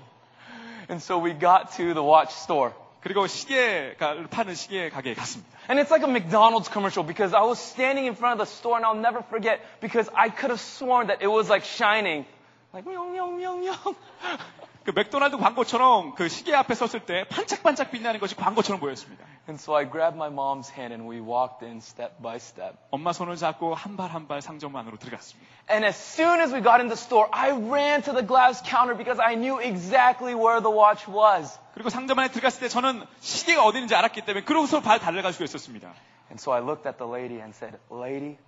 And 0.89 1.03
so 1.03 1.19
we 1.23 1.33
got 1.39 1.77
to 1.77 1.93
the 1.95 2.03
watch 2.03 2.33
store. 2.35 2.73
그리고 3.01 3.27
시계가 3.27 4.29
파는 4.31 4.55
시계 4.55 4.89
가게에 4.89 5.15
갔습니다. 5.15 5.59
And 5.72 5.80
it's 5.80 5.92
like 5.92 6.04
a 6.04 6.08
McDonald's 6.08 6.70
commercial 6.70 7.04
because 7.04 7.34
I 7.34 7.42
was 7.42 7.60
standing 7.60 8.06
in 8.06 8.16
front 8.16 8.40
of 8.40 8.48
the 8.48 8.52
store 8.52 8.78
and 8.78 8.86
I'll 8.86 8.96
never 8.96 9.22
forget 9.22 9.60
because 9.82 10.10
I 10.16 10.30
could 10.30 10.50
have 10.50 10.62
sworn 10.62 11.08
that 11.08 11.22
it 11.22 11.28
was 11.28 11.50
like 11.50 11.66
shining. 11.66 12.26
Like, 12.74 12.86
meow, 12.86 13.06
meow, 13.06 13.30
meow, 13.32 13.58
meow. 13.58 13.96
그 14.86 14.92
맥도날드 14.96 15.36
광고처럼 15.36 16.16
그 16.16 16.30
시계 16.30 16.56
앞에 16.56 16.74
섰을 16.74 17.02
때 17.02 17.26
반짝반짝 17.28 17.92
빛나는 17.92 18.22
것이 18.22 18.36
광고처럼 18.36 18.80
보였습니다. 18.80 19.26
And 19.50 19.60
so 19.60 19.76
I 19.76 19.84
grabbed 19.84 20.16
my 20.16 20.30
mom's 20.30 20.70
hand 20.70 20.94
and 20.94 21.06
we 21.06 21.20
walked 21.20 21.62
in 21.66 21.80
step 21.82 22.22
by 22.22 22.38
step. 22.38 22.78
엄마 22.90 23.12
손을 23.12 23.36
잡고 23.36 23.76
한 23.76 23.98
발 23.98 24.12
한 24.12 24.28
발 24.30 24.42
상점 24.42 24.74
안으로 24.78 24.96
들어갔습니다. 24.98 25.52
And 25.70 25.86
as 25.86 25.98
soon 25.98 26.40
as 26.40 26.54
we 26.54 26.62
got 26.64 26.80
in 26.80 26.88
the 26.88 26.96
store, 26.96 27.28
I 27.34 27.52
ran 27.52 28.02
to 28.04 28.14
the 28.14 28.24
glass 28.26 28.64
counter 28.64 28.96
because 28.96 29.20
I 29.20 29.36
knew 29.36 29.60
exactly 29.60 30.34
where 30.34 30.62
the 30.62 30.72
watch 30.72 31.04
was. 31.06 31.60
그리고 31.75 31.89
상점 31.91 32.19
안에 32.19 32.31
들어갔을 32.31 32.61
때 32.61 32.69
저는 32.69 33.05
시계가 33.21 33.65
어디 33.65 33.79
있는지 33.79 33.95
알았기 33.95 34.23
때문에 34.23 34.45
그러고서 34.45 34.81
발 34.81 34.99
수가 35.01 35.45
있었습니다. 35.45 35.89
And 36.29 36.41
so 36.41 36.53
I 36.53 36.61
looked 36.61 36.87
at 36.87 36.99
the 36.99 37.11
lady 37.11 37.41
and 37.41 37.55
said, 37.55 37.79
Lady, 37.91 38.39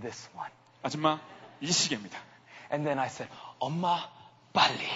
this 0.00 0.28
one. 0.34 0.50
아줌마, 0.82 1.20
이 1.60 1.70
시계입니다. 1.70 2.18
And 2.72 2.84
then 2.84 2.98
I 2.98 3.06
said, 3.06 3.32
엄마, 3.58 4.08
빨리. 4.52 4.86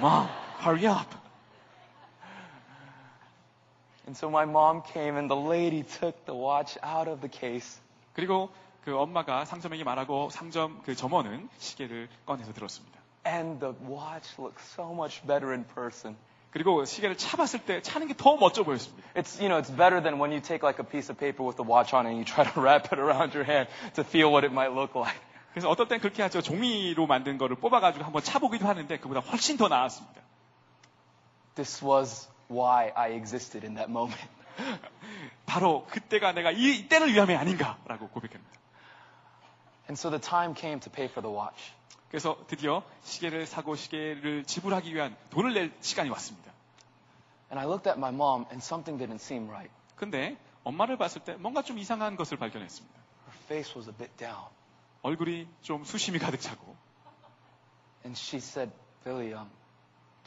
Mom, 0.00 0.28
hurry 0.60 0.86
up. 0.86 1.14
And 4.06 4.16
so 4.16 4.28
my 4.28 4.44
mom 4.44 4.82
came 4.82 5.16
and 5.16 5.30
the 5.30 5.36
lady 5.36 5.82
took 5.82 6.26
the 6.26 6.34
watch 6.36 6.76
out 6.84 7.08
of 7.08 7.20
the 7.20 7.30
case. 7.30 7.80
그리고 8.12 8.50
그 8.84 8.94
엄마가 8.98 9.46
상점에게 9.46 9.82
말하고 9.82 10.28
상점 10.28 10.82
그 10.84 10.94
점원은 10.94 11.48
시계를 11.58 12.08
꺼내서 12.26 12.52
들었습니다. 12.52 13.00
And 13.26 13.60
the 13.60 13.74
watch 13.88 14.38
looked 14.38 14.62
so 14.62 14.92
much 14.92 15.26
better 15.26 15.52
in 15.52 15.64
person. 15.64 16.16
그리고 16.53 16.83
시계를 16.83 17.15
차봤을 17.15 17.59
때 17.65 17.81
차는 17.81 18.07
게 18.07 18.13
더 18.15 18.35
멋져 18.35 18.63
보였습니다. 18.63 19.07
It's, 19.13 19.39
you 19.39 19.49
know, 19.49 19.61
it's 19.61 19.69
better 19.69 20.01
than 20.01 20.19
when 20.19 20.31
you 20.31 20.41
take 20.41 20.65
like 20.65 20.81
a 20.81 20.87
piece 20.87 21.11
of 21.11 21.19
paper 21.19 21.45
with 21.45 21.57
the 21.57 21.67
watch 21.67 21.93
on 21.93 22.05
it 22.07 22.09
and 22.09 22.17
you 22.17 22.25
try 22.25 22.43
to 22.43 22.59
wrap 22.59 22.89
it 22.91 22.99
around 22.99 23.35
your 23.37 23.45
hand 23.45 23.69
to 23.95 24.03
feel 24.03 24.31
what 24.33 24.43
it 24.45 24.51
might 24.51 24.73
look 24.73 24.97
like. 24.97 25.19
그래서 25.53 25.69
어떨 25.69 25.87
땐 25.87 25.99
그렇게 25.99 26.21
하죠. 26.23 26.41
종이로 26.41 27.05
만든 27.07 27.37
거를 27.37 27.55
뽑아가지고 27.55 28.03
한번 28.05 28.23
차보기도 28.23 28.67
하는데 28.67 28.97
그보다 28.97 29.19
훨씬 29.19 29.57
더 29.57 29.67
나았습니다. 29.67 30.21
This 31.55 31.83
was 31.85 32.29
why 32.49 32.91
I 32.95 33.13
existed 33.13 33.65
in 33.65 33.75
that 33.75 33.89
moment. 33.91 34.19
바로 35.45 35.85
그때가 35.85 36.33
내가 36.33 36.51
이, 36.51 36.77
이때를 36.79 37.13
위함이 37.13 37.35
아닌가라고 37.35 38.09
고백합니다. 38.09 38.59
And 39.89 39.97
so 39.99 40.09
the 40.09 40.21
time 40.21 40.53
came 40.55 40.79
to 40.81 40.91
pay 40.91 41.05
for 41.09 41.21
the 41.21 41.33
watch. 41.33 41.73
그래서 42.14 42.38
드디어 42.46 42.84
시계를 43.02 43.44
사고 43.44 43.74
시계를 43.74 44.44
지불하기 44.44 44.94
위한 44.94 45.16
돈을 45.30 45.52
낼 45.52 45.72
시간이 45.80 46.10
왔습니다. 46.10 46.52
And 47.50 47.58
I 47.58 47.66
looked 47.66 47.88
at 47.88 47.98
my 47.98 48.14
mom 48.14 48.44
and 48.52 48.64
something 48.64 48.96
didn't 48.96 49.20
seem 49.20 49.48
right. 49.48 49.68
근데 49.96 50.38
엄마를 50.62 50.96
봤을 50.96 51.24
때 51.24 51.34
뭔가 51.34 51.62
좀 51.62 51.76
이상한 51.76 52.14
것을 52.14 52.36
발견했습니다. 52.36 52.94
Her 53.26 53.44
face 53.46 53.74
was 53.76 53.88
a 53.90 53.96
bit 53.96 54.16
down. 54.16 54.44
얼굴이 55.02 55.48
좀 55.60 55.82
수심이 55.82 56.20
가득 56.20 56.40
차고 56.40 56.76
And 58.04 58.16
she 58.16 58.38
said, 58.38 58.70
Billy, 59.02 59.34
um, 59.34 59.50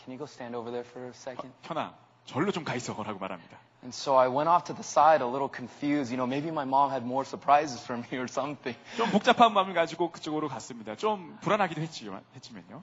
can 0.04 0.12
you 0.12 0.18
go 0.18 0.26
stand 0.26 0.58
over 0.58 0.70
there 0.70 0.86
for 0.86 1.08
a 1.08 1.14
second? 1.16 1.54
현아 1.64 1.96
절로 2.26 2.52
좀 2.52 2.66
가 2.66 2.76
있어라고 2.76 3.18
말합니다. 3.18 3.58
And 3.83 3.93
so 3.93 4.15
I 4.15 4.29
went 4.29 4.49
off 4.49 4.65
to 4.71 4.75
the 4.75 4.85
side 4.85 5.23
a 5.23 5.27
little 5.27 5.49
confused. 5.49 6.13
You 6.13 6.17
know, 6.17 6.27
maybe 6.27 6.51
my 6.53 6.65
mom 6.65 6.91
had 6.91 7.05
more 7.05 7.25
surprises 7.25 7.83
for 7.85 7.97
me 7.99 8.19
or 8.19 8.29
something. 8.29 8.77
좀 8.97 9.11
복잡한 9.11 9.53
마음을 9.53 9.75
가지고 9.75 10.13
그쪽으로 10.13 10.49
갔습니다. 10.49 10.95
좀 10.95 11.37
불안하기도 11.41 11.81
했지만, 11.81 12.23
했지만요. 12.37 12.83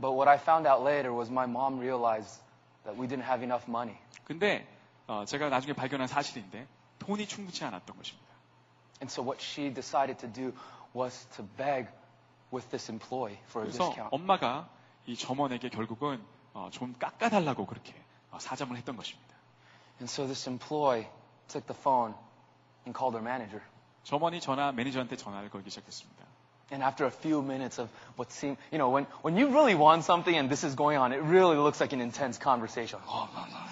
But 0.00 0.12
what 0.14 0.28
I 0.28 0.36
found 0.38 0.66
out 0.66 0.82
later 0.82 1.12
was 1.14 1.30
my 1.30 1.46
mom 1.46 1.78
realized 1.78 2.40
that 2.84 2.98
we 2.98 3.06
didn't 3.06 3.26
have 3.28 3.44
enough 3.44 3.68
money. 3.68 3.96
근데 4.24 4.66
어, 5.06 5.24
제가 5.24 5.48
나중에 5.50 5.72
발견한 5.72 6.08
사실인데 6.08 6.66
돈이 6.98 7.26
충분치 7.28 7.64
않았던 7.64 7.96
것입니다. 7.96 8.26
And 9.00 9.10
so 9.12 9.22
what 9.22 9.38
she 9.42 9.72
decided 9.72 10.18
to 10.18 10.28
do 10.32 10.52
was 10.96 11.26
to 11.36 11.44
beg 11.56 11.86
with 12.52 12.68
this 12.70 12.90
employee 12.90 13.38
for 13.50 13.66
a 13.66 13.70
그래서 13.70 13.84
discount. 13.86 14.08
엄마가 14.10 14.68
이 15.06 15.16
점원에게 15.16 15.68
결국은 15.68 16.20
어, 16.54 16.68
좀 16.72 16.94
깎아달라고 16.98 17.66
그렇게 17.66 17.94
어, 18.30 18.38
사정을 18.40 18.76
했던 18.76 18.96
것입니다. 18.96 19.32
And 20.00 20.08
so 20.10 20.26
this 20.26 20.46
employee 20.46 21.06
took 21.48 21.66
the 21.66 21.74
phone 21.74 22.14
and 22.86 22.94
called 22.94 23.14
her 23.14 23.22
manager. 23.22 23.62
점원이 24.04 24.40
전화 24.40 24.72
매니저한테 24.72 25.16
전화를 25.16 25.48
걸기 25.50 25.70
시작했습니다. 25.70 26.26
And 26.72 26.82
after 26.82 27.06
a 27.06 27.10
few 27.12 27.42
minutes 27.42 27.78
of 27.78 27.90
what 28.16 28.32
seemed, 28.32 28.56
you 28.72 28.78
know, 28.78 28.88
when, 28.88 29.06
when 29.22 29.36
you 29.36 29.52
really 29.52 29.74
want 29.74 30.04
something 30.04 30.34
and 30.34 30.48
this 30.48 30.64
is 30.64 30.74
going 30.74 30.96
on, 30.96 31.12
it 31.12 31.20
really 31.20 31.56
looks 31.56 31.80
like 31.80 31.92
an 31.92 32.00
intense 32.00 32.40
conversation. 32.40 32.98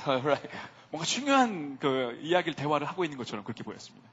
right? 0.06 0.48
뭔가 0.90 1.06
중요한 1.06 1.78
그 1.78 2.18
이야기를 2.22 2.54
대화를 2.54 2.86
하고 2.86 3.04
있는 3.04 3.16
것처럼 3.16 3.44
그렇게 3.44 3.64
보였습니다. 3.64 4.06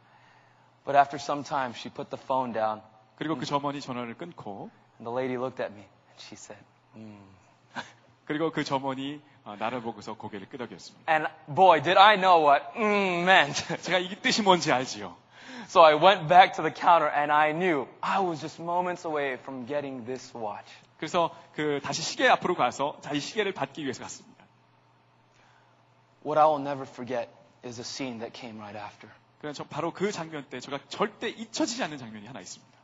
But 0.85 0.95
after 0.95 1.19
some 1.21 1.43
time, 1.43 1.73
she 1.75 1.91
put 1.93 2.09
the 2.09 2.21
phone 2.21 2.53
down 2.53 2.81
그리고 3.17 3.35
그 3.35 3.45
점원이 3.45 3.81
전화를 3.81 4.15
끊고 4.15 4.69
and 4.99 5.05
the 5.05 5.13
lady 5.13 5.37
looked 5.37 5.61
at 5.61 5.73
me 5.73 5.83
and 5.83 6.17
she 6.17 6.35
said, 6.35 6.63
hmm. 6.93 7.19
그리고 8.32 8.50
그 8.50 8.64
점원이 8.64 9.20
어, 9.44 9.56
나를 9.58 9.82
보고서 9.82 10.14
고개를 10.14 10.48
끄덕였습니다. 10.48 11.12
And 11.12 11.28
boy, 11.54 11.82
did 11.82 11.98
I 11.98 12.16
know 12.16 12.48
what 12.48 12.64
mm 12.78 13.22
meant. 13.28 13.76
제가 13.82 13.98
이 13.98 14.08
뜻이 14.22 14.40
뭔지 14.40 14.72
알지요. 14.72 15.14
so 15.68 15.82
I 15.82 15.94
went 15.94 16.28
back 16.28 16.54
to 16.54 16.62
the 16.62 16.72
counter 16.72 17.12
and 17.14 17.30
I 17.30 17.52
knew 17.52 17.86
I 18.00 18.20
was 18.20 18.40
just 18.40 18.58
moments 18.62 19.06
away 19.06 19.34
from 19.34 19.66
getting 19.66 20.06
this 20.06 20.34
watch. 20.34 20.64
그래서 20.96 21.30
그 21.54 21.80
다시 21.84 22.00
시계 22.00 22.26
앞으로 22.26 22.54
가서 22.54 22.96
자기 23.02 23.20
시계를 23.20 23.52
받기 23.52 23.82
위해서 23.82 24.02
갔습니다. 24.02 24.46
What 26.24 26.40
I 26.40 26.46
will 26.46 26.62
never 26.62 26.88
forget 26.88 27.28
is 27.62 27.78
a 27.80 27.84
scene 27.84 28.20
that 28.20 28.32
came 28.32 28.58
right 28.58 28.78
after. 28.78 29.12
그래서 29.42 29.62
저 29.62 29.68
바로 29.68 29.92
그 29.92 30.10
장면 30.10 30.46
때 30.48 30.58
제가 30.58 30.78
절대 30.88 31.28
잊혀지지 31.28 31.82
않는 31.84 31.98
장면이 31.98 32.26
하나 32.26 32.40
있습니다. 32.40 32.78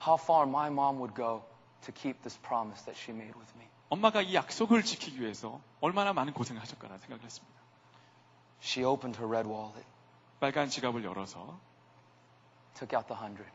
How 0.00 0.16
far 0.18 0.48
my 0.48 0.68
mom 0.68 0.96
would 0.96 1.14
go 1.14 1.44
to 1.84 1.92
keep 1.92 2.22
this 2.22 2.40
promise 2.40 2.82
that 2.86 2.96
she 2.96 3.12
made 3.12 3.36
with 3.36 3.52
me. 3.58 3.68
엄마가 3.90 4.22
이 4.22 4.34
약속을 4.34 4.82
지키기 4.82 5.20
위해서 5.20 5.60
얼마나 5.80 6.12
많은 6.12 6.32
고생을 6.32 6.60
하셨까라는 6.60 6.98
생각을 6.98 7.24
했습니다. 7.24 7.58
She 8.62 8.84
opened 8.84 9.18
her 9.18 9.30
red 9.30 9.48
wallet, 9.48 9.86
빨간 10.40 10.68
지갑을 10.68 11.04
열어서 11.04 11.58
took 12.74 12.96
out 12.96 13.08
the 13.08 13.18
hundred, 13.18 13.50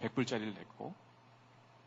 100불짜리를 0.00 0.54
내고 0.54 0.94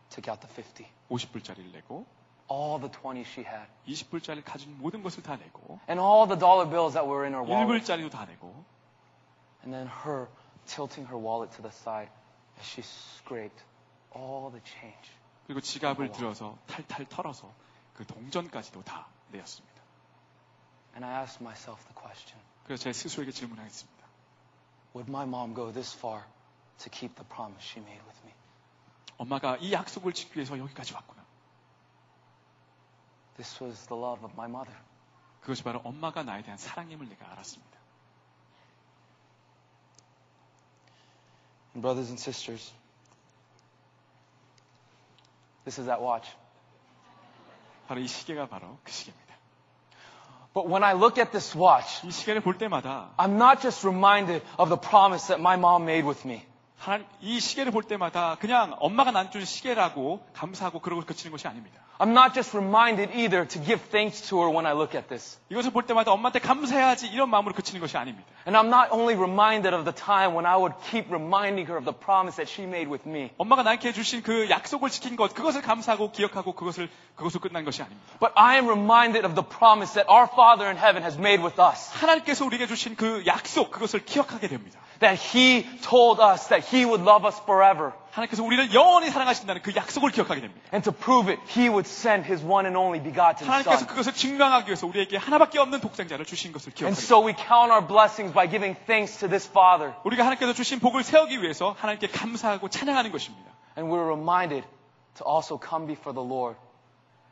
took 0.09 0.31
out 0.31 0.39
the 0.41 0.53
fifty, 0.53 0.87
50불짜리를 1.09 1.71
내고 1.71 2.05
all 2.49 2.79
the 2.79 2.91
twenties 2.91 3.27
she 3.29 3.45
had, 3.45 3.67
20불짜리를 3.87 4.43
가진 4.45 4.77
모든 4.77 5.03
것을 5.03 5.23
다 5.23 5.35
내고 5.35 5.79
and 5.89 5.99
all 5.99 6.27
the 6.27 6.39
dollar 6.39 6.69
bills 6.69 6.93
that 6.93 7.07
were 7.07 7.25
in 7.25 7.33
her 7.33 7.43
wallet. 7.43 7.83
1불짜리도 7.83 8.11
다 8.11 8.25
내고 8.25 8.63
And 9.63 9.73
then 9.73 9.87
her 9.87 10.27
tilting 10.65 11.05
her 11.09 11.17
wallet 11.17 11.51
to 11.57 11.61
the 11.61 11.73
side 11.73 12.09
as 12.57 12.65
she 12.65 12.81
scraped 12.81 13.63
all 14.15 14.49
the 14.49 14.61
change. 14.63 15.11
그리고 15.45 15.59
지갑을 15.61 16.11
들어서 16.11 16.57
탈탈 16.67 17.05
털어서 17.09 17.51
그 17.94 18.06
동전까지도 18.06 18.82
다 18.84 19.06
내었습니다. 19.30 19.82
And 20.94 21.04
I 21.04 21.22
asked 21.22 21.42
myself 21.42 21.82
the 21.84 21.94
question 21.94 22.40
그래서 22.64 22.84
제 22.84 22.92
스스로에게 22.92 23.30
질문하겠습니다. 23.32 24.06
Would 24.94 25.10
my 25.10 25.26
mom 25.26 25.54
go 25.54 25.72
this 25.72 25.96
far 25.96 26.24
to 26.78 26.90
keep 26.90 27.14
the 27.14 27.28
promise 27.28 27.62
she 27.62 27.84
made 27.84 28.02
with 28.06 28.20
me? 28.24 28.32
엄마가 29.18 29.56
이 29.58 29.72
약속을 29.72 30.12
지키기 30.12 30.38
위해서 30.38 30.58
여기까지 30.58 30.94
왔구나. 30.94 31.24
This 33.36 33.62
was 33.62 33.86
the 33.86 34.00
love 34.02 34.24
of 34.24 34.32
my 34.34 34.48
mother. 34.48 34.76
그것이 35.40 35.62
바로 35.62 35.80
엄마가 35.84 36.22
나에 36.22 36.42
대한 36.42 36.58
사랑임을 36.58 37.08
내가 37.08 37.30
알았습니다. 37.32 37.76
And 41.74 41.82
brothers 41.82 42.08
and 42.08 42.18
sisters, 42.18 42.72
this 45.64 45.78
is 45.78 45.86
that 45.86 46.02
watch. 46.02 46.26
바로 47.91 47.99
이 47.99 48.07
시계가 48.07 48.47
바로 48.47 48.77
그 48.85 48.91
시계입니다. 48.91 49.35
But 50.53 50.65
when 50.71 50.81
I 50.81 50.93
look 50.95 51.19
at 51.21 51.31
this 51.31 51.57
watch, 51.57 52.07
이 52.07 52.11
시계를 52.11 52.39
볼 52.39 52.57
때마다 52.57 53.09
I'm 53.17 53.31
not 53.35 53.61
just 53.61 53.85
reminded 53.85 54.45
of 54.57 54.69
the 54.69 54.79
promise 54.79 55.27
that 55.27 55.41
my 55.41 55.57
mom 55.57 55.83
made 55.83 56.07
with 56.07 56.25
me. 56.25 56.41
하나님, 56.77 57.05
이 57.19 57.41
시계를 57.41 57.73
볼 57.73 57.83
때마다 57.83 58.37
그냥 58.39 58.77
엄마가 58.79 59.11
난 59.11 59.29
준 59.29 59.43
시계라고 59.43 60.25
감사하고 60.33 60.79
그러고 60.79 61.03
그치는 61.03 61.33
것이 61.33 61.49
아닙니다. 61.49 61.81
I'm 62.00 62.12
not 62.12 62.34
just 62.34 62.52
reminded 62.52 63.08
either 63.14 63.46
to 63.46 63.58
give 63.58 63.80
thanks 63.90 64.28
to 64.28 64.42
her 64.42 64.50
when 64.50 64.66
I 64.66 64.74
look 64.74 64.94
at 64.94 65.08
this. 65.08 65.38
이것을 65.48 65.70
볼 65.70 65.84
때마다 65.84 66.12
엄마한테 66.12 66.40
감사해야지 66.40 67.06
이런 67.08 67.30
마음으로 67.30 67.54
그치는 67.54 67.80
것이 67.80 67.96
아닙니다. 67.96 68.28
And 68.46 68.54
I'm 68.54 68.68
not 68.68 68.92
only 68.92 69.16
reminded 69.16 69.72
of 69.74 69.84
the 69.84 69.94
time 69.94 70.34
when 70.36 70.44
I 70.44 70.56
would 70.58 70.74
keep 70.90 71.08
reminding 71.10 71.66
her 71.72 71.78
of 71.78 71.86
the 71.86 71.96
promise 71.96 72.36
that 72.36 72.52
she 72.52 72.68
made 72.68 72.90
with 72.90 73.08
me, 73.08 73.30
엄마가 73.38 73.62
나에게 73.62 73.88
해주신 73.88 74.22
그 74.22 74.50
약속을 74.50 74.90
지킨 74.90 75.16
것, 75.16 75.32
그것을 75.32 75.62
감사하고 75.62 76.12
기억하고 76.12 76.52
그것을, 76.52 76.90
그것으로 77.16 77.40
끝난 77.40 77.64
것이 77.64 77.80
아닙니다. 77.80 78.04
but 78.20 78.32
I 78.36 78.56
am 78.56 78.68
reminded 78.68 79.24
of 79.24 79.34
the 79.34 79.46
promise 79.48 79.94
that 79.94 80.04
our 80.12 80.28
Father 80.30 80.68
in 80.68 80.76
heaven 80.76 81.02
has 81.02 81.16
made 81.16 81.42
with 81.42 81.56
us. 81.58 81.90
하나님께서 81.96 82.44
우리에게 82.44 82.66
주신 82.66 82.94
그 82.94 83.24
약속, 83.24 83.70
그것을 83.70 84.04
기억하게 84.04 84.48
됩니다. 84.48 84.78
That 85.00 85.16
He 85.16 85.64
told 85.80 86.20
us 86.20 86.48
that 86.48 86.60
He 86.60 86.84
would 86.84 87.00
love 87.00 87.24
us 87.24 87.40
forever. 87.40 87.92
하나님께서 88.11 88.43
우리를 88.43 88.73
영원히 88.73 89.09
사랑하신다는 89.09 89.61
그 89.61 89.73
약속을 89.75 90.11
기억하게 90.11 90.41
됩니다. 90.41 90.61
And 90.73 90.83
to 90.83 90.93
prove 90.93 91.31
it, 91.31 91.41
He 91.49 91.69
would 91.69 91.87
send 91.87 92.27
His 92.27 92.43
one 92.45 92.65
and 92.67 92.77
only 92.77 93.01
begotten 93.01 93.47
하나님께서 93.47 93.85
Son. 93.85 93.87
그것을 93.87 94.13
증명하기 94.13 94.67
위해서 94.67 94.85
우리에게 94.87 95.17
하나밖에 95.17 95.59
없는 95.59 95.79
독생자를 95.81 96.25
주신 96.25 96.51
것을 96.51 96.71
And 96.71 96.75
기억하게 96.77 96.95
됩니다. 96.95 97.07
so 97.07 97.25
we 97.25 97.33
count 97.33 97.71
our 97.71 97.85
blessings 97.85 98.33
by 98.33 98.47
giving 98.49 98.77
thanks 98.85 99.17
to 99.19 99.29
this 99.29 99.47
Father. 99.49 99.95
우리가 100.03 100.23
하나님께서 100.23 100.53
주신 100.53 100.79
복을 100.79 101.03
세우기 101.03 101.41
위해서 101.41 101.75
하나님께 101.79 102.07
감사하고 102.07 102.69
찬양하는 102.69 103.11
것입니다. 103.11 103.49
And 103.77 103.89
we're 103.91 104.05
reminded 104.05 104.67
to 105.17 105.25
also 105.25 105.57
come 105.57 105.87
before 105.87 106.13
the 106.13 106.27
Lord 106.27 106.59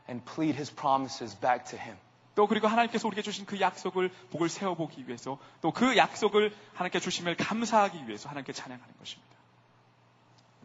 and 0.08 0.24
plead 0.26 0.56
His 0.56 0.74
promises 0.74 1.36
back 1.40 1.66
to 1.72 1.78
Him. 1.78 1.98
또 2.36 2.48
그리고 2.48 2.68
하나님께서 2.68 3.06
우리에게 3.08 3.22
주신 3.22 3.46
그 3.46 3.60
약속을 3.60 4.12
복을 4.32 4.48
세워보기 4.48 5.08
위해서 5.08 5.38
또 5.62 5.72
그 5.72 5.98
약속을 5.98 6.56
하나님께 6.74 7.00
주심을 7.02 7.36
감사하기 7.36 8.08
위해서 8.08 8.30
하나님께 8.30 8.54
찬양하는 8.54 8.96
것입니다. 8.98 9.29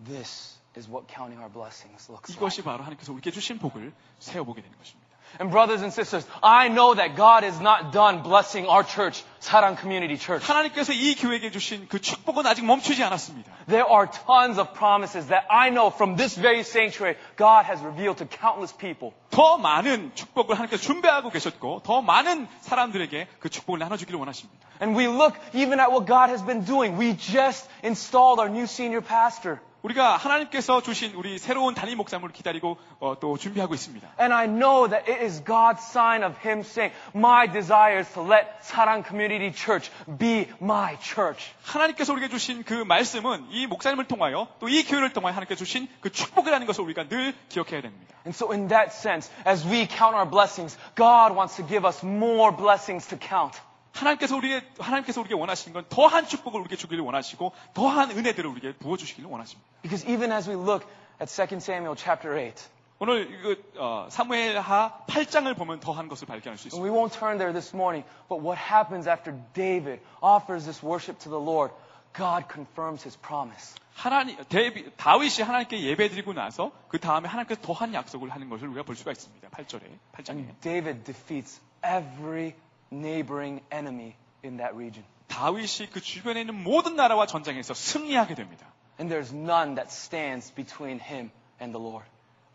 This 0.06 0.58
is 0.78 0.88
what 0.90 1.08
counting 1.08 1.40
our 1.40 1.52
blessings 1.52 2.10
looks 2.10 2.32
like. 2.32 2.38
이것이 2.38 2.64
바로 2.64 2.84
하나님께서 2.84 3.12
우리에게 3.12 3.32
주신 3.32 3.60
복을 3.60 3.92
세워보게 4.20 4.62
되는 4.62 4.78
것입니다. 4.78 5.10
And 5.38 5.52
brothers 5.52 5.84
and 5.84 5.94
sisters, 5.94 6.26
I 6.42 6.70
know 6.70 6.96
that 6.96 7.16
God 7.16 7.46
is 7.46 7.62
not 7.62 7.92
done 7.92 8.24
blessing 8.24 8.66
our 8.66 8.84
church, 8.84 9.24
Sarang 9.40 9.78
Community 9.78 10.18
Church. 10.18 10.44
하나님께서 10.44 10.92
이 10.92 11.16
교회에게 11.16 11.52
주신 11.52 11.88
그 11.88 12.02
축복은 12.02 12.48
아직 12.48 12.66
멈추지 12.66 13.04
않았습니다. 13.04 13.52
There 13.68 13.86
are 13.88 14.10
tons 14.10 14.60
of 14.60 14.74
promises 14.74 15.28
that 15.28 15.46
I 15.50 15.70
know 15.70 15.94
from 15.94 16.16
this 16.16 16.40
very 16.40 16.62
sanctuary 16.62 17.16
God 17.38 17.66
has 17.70 17.84
revealed 17.84 18.18
to 18.18 18.28
countless 18.28 18.76
people. 18.76 19.14
더 19.30 19.60
많은 19.60 20.16
축복을 20.16 20.56
하나님께서 20.56 20.82
준비하고 20.82 21.30
계셨고 21.30 21.82
더 21.84 22.02
많은 22.02 22.48
사람들에게 22.62 23.28
그 23.40 23.50
축복을 23.50 23.78
나눠주기를 23.80 24.18
원하십니다. 24.18 24.66
And 24.82 24.98
we 24.98 25.06
look 25.06 25.38
even 25.54 25.80
at 25.80 25.92
what 25.92 26.08
God 26.08 26.32
has 26.34 26.44
been 26.44 26.66
doing. 26.66 26.98
We 26.98 27.16
just 27.16 27.70
installed 27.84 28.40
our 28.42 28.50
new 28.50 28.66
senior 28.66 29.06
pastor. 29.06 29.62
우리가 29.85 30.17
하나님께서 30.17 30.81
주신 30.81 31.13
우리 31.15 31.39
새로운 31.39 31.75
단임 31.75 31.99
목사님을 31.99 32.33
기다리고 32.33 32.79
어, 33.01 33.17
또 33.21 33.37
준비하고 33.37 33.75
있습니다. 33.75 34.09
And 34.19 34.33
I 34.33 34.47
know 34.47 34.89
that 34.89 35.11
it 35.11 35.23
is 35.23 35.45
God's 35.45 35.85
sign 35.85 36.25
of 36.25 36.37
Him 36.43 36.61
saying, 36.61 36.95
My 37.15 37.47
desire 37.47 37.99
is 38.01 38.11
to 38.15 38.23
let 38.23 38.49
Sarang 38.63 39.07
Community 39.07 39.53
Church 39.53 39.91
be 40.19 40.49
my 40.61 40.97
church. 41.01 41.53
하나님께서 41.65 42.15
우리에게 42.15 42.31
주신 42.31 42.65
그 42.65 42.73
말씀은 42.73 43.47
이 43.51 43.67
목사님을 43.67 44.07
통하여 44.07 44.49
또 44.59 44.69
이 44.69 44.85
교회를 44.85 45.13
통하여 45.13 45.33
하나님께서 45.35 45.59
주신 45.59 45.87
그 46.01 46.11
축복이라는 46.11 46.67
것을 46.67 46.83
우리가 46.85 47.07
늘 47.09 47.35
기억해야 47.51 47.83
됩니다. 47.83 48.17
And 48.25 48.35
so, 48.35 48.51
in 48.53 48.69
that 48.69 48.91
sense, 48.97 49.31
as 49.47 49.69
we 49.69 49.87
count 49.87 50.17
our 50.17 50.29
blessings, 50.29 50.79
God 50.97 51.37
wants 51.37 51.57
to 51.57 51.69
give 51.69 51.87
us 51.87 52.03
more 52.03 52.51
blessings 52.57 53.07
to 53.09 53.19
count. 53.19 53.61
하나님께서 53.94 54.36
우리에게 54.36 54.68
하나님께서 54.80 55.20
우리에게 55.22 55.36
원하시는 55.36 55.74
건 55.74 55.86
더한 55.90 56.28
축복을 56.28 56.60
우리에게 56.62 56.76
주기를 56.76 57.04
원하시고 57.04 57.52
더한 57.74 58.12
은혜들을 58.12 58.50
우리에게 58.50 58.78
부어 58.78 58.98
주시기를 58.98 59.30
원하십니다. 59.30 59.70
Because 59.82 60.08
even 60.10 60.32
as 60.32 60.50
we 60.50 60.56
look 60.56 60.86
at 61.20 61.30
2 61.30 61.58
Samuel 61.58 61.96
chapter 61.98 62.36
8, 62.36 62.54
오늘 63.00 63.32
이거 63.32 63.56
어, 63.78 64.08
사무엘하 64.10 65.06
8장을 65.08 65.56
보면 65.58 65.80
더한 65.80 66.08
것을 66.08 66.28
발견할 66.28 66.58
수 66.58 66.68
and 66.68 66.76
있습니다. 66.76 66.84
we 66.84 66.92
won't 66.92 67.18
turn 67.18 67.38
there 67.38 67.54
this 67.54 67.74
morning, 67.76 68.06
but 68.28 68.44
what 68.44 68.60
happens 68.60 69.08
after 69.08 69.34
David 69.54 70.02
offers 70.22 70.66
this 70.66 70.86
worship 70.86 71.18
to 71.24 71.30
the 71.30 71.40
Lord, 71.40 71.74
God 72.14 72.46
confirms 72.52 73.04
his 73.04 73.18
promise. 73.18 73.76
하나님 73.96 74.38
데비, 74.48 74.90
다윗이 74.96 75.44
하나님께 75.44 75.82
예배드리고 75.82 76.34
나서 76.34 76.72
그 76.88 77.00
다음에 77.00 77.28
하나님께서 77.28 77.62
더한 77.62 77.94
약속을 77.94 78.30
하는 78.30 78.50
것을 78.50 78.68
우리가 78.68 78.84
볼 78.84 78.96
수가 78.96 79.12
있습니다. 79.12 79.50
8절에 79.50 79.82
8장에 80.14 80.38
And 80.38 80.60
David 80.62 81.04
defeats 81.04 81.60
every 81.84 82.54
neighboring 82.95 83.63
enemy 83.73 84.15
in 84.45 84.59
that 84.59 84.75
region. 84.75 85.05
다윗이 85.29 85.91
그 85.91 86.01
주변에 86.01 86.41
있는 86.43 86.63
모든 86.63 86.97
나라와 86.97 87.27
전쟁에서 87.27 87.75
승리하게 87.75 88.35
됩니다. 88.35 88.67
And 89.01 89.13
there's 89.13 89.35
none 89.35 89.75
that 89.75 89.91
stands 89.91 90.55
between 90.55 91.01
him 91.01 91.31
and 91.61 91.77
the 91.77 91.83
Lord. 91.83 92.09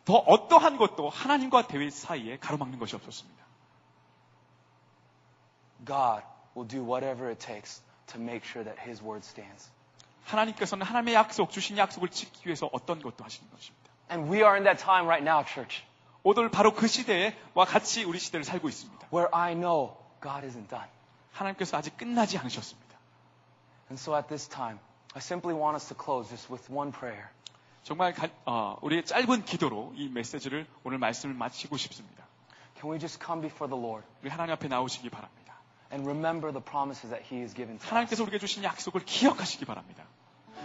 더 0.05 0.15
어떠한 0.15 0.77
것도 0.77 1.09
하나님과 1.09 1.67
다윗 1.67 1.91
사이에 1.91 2.37
가로막는 2.37 2.79
것이 2.79 2.95
없었습니다. 2.95 3.39
God 5.85 6.23
will 6.55 6.67
do 6.67 6.81
whatever 6.81 7.29
it 7.29 7.39
takes 7.45 7.81
to 8.07 8.19
make 8.19 8.43
sure 8.47 8.63
that 8.63 8.79
his 8.81 9.03
word 9.03 9.25
stands. 9.25 9.69
하나님께서는 10.25 10.85
하나님의 10.85 11.15
약속 11.15 11.51
주신 11.51 11.77
약속을 11.77 12.09
지키기 12.09 12.47
위해서 12.47 12.69
어떤 12.71 13.01
것도 13.01 13.23
하시는 13.23 13.49
것입니다. 13.51 13.89
And 14.11 14.31
we 14.31 14.39
are 14.39 14.55
in 14.55 14.63
that 14.63 14.83
time 14.83 15.05
right 15.05 15.23
now, 15.23 15.43
church, 15.45 15.83
오늘 16.23 16.49
바로 16.49 16.73
그 16.73 16.87
시대와 16.87 17.65
같이 17.65 18.03
우리 18.03 18.19
시대를 18.19 18.43
살고 18.43 18.69
있습니다. 18.69 19.07
where 19.13 19.29
I 19.33 19.53
know 19.53 19.95
God 20.20 20.46
isn't 20.46 20.68
done. 20.68 20.88
하나님께서 21.32 21.76
아직 21.76 21.96
끝나지 21.96 22.38
않으셨습니다. 22.38 22.94
And 23.90 24.00
so 24.00 24.16
at 24.16 24.28
this 24.28 24.48
time, 24.48 24.78
I 25.14 25.20
simply 25.20 25.55
want 25.59 25.76
us 25.76 25.88
to 25.88 25.96
close 25.96 26.28
just 26.30 26.50
with 26.52 26.72
one 26.72 26.90
prayer. 26.92 27.28
정말 27.82 28.14
가- 28.14 28.28
어, 28.46 28.78
우리의 28.82 29.05
짧은 29.05 29.44
기도로 29.44 29.92
이 29.94 30.09
메시지를 30.09 30.66
오늘 30.84 30.98
말씀을 30.98 31.34
마치고 31.34 31.76
싶습니다. 31.76 32.24
Can 32.80 32.90
we 32.92 32.98
just 32.98 33.18
come 33.24 33.42
before 33.42 33.68
the 33.68 33.78
Lord 33.80 34.07
우리 34.22 34.30
하나님 34.30 34.52
앞에 34.55 34.68
나오시기 34.68 35.11
바랍니다. 35.11 35.55
and 35.92 36.09
remember 36.09 36.50
the 36.50 36.64
promises 36.64 37.11
that 37.12 37.22
he 37.28 37.40
has 37.40 37.55
given 37.55 37.76
to 37.78 37.84
us? 37.84 37.90
하나님께서 37.90 38.22
우리에게 38.24 38.38
주신 38.38 38.64
약속을 38.64 39.05
기억하시기 39.05 39.64
바랍니다. 39.66 40.02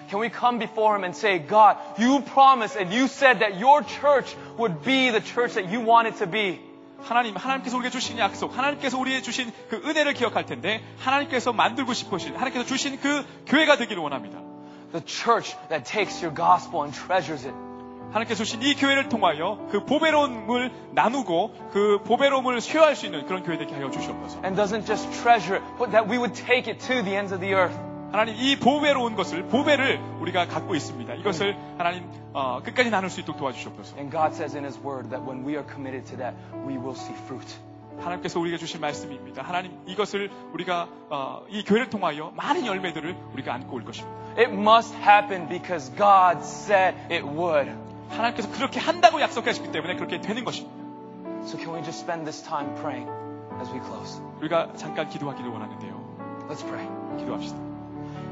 Can 0.10 0.22
we 0.24 0.30
come 0.32 0.58
before 0.60 0.96
him 0.96 1.04
and 1.04 1.14
say, 1.16 1.38
God, 1.46 1.78
you 2.00 2.24
promised 2.24 2.80
and 2.80 2.90
you 2.96 3.06
said 3.06 3.40
that 3.44 3.60
your 3.60 3.84
church 3.86 4.34
would 4.58 4.82
be 4.82 5.12
the 5.12 5.22
church 5.22 5.54
that 5.60 5.68
you 5.70 5.82
want 5.86 6.08
it 6.08 6.18
to 6.24 6.26
be. 6.26 6.58
하나님, 7.05 7.37
하나님께서 7.37 7.77
우리에게 7.77 7.93
주신 7.93 8.19
약속, 8.19 8.57
하나님께서 8.57 8.99
우리에게 8.99 9.23
주신 9.23 9.53
그 9.69 9.77
은혜를 9.85 10.15
기억할 10.15 10.47
텐데, 10.47 10.83
하나님께서 10.99 11.53
만들고 11.53 11.93
싶으신, 11.93 12.35
하나님께서 12.35 12.65
주신 12.65 12.99
그 12.99 13.25
교회가 13.47 13.77
되기를 13.77 14.03
원합니다. 14.03 14.39
The 14.93 15.05
church 15.07 15.57
that 15.69 15.85
takes 15.85 16.25
your 16.25 16.35
gospel 16.35 16.85
and 16.85 16.99
treasures 16.99 17.47
it. 17.47 17.55
하나님께서 18.09 18.45
주신 18.45 18.63
이 18.63 18.75
교회를 18.75 19.09
통하여 19.09 19.67
그 19.71 19.85
보배로움을 19.85 20.71
나누고 20.93 21.71
그 21.73 22.01
보배로움을 22.05 22.61
쉐어할 22.61 22.95
수 22.95 23.07
있는 23.07 23.27
그런 23.27 23.43
교회 23.43 23.59
되게 23.59 23.75
하여 23.75 23.91
주시옵소서. 23.91 24.41
And 24.45 24.57
doesn't 24.57 24.87
just 24.87 25.11
treasure 25.23 25.61
it, 25.61 25.65
but 25.79 25.91
that 25.91 26.09
we 26.09 26.19
would 26.19 26.35
take 26.35 26.71
it 26.71 26.79
to 26.87 27.03
the 27.03 27.17
ends 27.17 27.35
of 27.35 27.41
the 27.41 27.55
earth. 27.55 27.94
하나님 28.15 28.37
이 28.37 28.55
보배로운 28.55 29.17
것을 29.17 29.49
보배를 29.49 29.99
우리가 30.21 30.47
갖고 30.47 30.77
있습니다. 30.77 31.15
이것을 31.15 31.57
하나님 31.77 32.09
어, 32.33 32.61
끝까지 32.63 32.89
나눌 32.89 33.11
수 33.11 33.19
있도록 33.19 33.39
도와주시옵소서. 33.41 33.97
And 33.97 34.09
God 34.17 34.33
says 34.37 34.55
in 34.55 34.65
His 34.65 34.79
Word 34.79 35.11
that 35.11 35.29
when 35.29 35.45
we 35.45 35.57
are 35.57 35.67
committed 35.67 36.07
to 36.13 36.19
that, 36.19 36.37
we 36.65 36.79
will 36.79 36.95
see 36.95 37.13
fruit. 37.25 37.45
하나님께서 37.99 38.39
우리에게 38.39 38.57
주신 38.57 38.81
말씀입니다. 38.81 39.43
하나님 39.43 39.77
이것을 39.87 40.31
우리가 40.53 40.87
어, 41.11 41.43
이 41.49 41.65
교회를 41.65 41.91
통하여 41.91 42.31
많은 42.37 42.67
열매들을 42.67 43.17
우리가 43.33 43.53
안고 43.53 43.75
올 43.75 43.85
것입니다. 43.85 44.17
It 44.39 44.53
must 44.53 44.95
happen 44.95 45.49
because 45.49 45.93
God 45.97 46.39
said 46.39 46.97
it 47.11 47.25
would. 47.25 47.69
하나님께서 48.11 48.49
그렇게 48.53 48.79
한다고 48.79 49.21
약속하셨기 49.21 49.73
때문에 49.73 49.97
그렇게 49.97 50.21
되는 50.21 50.45
것입니다. 50.45 50.73
So 51.43 51.59
can 51.59 51.75
we 51.75 51.83
just 51.83 52.03
spend 52.03 52.23
this 52.31 52.45
time 52.45 52.77
praying 52.77 53.11
as 53.59 53.73
we 53.73 53.81
close? 53.81 54.23
우리가 54.39 54.75
잠깐 54.77 55.09
기도하기를 55.09 55.51
원하는데요. 55.51 56.47
Let's 56.49 56.65
pray. 56.65 56.87
기도합시다. 57.19 57.74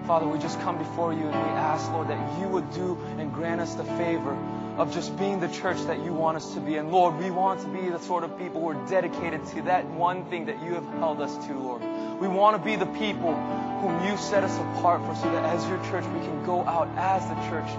Father, 0.06 0.26
we 0.26 0.38
just 0.38 0.60
come 0.60 0.78
before 0.78 1.12
you 1.12 1.28
and 1.28 1.30
we 1.30 1.50
ask, 1.58 1.90
Lord, 1.92 2.08
that 2.08 2.40
you 2.40 2.48
would 2.48 2.72
do 2.72 2.98
and 3.18 3.32
grant 3.32 3.60
us 3.60 3.74
the 3.74 3.84
favor 3.84 4.36
of 4.76 4.92
just 4.92 5.16
being 5.16 5.38
the 5.38 5.48
church 5.48 5.80
that 5.82 6.04
you 6.04 6.12
want 6.12 6.36
us 6.36 6.54
to 6.54 6.60
be. 6.60 6.76
And 6.76 6.90
Lord, 6.90 7.18
we 7.18 7.30
want 7.30 7.60
to 7.60 7.68
be 7.68 7.88
the 7.88 7.98
sort 8.00 8.24
of 8.24 8.36
people 8.36 8.60
who 8.60 8.70
are 8.70 8.88
dedicated 8.88 9.46
to 9.48 9.62
that 9.62 9.86
one 9.86 10.24
thing 10.24 10.46
that 10.46 10.62
you 10.62 10.74
have 10.74 10.86
held 10.98 11.20
us 11.20 11.36
to, 11.46 11.58
Lord. 11.58 11.82
We 12.20 12.26
want 12.26 12.56
to 12.56 12.62
be 12.64 12.76
the 12.76 12.86
people 12.86 13.34
whom 13.80 14.04
you 14.04 14.16
set 14.16 14.42
us 14.42 14.56
apart 14.58 15.04
for 15.04 15.14
so 15.14 15.30
that 15.30 15.44
as 15.44 15.68
your 15.68 15.78
church 15.84 16.04
we 16.06 16.20
can 16.20 16.44
go 16.44 16.62
out 16.64 16.88
as 16.96 17.28
the 17.28 17.34
church 17.50 17.70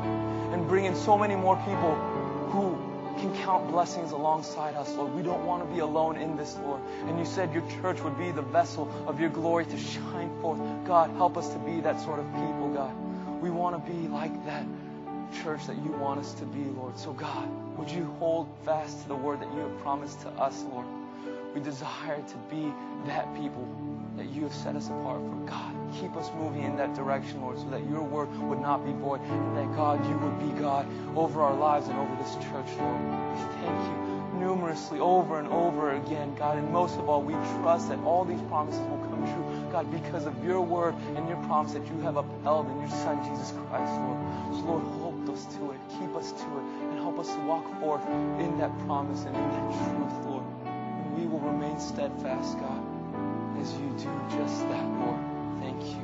and 0.53 0.67
bring 0.67 0.85
in 0.85 0.95
so 0.95 1.17
many 1.17 1.35
more 1.35 1.57
people 1.65 1.95
who 2.51 2.77
can 3.23 3.35
count 3.37 3.71
blessings 3.71 4.11
alongside 4.11 4.75
us, 4.75 4.93
Lord. 4.95 5.13
We 5.13 5.21
don't 5.21 5.45
want 5.45 5.65
to 5.65 5.73
be 5.73 5.79
alone 5.79 6.17
in 6.17 6.35
this, 6.35 6.57
Lord. 6.57 6.81
And 7.07 7.17
you 7.17 7.23
said 7.25 7.53
your 7.53 7.63
church 7.81 8.01
would 8.01 8.17
be 8.17 8.31
the 8.31 8.41
vessel 8.41 8.91
of 9.07 9.19
your 9.19 9.29
glory 9.29 9.65
to 9.65 9.77
shine 9.77 10.29
forth. 10.41 10.59
God, 10.85 11.09
help 11.11 11.37
us 11.37 11.47
to 11.53 11.59
be 11.59 11.79
that 11.81 12.01
sort 12.01 12.19
of 12.19 12.25
people, 12.33 12.71
God. 12.73 12.93
We 13.41 13.49
want 13.49 13.85
to 13.85 13.91
be 13.91 14.09
like 14.09 14.45
that 14.45 14.65
church 15.41 15.65
that 15.67 15.77
you 15.77 15.91
want 15.93 16.19
us 16.19 16.33
to 16.33 16.45
be, 16.45 16.63
Lord. 16.65 16.99
So, 16.99 17.13
God, 17.13 17.47
would 17.77 17.89
you 17.89 18.13
hold 18.19 18.49
fast 18.65 19.03
to 19.03 19.07
the 19.07 19.15
word 19.15 19.39
that 19.39 19.51
you 19.53 19.59
have 19.59 19.77
promised 19.79 20.19
to 20.21 20.29
us, 20.31 20.61
Lord? 20.63 20.85
We 21.55 21.61
desire 21.61 22.21
to 22.21 22.37
be 22.53 22.73
that 23.05 23.33
people 23.35 23.65
that 24.17 24.29
you 24.31 24.43
have 24.43 24.53
set 24.53 24.75
us 24.75 24.87
apart 24.87 25.21
for. 25.21 25.45
God, 25.47 25.75
keep 25.99 26.15
us 26.15 26.29
moving 26.35 26.63
in 26.63 26.75
that 26.77 26.93
direction, 26.95 27.41
Lord, 27.41 27.57
so 27.59 27.69
that 27.69 27.87
your 27.89 28.03
word 28.03 28.29
would 28.39 28.59
not 28.59 28.85
be 28.85 28.93
void, 28.93 29.21
and 29.21 29.57
that, 29.57 29.75
God, 29.75 30.03
you 30.07 30.17
would 30.17 30.39
be 30.39 30.59
God 30.59 30.87
over 31.15 31.41
our 31.41 31.55
lives 31.55 31.87
and 31.87 31.97
over 31.97 32.15
this 32.15 32.33
church, 32.35 32.67
Lord. 32.77 33.01
We 33.33 33.43
thank 33.61 33.87
you 33.87 34.03
numerously 34.43 34.99
over 34.99 35.39
and 35.39 35.47
over 35.47 35.93
again, 35.93 36.35
God, 36.35 36.57
and 36.57 36.69
most 36.71 36.97
of 36.97 37.07
all, 37.07 37.21
we 37.21 37.33
trust 37.61 37.89
that 37.89 37.99
all 38.03 38.25
these 38.25 38.41
promises 38.43 38.81
will 38.81 38.97
come 38.97 39.23
true, 39.23 39.71
God, 39.71 39.89
because 39.91 40.25
of 40.25 40.43
your 40.43 40.61
word 40.61 40.95
and 41.15 41.27
your 41.27 41.37
promise 41.43 41.73
that 41.73 41.85
you 41.87 41.99
have 42.01 42.17
upheld 42.17 42.69
in 42.69 42.79
your 42.81 42.89
Son, 42.89 43.23
Jesus 43.29 43.53
Christ, 43.67 43.93
Lord. 43.93 44.19
So, 44.53 44.59
Lord, 44.65 44.83
hold 44.83 45.29
us 45.29 45.45
to 45.55 45.71
it, 45.71 45.79
keep 45.99 46.15
us 46.15 46.31
to 46.31 46.45
it, 46.59 46.63
and 46.91 46.99
help 46.99 47.19
us 47.19 47.33
to 47.33 47.39
walk 47.41 47.65
forth 47.79 48.05
in 48.39 48.57
that 48.57 48.77
promise 48.85 49.23
and 49.23 49.35
in 49.35 49.49
that 49.49 49.67
truth, 49.71 50.25
Lord. 50.25 50.43
And 50.65 51.17
we 51.17 51.25
will 51.25 51.39
remain 51.39 51.79
steadfast, 51.79 52.59
God, 52.59 52.83
as 53.61 53.71
you 53.73 53.89
do 53.97 54.37
just 54.37 54.59
that, 54.69 54.85
Lord 54.99 55.32
Thank 55.62 55.82
you. 55.84 56.02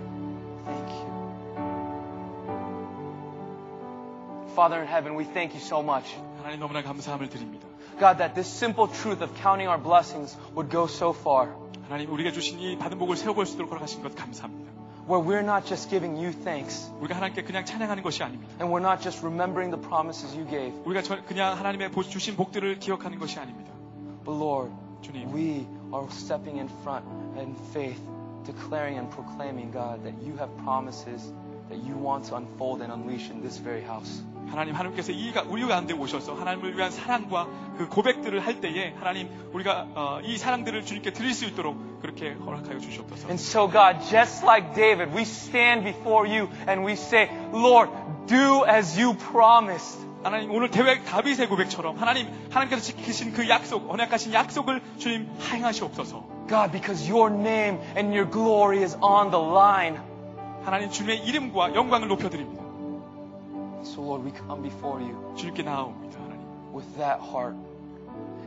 Thank 0.64 0.88
you. 0.90 1.10
Father 4.54 4.80
in 4.80 4.86
heaven, 4.86 5.14
we 5.16 5.24
thank 5.24 5.54
you 5.54 5.60
so 5.60 5.82
much. 5.82 6.14
하나님 6.38 6.60
너무나 6.60 6.82
감사함을 6.82 7.28
드립니다. 7.28 7.66
God, 7.98 8.18
that 8.18 8.34
this 8.34 8.48
simple 8.48 8.88
truth 8.88 9.22
of 9.22 9.32
counting 9.40 9.68
our 9.68 9.78
blessings 9.80 10.36
would 10.54 10.70
go 10.70 10.86
so 10.86 11.10
far, 11.12 11.54
하나님 11.88 12.10
우리가 12.12 12.32
주신 12.32 12.58
이 12.60 12.76
받은 12.78 12.98
복을 12.98 13.16
세워볼 13.16 13.46
수 13.46 13.54
있도록 13.54 13.70
허락하신 13.70 14.02
것 14.02 14.14
감사합니다. 14.14 14.72
where 15.06 15.20
we're 15.22 15.44
not 15.44 15.66
just 15.66 15.90
giving 15.90 16.16
you 16.16 16.32
thanks, 16.32 16.90
우리가 17.00 17.16
하나님께 17.16 17.42
그냥 17.42 17.64
찬양하는 17.64 18.02
것이 18.02 18.22
아닙니다. 18.22 18.52
and 18.60 18.72
we're 18.72 18.82
not 18.82 19.02
just 19.02 19.24
remembering 19.24 19.70
the 19.70 19.80
promises 19.88 20.34
you 20.36 20.48
gave, 20.48 20.72
우리가 20.84 21.02
저- 21.02 21.22
그냥 21.24 21.58
하나님의 21.58 21.90
보- 21.90 22.02
주신 22.02 22.36
복들을 22.36 22.78
기억하는 22.78 23.18
것이 23.18 23.38
아닙니다. 23.38 23.70
but 24.24 24.32
Lord, 24.38 24.72
주님, 25.02 25.32
we 25.34 25.66
are 25.92 26.06
stepping 26.10 26.58
in 26.58 26.68
front 26.82 27.04
in 27.38 27.54
faith, 27.70 28.00
Declaring 28.45 28.97
and 28.97 29.09
proclaiming, 29.11 29.71
God, 29.71 30.03
that 30.03 30.15
you 30.21 30.35
have 30.37 30.49
promises 30.63 31.31
that 31.69 31.77
you 31.85 31.95
want 31.95 32.25
to 32.29 32.35
unfold 32.35 32.81
and 32.81 32.91
unleash 32.91 33.29
in 33.29 33.41
this 33.41 33.57
very 33.61 33.81
house. 33.83 34.23
하나님 34.49 34.73
하나님께서 34.73 35.11
이 35.11 35.31
가- 35.31 35.43
우리 35.47 35.63
가운데 35.67 35.93
오셔서 35.93 36.33
하나님을 36.33 36.75
위한 36.75 36.89
사랑과 36.89 37.45
그 37.77 37.87
고백들을 37.87 38.39
할 38.43 38.59
때에 38.59 38.95
하나님 38.97 39.29
우리가 39.53 39.85
어, 39.93 40.19
이 40.23 40.37
사랑들을 40.39 40.85
주님께 40.85 41.13
드릴 41.13 41.33
수 41.35 41.45
있도록 41.45 42.01
그렇게 42.01 42.33
허락하여 42.33 42.79
주시옵소서. 42.79 43.27
And 43.29 43.39
so, 43.39 43.69
God, 43.69 44.01
just 44.09 44.43
like 44.43 44.73
David, 44.73 45.13
we 45.13 45.21
stand 45.21 45.83
before 45.83 46.25
you 46.27 46.49
and 46.67 46.83
we 46.83 46.93
say, 46.93 47.29
Lord, 47.53 47.91
do 48.25 48.65
as 48.67 48.99
you 48.99 49.15
promised. 49.31 49.99
하나님 50.23 50.51
오늘 50.51 50.71
대회 50.71 51.01
다윗의 51.03 51.47
고백처럼 51.47 51.97
하나님 51.97 52.27
하나님께서 52.49 52.81
지키신 52.81 53.33
그 53.33 53.47
약속 53.47 53.87
언약하신 53.89 54.33
약속을 54.33 54.81
주님 54.97 55.29
행하시옵소서. 55.51 56.38
God, 56.48 56.72
because 56.72 57.06
your 57.08 57.30
name 57.30 57.78
and 57.96 58.12
your 58.12 58.26
glory 58.26 58.82
is 58.82 58.96
on 59.00 59.30
the 59.30 59.40
line. 59.40 59.98
하나님 60.64 60.90
주님의 60.90 61.24
이름과 61.26 61.74
영광을 61.74 62.08
높여드립니다. 62.08 62.62
So, 63.84 64.02
Lord, 64.02 64.24
we 64.24 64.32
come 64.32 64.62
before 64.62 65.00
you 65.00 65.34
주님께 65.36 65.62
나아옵니다. 65.62 66.18
하나님. 66.18 66.44
with 66.72 66.86
that 66.98 67.20
heart, 67.20 67.54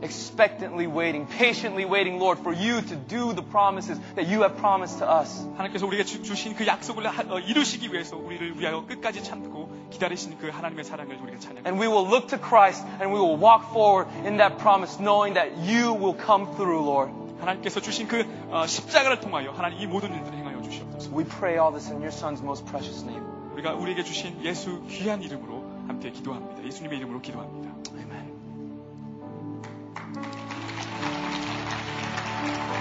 expectantly 0.02 0.86
waiting, 0.86 1.26
patiently 1.26 1.84
waiting, 1.84 2.18
Lord, 2.20 2.38
for 2.38 2.52
you 2.52 2.80
to 2.82 2.96
do 2.96 3.32
the 3.32 3.42
promises 3.42 3.98
that 4.16 4.26
you 4.28 4.42
have 4.42 4.56
promised 4.58 4.98
to 4.98 5.06
us. 5.08 5.46
하나님께서 5.56 5.86
우리에게 5.86 6.04
주, 6.04 6.22
주신 6.22 6.54
그 6.54 6.66
약속을 6.66 7.06
하- 7.06 7.22
어, 7.34 7.38
이루시기 7.40 7.92
위해서 7.92 8.16
우리를 8.16 8.58
위하여 8.60 8.84
끝까지 8.86 9.24
참고 9.24 9.68
기다리시는 9.90 10.38
그 10.38 10.48
하나님의 10.50 10.84
사랑을 10.84 11.16
우리가 11.22 11.38
찬양합니다. 11.38 11.68
And 11.68 11.80
we 11.80 11.88
will 11.88 12.06
look 12.06 12.28
to 12.28 12.38
Christ 12.38 12.84
and 13.00 13.12
we 13.14 13.18
will 13.20 13.38
walk 13.38 13.64
forward 13.70 14.06
in 14.26 14.36
that 14.38 14.58
promise, 14.58 14.98
knowing 15.02 15.34
that 15.34 15.50
you 15.66 15.92
will 15.94 16.14
come 16.14 16.46
through, 16.56 16.84
Lord. 16.84 17.10
하나님께서 17.39 17.81
주신 17.81 18.07
그 18.07 18.25
어, 18.49 18.65
십자가를 18.65 19.19
통하여 19.19 19.51
하나님 19.51 19.79
이 19.79 19.87
모든 19.87 20.13
일들을 20.13 20.37
행하여 20.37 20.61
주시옵소서. 20.61 21.15
We 21.15 21.25
pray 21.25 21.57
all 21.59 21.71
this 21.71 21.91
in 21.91 22.01
your 22.01 22.13
Son's 22.13 22.41
most 22.41 22.65
precious 22.65 23.03
name. 23.03 23.23
우리가 23.53 23.73
우리에게 23.73 24.03
주신 24.03 24.43
예수 24.43 24.81
귀한 24.87 25.21
이름으로 25.21 25.63
함께 25.87 26.11
기도합니다. 26.11 26.63
예수님의 26.63 26.97
이름으로 26.99 27.21
기도합니다. 27.21 27.73
Amen. 27.97 28.33
어, 32.69 32.72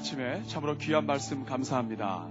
아침에 0.00 0.42
참으로 0.46 0.78
귀한 0.78 1.04
말씀 1.04 1.44
감사합니다. 1.44 2.26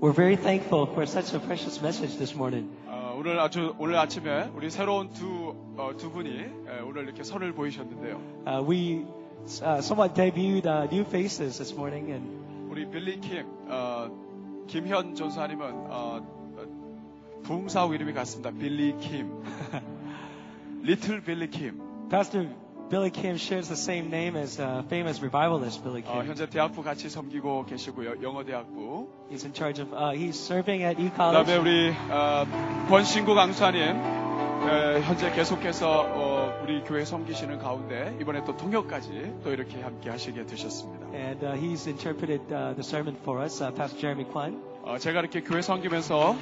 We're 0.00 0.14
very 0.14 0.36
thankful 0.36 0.86
for 0.86 1.02
such 1.02 1.34
a 1.34 1.40
precious 1.40 1.82
message 1.82 2.16
this 2.16 2.36
morning. 2.36 2.70
어, 2.86 3.16
오늘 3.18 3.40
아주 3.40 3.74
오늘 3.76 3.96
아침에 3.96 4.52
우리 4.54 4.70
새로운 4.70 5.10
두, 5.10 5.56
어, 5.76 5.90
두 5.96 6.12
분이 6.12 6.30
에, 6.30 6.80
오늘 6.86 7.06
이렇게 7.06 7.24
선을 7.24 7.54
보이셨는데요. 7.54 8.20
Uh, 8.46 8.62
we 8.62 9.04
uh, 9.64 9.82
somewhat 9.82 10.14
debuted 10.14 10.68
uh, 10.68 10.86
new 10.92 11.02
faces 11.02 11.58
this 11.58 11.74
morning, 11.74 12.12
and 12.12 12.70
우리 12.70 12.88
빌리 12.88 13.18
킴, 13.18 13.46
어, 13.66 14.08
김현 14.68 15.16
전사님은 15.16 15.66
어, 15.90 16.22
어, 16.56 17.42
부흥사업 17.42 17.94
이름이 17.94 18.12
같습니다. 18.12 18.52
빌리 18.52 18.96
킴, 18.98 19.42
리틀 20.82 21.24
빌리 21.24 21.50
킴. 21.50 21.87
Pastor 22.10 22.48
Billy 22.90 23.10
Kim 23.10 23.36
shares 23.36 23.68
the 23.68 23.76
same 23.76 24.08
name 24.10 24.34
as 24.34 24.58
uh, 24.58 24.82
famous 24.88 25.20
revivalist 25.20 25.82
Billy 25.84 26.02
어, 26.06 26.12
Kim. 26.12 26.26
현재 26.26 26.48
대학부 26.48 26.82
같이 26.82 27.08
섬기고 27.10 27.66
계시고요. 27.66 28.22
영어 28.22 28.44
대학부. 28.44 29.08
He's 29.30 29.44
in 29.44 29.52
charge 29.52 29.80
of. 29.82 29.92
Uh, 29.92 30.12
he's 30.16 30.36
serving 30.38 30.82
at 30.84 30.98
E 30.98 31.10
그다음에 31.10 31.44
College. 31.44 31.58
우리 31.58 31.94
어, 32.10 32.46
권신구 32.88 33.34
강사님 33.34 33.82
에, 33.82 35.00
현재 35.02 35.30
계속해서 35.32 36.06
어, 36.08 36.60
우리 36.62 36.82
교회 36.84 37.04
섬기시는 37.04 37.58
가운데 37.58 38.16
이번에 38.20 38.42
또 38.44 38.56
통역까지 38.56 39.40
또 39.44 39.52
이렇게 39.52 39.80
함께 39.82 40.08
하시게 40.08 40.46
되셨습니다. 40.46 41.06
And 41.14 41.44
uh, 41.44 41.56
he's 41.60 41.86
interpreted 41.86 42.40
uh, 42.50 42.72
the 42.74 42.82
sermon 42.82 43.16
for 43.22 43.42
us, 43.44 43.60
uh, 43.62 43.70
Pastor 43.74 44.00
Jeremy 44.00 44.24
Kwan. 44.24 44.56
어, 44.82 44.96
제가 44.98 45.20
이렇게 45.20 45.42
교회 45.42 45.60
섬기면서 45.60 46.34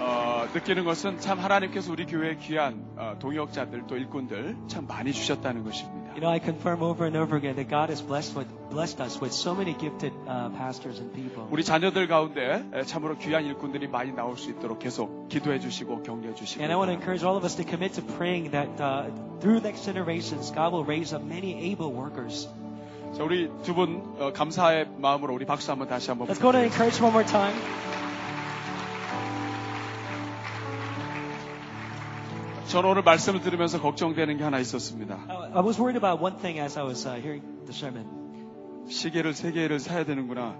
어, 0.00 0.46
느끼는 0.54 0.84
것은 0.84 1.20
참 1.20 1.38
하나님께서 1.38 1.92
우리 1.92 2.06
교회 2.06 2.34
귀한 2.36 2.82
어, 2.96 3.16
동역자들 3.18 3.84
또 3.86 3.96
일꾼들 3.96 4.56
참 4.66 4.86
많이 4.86 5.12
주셨다는 5.12 5.62
것입니다. 5.64 6.00
You 6.12 6.20
know, 6.20 6.30
I 6.32 6.40
confirm 6.40 6.82
over 6.82 7.04
and 7.06 7.16
over 7.16 7.36
again 7.36 7.54
that 7.56 7.68
God 7.68 7.92
has 7.92 8.02
blessed, 8.02 8.34
with, 8.34 8.48
blessed 8.70 9.00
us 9.00 9.20
with 9.20 9.32
so 9.32 9.54
many 9.54 9.76
gifted 9.78 10.12
uh, 10.26 10.48
pastors 10.56 10.98
and 10.98 11.12
people. 11.14 11.46
우리 11.50 11.62
자녀들 11.62 12.08
가운데 12.08 12.64
에, 12.72 12.82
참으로 12.82 13.16
귀한 13.18 13.44
일꾼들이 13.44 13.86
많이 13.88 14.12
나올 14.12 14.36
수 14.36 14.50
있도록 14.50 14.78
계속 14.80 15.28
기도해 15.28 15.60
주시고 15.60 16.02
격려해 16.02 16.34
주시고 16.34 16.62
And 16.62 16.72
I 16.72 16.76
want 16.76 16.90
to 16.90 16.96
encourage 16.96 17.22
all 17.22 17.36
of 17.36 17.44
us 17.44 17.54
to 17.56 17.64
commit 17.64 17.94
to 18.00 18.02
praying 18.16 18.50
that 18.52 18.72
uh, 18.80 19.12
through 19.40 19.60
next 19.60 19.84
generations, 19.84 20.50
God 20.50 20.72
will 20.72 20.84
raise 20.84 21.14
up 21.14 21.22
many 21.22 21.54
able 21.70 21.92
workers. 21.94 22.48
자, 23.14 23.22
우리 23.22 23.50
두분 23.62 24.02
어, 24.18 24.32
감사의 24.32 24.88
마음으로 24.98 25.34
우리 25.34 25.44
박수 25.44 25.70
한번 25.70 25.88
다시 25.88 26.10
한번 26.10 26.26
Let's 26.26 26.40
go 26.40 26.50
to 26.50 26.60
encourage 26.60 26.98
one 27.00 27.12
more 27.12 27.26
time. 27.26 27.54
저는 32.70 32.88
오늘 32.88 33.02
말씀을 33.02 33.40
들으면서 33.40 33.80
걱정되는 33.80 34.36
게 34.36 34.44
하나 34.44 34.60
있었습니다. 34.60 35.18
I 35.28 35.60
was 35.60 35.76
worried 35.76 35.96
about 35.96 36.22
one 36.22 36.36
thing 36.36 36.60
as 36.60 36.78
I 36.78 36.84
was 36.84 37.04
uh, 37.04 37.20
hearing 37.20 37.44
the 37.66 37.74
sermon. 37.74 38.06
시계를 38.88 39.34
세 39.34 39.50
개를 39.50 39.80
사야 39.80 40.04
되는구나. 40.04 40.56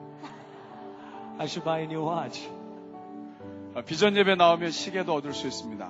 I 1.38 1.46
should 1.46 1.62
buy 1.62 1.82
a 1.82 1.86
new 1.86 2.04
watch. 2.04 2.50
아, 3.76 3.82
비전 3.82 4.16
예배 4.16 4.34
나오면 4.34 4.72
시계도 4.72 5.14
얻을 5.14 5.32
수 5.32 5.46
있습니다. 5.46 5.88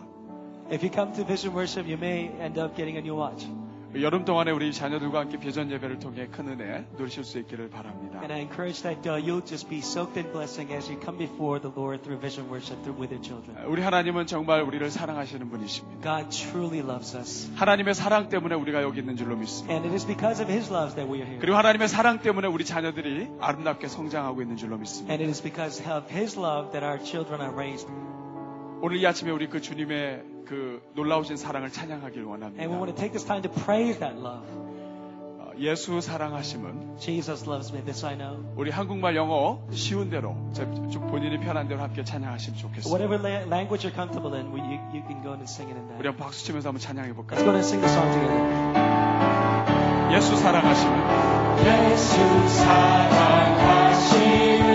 If 0.70 0.84
you 0.84 0.92
come 0.92 1.14
to 1.14 1.24
Vision 1.24 1.56
Worship, 1.56 1.88
you 1.88 1.96
may 1.96 2.28
end 2.38 2.60
up 2.60 2.76
getting 2.76 2.98
a 2.98 3.00
new 3.00 3.16
watch. 3.18 3.48
여름 3.95 4.24
동안에 4.24 4.53
우리 4.53 4.72
자녀들과 4.72 5.20
함께 5.20 5.36
비전 5.38 5.68
예배를 5.70 5.99
통해 5.99 6.28
큰 6.30 6.49
은혜 6.49 6.86
누리실 6.97 7.24
수 7.24 7.38
있기를 7.41 7.70
바랍니다. 7.70 8.20
And 8.20 8.32
I 8.32 8.41
encourage 8.41 8.82
that 8.82 9.09
uh, 9.09 9.18
you'll 9.18 9.45
just 9.45 9.68
be 9.68 9.78
soaked 9.78 10.16
in 10.16 10.30
blessing 10.30 10.72
as 10.72 10.88
you 10.88 11.01
come 11.03 11.18
before 11.18 11.61
the 11.61 11.74
Lord 11.74 12.03
through 12.05 12.20
Vision 12.20 12.49
Worship 12.49 12.78
through 12.82 12.95
with 12.95 13.11
your 13.11 13.20
children. 13.20 13.66
우리 13.66 13.82
하나님은 13.82 14.26
정말 14.26 14.62
우리를 14.62 14.88
사랑하시는 14.91 15.51
분이십니다. 15.51 16.01
God 16.03 16.30
truly 16.30 16.78
loves 16.78 17.16
us. 17.16 17.51
하나님의 17.57 17.95
사랑 17.95 18.28
때문에 18.28 18.55
우리가 18.55 18.82
여기 18.82 19.01
있는 19.01 19.16
줄로 19.16 19.34
믿습니다. 19.36 19.74
And 19.74 19.84
it 19.84 19.93
is 19.93 20.07
because 20.07 20.41
of 20.41 20.51
His 20.51 20.72
love 20.72 20.95
that 20.95 21.11
we 21.11 21.18
are 21.18 21.26
here. 21.26 21.41
그리고 21.41 21.57
하나님의 21.57 21.88
사랑 21.88 22.20
때문에 22.20 22.47
우리 22.47 22.64
자녀들이 22.64 23.28
아름답게 23.41 23.89
성장하고 23.89 24.40
있는 24.40 24.56
줄로 24.56 24.78
믿습니다. 24.78 25.12
And 25.12 25.24
it 25.24 25.28
is 25.28 25.43
because 25.43 25.82
of 25.90 26.06
His 26.14 26.39
love 26.39 26.70
that 26.70 26.86
our 26.86 27.02
children 27.02 27.43
are 27.43 27.52
raised. 27.52 27.90
오늘 28.82 28.97
이 28.97 29.06
아침에 29.06 29.31
우리 29.32 29.48
그 29.48 29.60
주님의 29.60 30.30
그 30.46 30.82
놀라우신 30.94 31.36
사랑을 31.36 31.70
찬양하길 31.70 32.18
And 32.22 32.30
we 32.30 32.32
want 32.32 32.42
원합니다. 32.60 32.94
to 32.94 32.94
take 32.94 33.12
this 33.12 33.24
time 33.26 33.42
to 33.42 33.50
praise 33.64 33.98
that 34.00 34.16
love. 34.18 34.44
어, 35.38 35.52
예수 35.58 36.00
사랑하심은 36.00 36.96
Jesus 36.98 37.48
loves 37.48 37.72
me, 37.72 37.82
this 37.84 38.04
I 38.04 38.16
know. 38.16 38.42
우리 38.56 38.70
한국말 38.70 39.14
영어 39.16 39.60
쉬운 39.72 40.10
대로 40.10 40.36
저- 40.52 40.64
좀 40.90 41.06
본인이 41.08 41.38
편한 41.40 41.68
대로 41.68 41.80
함께 41.82 42.02
찬양하시면 42.04 42.58
좋겠습니다. 42.58 42.88
Whatever 42.90 43.20
la- 43.22 43.46
language 43.46 43.86
you're 43.88 43.94
comfortable 43.94 44.34
in, 44.38 44.50
you, 44.52 44.80
you 44.94 45.02
can 45.06 45.22
go 45.22 45.30
and 45.32 45.44
sing 45.44 45.70
it 45.70 45.78
in 45.78 45.86
우리 45.98 46.02
that. 46.02 46.06
한번 46.08 46.16
박수 46.16 46.44
치면서 46.44 46.68
한번 46.70 46.80
찬양해 46.80 47.10
Let's 47.12 47.16
볼까요? 47.16 47.44
go 47.44 47.50
and 47.54 47.64
sing 47.66 47.80
the 47.80 47.90
song 47.92 48.10
together. 48.10 48.40
예수 50.10 50.36
사랑하심은 50.36 50.94
예수 51.60 52.16
사랑하시는 53.50 54.69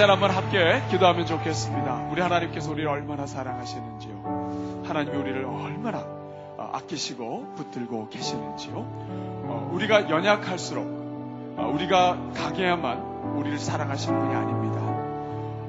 시간 0.00 0.12
한번 0.12 0.30
함께 0.30 0.80
기도하면 0.90 1.26
좋겠습니다. 1.26 2.08
우리 2.10 2.22
하나님께서 2.22 2.70
우리를 2.70 2.88
얼마나 2.88 3.26
사랑하시는지요. 3.26 4.82
하나님이 4.86 5.14
우리를 5.14 5.44
얼마나 5.44 5.98
어, 5.98 6.70
아끼시고 6.72 7.52
붙들고 7.56 8.08
계시는지요. 8.08 8.72
어, 8.76 9.70
우리가 9.74 10.08
연약할수록 10.08 10.86
어, 11.58 11.70
우리가 11.74 12.16
강해야만 12.34 13.36
우리를 13.36 13.58
사랑하시는 13.58 14.18
분이 14.18 14.34
아닙니다. 14.34 14.80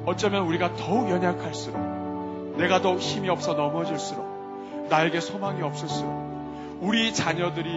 어쩌면 0.06 0.44
우리가 0.44 0.78
더욱 0.78 1.10
연약할수록 1.10 2.56
내가 2.56 2.82
더욱 2.82 3.00
힘이 3.00 3.28
없어 3.28 3.54
넘어질수록 3.54 4.88
나에게 4.90 5.20
소망이 5.20 5.62
없을수록 5.62 6.80
우리 6.80 7.14
자녀들이 7.14 7.70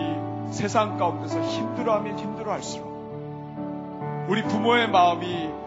세상 0.52 0.98
가운데서 0.98 1.42
힘들어하면 1.42 2.16
힘들어할수록 2.16 2.94
우리 4.28 4.44
부모의 4.44 4.88
마음이 4.88 5.63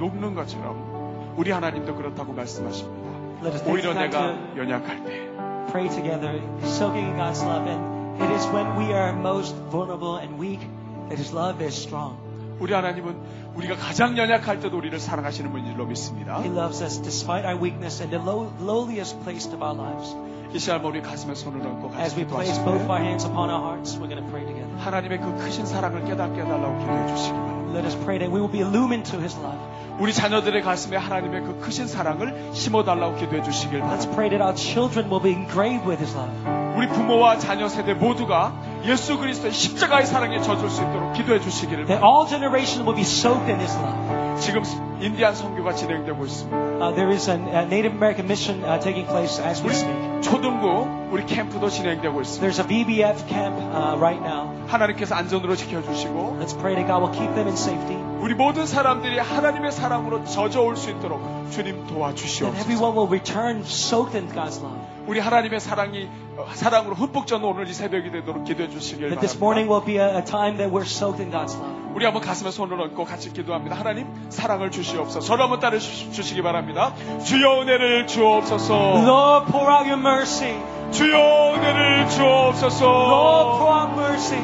녹는 0.00 0.34
것처럼 0.34 1.34
우리 1.36 1.50
하나님도 1.52 1.94
그렇다고 1.94 2.32
말씀하십니다. 2.32 3.10
Let 3.42 3.54
us 3.54 3.62
take 3.62 3.72
오히려 3.72 3.94
내가 3.94 4.56
연약할 4.56 5.04
때 5.04 5.30
pray 5.70 5.88
together, 5.88 6.40
soaking 6.64 7.06
in 7.06 7.16
God's 7.16 7.42
love. 7.44 7.68
And 7.68 8.22
it 8.22 8.30
is 8.34 8.46
when 8.48 8.76
we 8.76 8.92
are 8.92 9.12
most 9.12 9.54
vulnerable 9.70 10.18
and 10.18 10.38
weak 10.38 10.60
that 11.08 11.16
His 11.16 11.32
love 11.32 11.62
is 11.64 11.76
strong. 11.76 12.16
우리 12.58 12.74
하나님은 12.74 13.16
우리가 13.54 13.76
가장 13.76 14.18
연약할 14.18 14.60
때도 14.60 14.76
우리를 14.76 14.98
사랑하시는 14.98 15.50
분인 15.50 15.72
줄로 15.72 15.86
믿습니다. 15.86 16.40
He 16.42 16.50
loves 16.50 16.82
us 16.82 17.00
despite 17.00 17.46
our 17.46 17.56
weakness 17.56 18.02
and 18.02 18.14
the 18.14 18.22
low, 18.22 18.52
lowliest 18.60 19.18
place 19.22 19.48
of 19.52 19.62
our 19.62 19.74
lives. 19.78 20.14
이 20.52 20.58
시간 20.58 20.84
우리 20.84 21.00
가슴에 21.00 21.34
손을 21.34 21.64
얹고 21.64 21.92
As 21.96 22.14
같이 22.14 22.20
we 22.20 22.26
place 22.26 22.58
both 22.64 22.84
때 22.84 22.90
our 22.90 23.00
hands 23.00 23.24
upon 23.24 23.48
our 23.48 23.62
hearts, 23.62 23.96
we're 23.96 24.10
going 24.10 24.20
to 24.20 24.28
pray 24.28 24.44
together. 24.44 24.68
하나님의 24.78 25.20
그 25.20 25.36
크신 25.38 25.64
사랑을 25.64 26.04
깨닫게 26.04 26.40
해달라고 26.42 26.78
기도해 26.80 27.06
주시기 27.16 27.32
바랍니다. 27.32 27.49
Let 27.73 27.85
us 27.85 27.95
pray 27.95 28.19
that 28.19 28.31
we 28.31 28.39
will 28.39 28.51
be 28.51 28.61
illumined 28.61 29.09
to 29.11 29.19
His 29.19 29.35
love. 29.37 29.57
우리 29.99 30.13
자녀들의 30.13 30.61
가슴에 30.61 30.97
하나님의 30.97 31.41
그 31.43 31.59
크신 31.59 31.87
사랑을 31.87 32.49
심어달라고 32.53 33.15
기도해 33.15 33.43
주시길 33.43 33.79
Let's 33.79 34.07
바랍니다. 34.07 34.11
pray 34.15 34.29
that 34.29 34.41
our 34.43 34.55
children 34.55 35.09
will 35.11 35.23
be 35.23 35.31
engraved 35.31 35.87
with 35.87 35.99
His 36.03 36.15
love. 36.15 36.31
우리 36.75 36.87
부모와 36.89 37.37
자녀 37.37 37.67
세대 37.69 37.93
모두가 37.93 38.53
예수 38.85 39.17
그리스도의 39.17 39.53
십자가의 39.53 40.05
사랑에 40.05 40.41
젖을 40.41 40.69
수 40.69 40.81
있도록 40.83 41.13
기도해 41.13 41.39
주시기를 41.39 41.85
That 41.85 42.01
바랍니다. 42.01 42.07
all 42.07 42.27
generations 42.27 42.83
will 42.83 42.95
be 42.95 43.03
soaked 43.03 43.47
in 43.51 43.59
His 43.59 43.75
love. 43.77 44.39
지금 44.39 44.63
인디안 44.99 45.33
선교가 45.33 45.73
진행되고 45.73 46.25
있습니다. 46.25 46.57
Uh, 46.75 46.91
there 46.93 47.09
is 47.09 47.29
a, 47.29 47.35
a 47.35 47.63
Native 47.63 47.95
American 47.95 48.27
mission 48.27 48.63
uh, 48.65 48.77
taking 48.79 49.07
place 49.07 49.39
as 49.39 49.63
we 49.63 49.69
우리 49.71 49.75
speak. 49.79 50.21
초등부 50.21 50.87
우리 51.11 51.25
캠프도 51.25 51.69
진행되고 51.69 52.19
있습니다. 52.19 52.43
There's 52.43 52.59
a 52.59 52.67
VBF 52.67 53.27
camp 53.29 53.55
uh, 53.71 53.95
right 53.95 54.19
now. 54.19 54.51
하나님께서 54.70 55.14
안전으로 55.14 55.56
지켜주시고 55.56 56.38
Let's 56.40 56.58
pray 56.58 56.74
that 56.76 56.86
God 56.86 57.02
will 57.02 57.12
keep 57.12 57.34
them 57.34 57.46
in 57.48 57.54
safety. 57.54 57.96
우리 58.20 58.34
모든 58.34 58.66
사람들이 58.66 59.18
하나님의 59.18 59.72
사랑으로 59.72 60.24
젖어올 60.24 60.76
수 60.76 60.90
있도록 60.90 61.20
주님 61.50 61.76
That 61.86 61.94
도와주시옵소서. 61.94 62.56
everyone 62.60 62.96
will 62.96 63.08
return 63.08 63.60
soaked 63.62 64.16
in 64.16 64.28
God's 64.32 64.62
love. 64.62 64.78
우리 65.06 65.18
하나님의 65.18 65.60
사랑이 65.60 66.08
어, 66.36 66.46
사랑으로 66.54 66.94
흠뻑 66.94 67.26
젖는 67.26 67.44
오늘 67.48 67.68
이 67.68 67.72
새벽이 67.74 68.10
되도록 68.12 68.44
기도해 68.44 68.68
주시길 68.70 69.08
That 69.10 69.20
this 69.20 69.36
morning 69.36 69.68
바랍니다. 69.68 69.72
will 69.72 69.84
be 69.84 69.96
a, 69.98 70.18
a 70.20 70.24
time 70.24 70.58
that 70.58 70.70
we're 70.70 70.86
soaked 70.86 71.20
in 71.22 71.30
God's 71.32 71.56
love. 71.56 71.79
우리 71.94 72.04
한번 72.04 72.22
가슴에 72.22 72.50
손을 72.50 72.80
얹고 72.80 73.04
같이 73.04 73.32
기도합니다. 73.32 73.76
하나님 73.76 74.06
사랑을 74.30 74.70
주시옵소서. 74.70 75.20
저를 75.26 75.42
한번 75.44 75.60
따라 75.60 75.78
주- 75.78 76.10
주시기 76.12 76.42
바랍니다. 76.42 76.92
주여 77.24 77.62
은혜를 77.62 78.06
주옵소서. 78.06 78.74
Lord, 79.04 79.50
pour 79.52 79.70
out 79.70 79.88
your 79.88 79.98
mercy. 79.98 80.54
주여 80.92 81.54
은혜를 81.54 81.98
Lord, 82.00 82.16
주옵소서. 82.16 83.58
pour 83.58 83.70
out 83.70 83.92
mercy. 84.00 84.40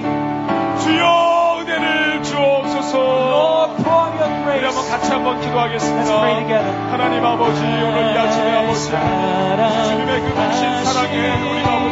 주여 0.83 1.57
은혜를 1.61 2.23
주옵소서. 2.23 2.99
Lord, 2.99 3.83
pour 3.83 3.95
out 3.95 4.15
your 4.19 4.27
우리 4.27 4.65
한번 4.65 4.73
grace. 4.75 4.91
같이 4.91 5.11
한번 5.13 5.41
기도하겠습니다. 5.41 6.11
Let's 6.11 6.19
pray 6.21 6.35
together. 6.47 6.73
하나님 6.91 7.25
아버지 7.25 7.61
오늘 7.63 8.15
이 8.15 8.19
아침에 8.19 8.51
아버지 8.59 8.91
주님의 8.91 10.21
그 10.21 10.35
크신 10.35 10.85
사랑에 10.85 11.17
우리 11.51 11.61
아버지 11.65 11.86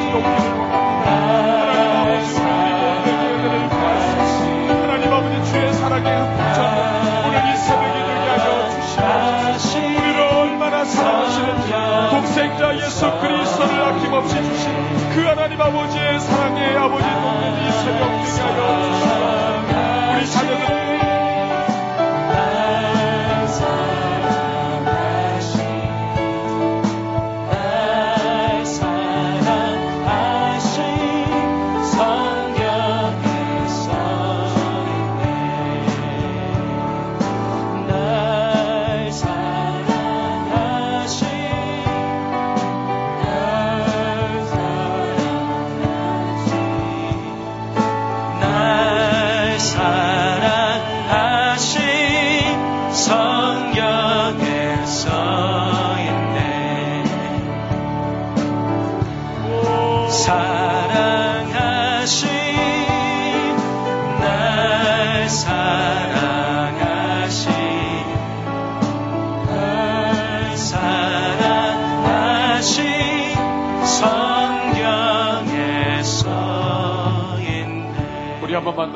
예수 12.80 13.10
그리스도를 13.20 13.82
아낌없이 13.82 14.34
주신 14.42 14.72
그 15.14 15.22
하나님 15.24 15.60
아버지의 15.60 16.20
사랑에 16.20 16.76
아버지 16.76 17.04
돕는 17.04 17.66
이 17.66 17.70
새벽 17.72 18.14
되게 18.22 18.40
하여 18.40 18.82
주시옵소서. 18.82 20.12
우리 20.12 20.30
자녀들 20.30 20.93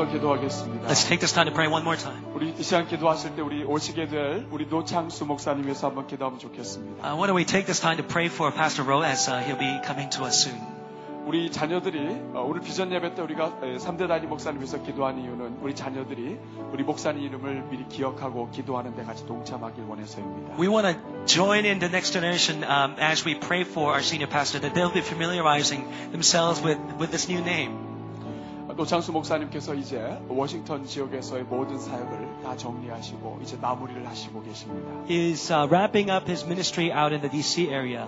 더 0.08 0.12
기도하겠습니다. 0.12 0.88
Let's 0.88 1.06
take 1.06 1.20
this 1.20 1.32
time 1.32 1.48
to 1.50 1.54
pray 1.54 1.70
one 1.70 1.82
more 1.82 2.00
time. 2.00 2.24
우리 2.34 2.54
이 2.58 2.62
시간 2.62 2.86
기도하실 2.88 3.36
때 3.36 3.42
우리 3.42 3.62
오시게 3.64 4.08
될 4.08 4.46
우리 4.50 4.66
노창수 4.66 5.26
목사님 5.26 5.64
위해서 5.64 5.88
한번 5.88 6.06
기도하면 6.06 6.38
좋겠습니다. 6.38 7.04
Uh, 7.04 7.16
why 7.16 7.28
don't 7.28 7.36
we 7.36 7.44
take 7.44 7.66
this 7.66 7.80
time 7.80 7.96
to 7.96 8.06
pray 8.06 8.26
for 8.26 8.50
Pastor 8.52 8.88
Ro 8.88 9.02
as 9.04 9.28
uh, 9.30 9.40
he'll 9.44 9.58
be 9.58 9.78
coming 9.84 10.10
to 10.10 10.24
us 10.24 10.48
soon. 10.48 10.78
우리 11.26 11.50
자녀들이 11.50 11.98
어, 12.32 12.40
오늘 12.40 12.62
비전 12.62 12.90
예배 12.90 13.14
때 13.14 13.20
우리가 13.20 13.58
3대 13.60 14.08
단위 14.08 14.26
목사님 14.26 14.60
위해서 14.60 14.82
기도하는 14.82 15.22
이유는 15.22 15.58
우리 15.60 15.74
자녀들이 15.74 16.38
우리 16.72 16.82
목사님 16.84 17.22
이름을 17.22 17.64
미리 17.68 17.86
기억하고 17.86 18.50
기도하는 18.50 18.96
데 18.96 19.04
같이 19.04 19.26
동참하길 19.26 19.84
원해서입니다. 19.84 20.54
We 20.58 20.68
want 20.68 20.88
to 20.88 21.26
join 21.26 21.66
in 21.66 21.80
the 21.80 21.92
next 21.92 22.12
generation 22.12 22.64
um, 22.64 22.96
as 22.98 23.26
we 23.28 23.38
pray 23.38 23.60
for 23.60 23.92
our 23.92 24.00
senior 24.00 24.30
pastor 24.30 24.58
that 24.60 24.72
they'll 24.72 24.88
be 24.88 25.02
familiarizing 25.04 25.84
themselves 26.12 26.64
with, 26.64 26.80
with 26.98 27.10
this 27.10 27.28
new 27.28 27.44
name. 27.44 27.87
노창수 28.78 29.10
목사님께서 29.10 29.74
이제 29.74 30.00
워싱턴 30.28 30.84
지역에서의 30.86 31.42
모든 31.42 31.80
사역을 31.80 32.42
다 32.44 32.56
정리하시고 32.56 33.40
이제 33.42 33.56
마무리를 33.60 34.06
하시고 34.06 34.40
계십니다. 34.44 34.88
Is 35.10 35.52
uh, 35.52 35.66
wrapping 35.68 36.12
up 36.12 36.26
his 36.30 36.44
ministry 36.44 36.92
out 36.96 37.12
in 37.12 37.20
the 37.20 37.28
DC 37.28 37.70
area. 37.72 38.06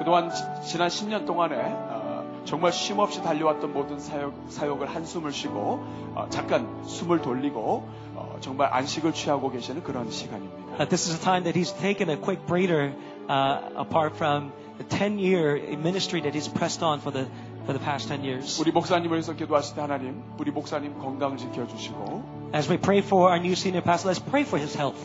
그동안 0.00 0.28
지- 0.30 0.42
지난 0.66 0.88
10년 0.88 1.24
동안에 1.24 1.54
어, 1.62 2.42
정말 2.44 2.72
쉼 2.72 2.98
없이 2.98 3.22
달려왔던 3.22 3.72
모든 3.72 4.00
사역, 4.00 4.34
사역을 4.48 4.88
한숨을 4.88 5.30
쉬고 5.30 5.84
어, 6.16 6.26
잠깐 6.30 6.66
숨을 6.84 7.22
돌리고 7.22 7.88
어, 8.16 8.36
정말 8.40 8.70
안식을 8.74 9.12
취하고 9.12 9.50
계시는 9.52 9.84
그런 9.84 10.10
시간입니다. 10.10 10.58
Uh, 10.82 10.88
this 10.88 11.08
is 11.08 11.14
a 11.16 11.22
time 11.22 11.44
that 11.44 11.56
he's 11.56 11.72
taken 11.78 12.10
a 12.10 12.16
quick 12.16 12.44
breather 12.48 12.92
uh, 13.30 13.60
apart 13.78 14.16
from 14.16 14.50
the 14.78 14.84
10-year 14.84 15.76
ministry 15.78 16.20
that 16.22 16.34
he's 16.34 16.48
pressed 16.48 16.82
on 16.82 16.98
for 17.00 17.12
the 17.12 17.26
for 17.67 17.73
the 17.77 17.83
past 17.83 18.07
10 18.09 18.23
years. 18.23 18.59
우리 18.61 18.71
목사님을 18.71 19.17
위해서 19.17 19.33
기도하실 19.33 19.75
때 19.75 19.81
하나님 19.81 20.21
우리 20.37 20.51
목사님 20.51 20.99
건강을 20.99 21.37
지켜주시고 21.37 22.51
As 22.55 22.69
we 22.69 22.77
pray 22.77 22.99
for 22.99 23.29
our 23.31 23.39
new 23.39 23.53
senior 23.53 23.81
pastor, 23.83 24.11
let's 24.11 24.19
pray 24.23 24.43
for 24.43 24.59
his 24.59 24.77
health. 24.77 24.99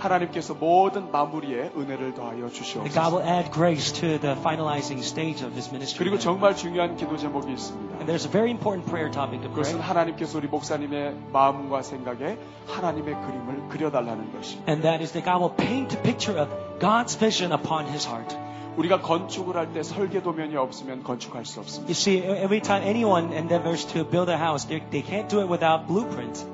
하나님께서 0.00 0.54
모든 0.54 1.10
마무리에 1.12 1.72
은혜를 1.76 2.14
더하여 2.14 2.48
That 2.48 2.54
God 2.56 2.64
주시옵소서. 2.64 3.10
will 3.12 3.22
add 3.28 3.50
grace 3.52 3.92
to 4.00 4.18
the 4.18 4.32
finalizing 4.40 5.04
stage 5.04 5.44
of 5.44 5.52
his 5.52 5.68
ministry. 5.68 5.98
그리고 5.98 6.18
정말 6.18 6.56
중요한 6.56 6.96
기도 6.96 7.18
제목이 7.18 7.52
있습니다. 7.52 7.96
And 8.00 8.06
there's 8.08 8.24
a 8.24 8.30
very 8.32 8.48
important 8.50 8.88
prayer 8.88 9.10
topic 9.12 9.42
to 9.42 9.50
그것은 9.50 9.76
pray. 9.76 9.86
하나님께서 9.88 10.38
우리 10.38 10.48
목사님의 10.48 11.16
마음과 11.32 11.82
생각에 11.82 12.38
하나님의 12.66 13.12
그림을 13.14 13.68
그려달라는 13.68 14.32
것입니다. 14.32 14.70
And 14.72 14.80
that 14.88 15.02
is 15.04 15.12
that 15.12 15.28
God 15.28 15.44
will 15.44 15.52
paint 15.54 15.92
a 15.94 16.00
picture 16.02 16.40
of 16.40 16.48
God's 16.80 17.12
vision 17.18 17.52
upon 17.52 17.84
his 17.84 18.08
heart. 18.08 18.32
우리가 18.77 19.01
건축을 19.01 19.55
할 19.55 19.71
때 19.73 19.83
설계 19.83 20.21
도면이 20.21 20.55
없으면 20.55 21.03
건축할 21.03 21.45
수 21.45 21.59
없습니다. 21.59 21.87
You 21.87 21.95
see, 21.95 22.17
every 22.19 22.61
time 22.61 22.83
anyone 22.87 23.33
endeavors 23.33 23.85
to 23.93 24.03
build 24.07 24.29
a 24.31 24.37
house, 24.37 24.67
they, 24.67 24.83
they 24.91 25.03
can't 25.03 25.27
do 25.29 25.39
it 25.39 25.49
without 25.49 25.87
blueprint. 25.87 26.45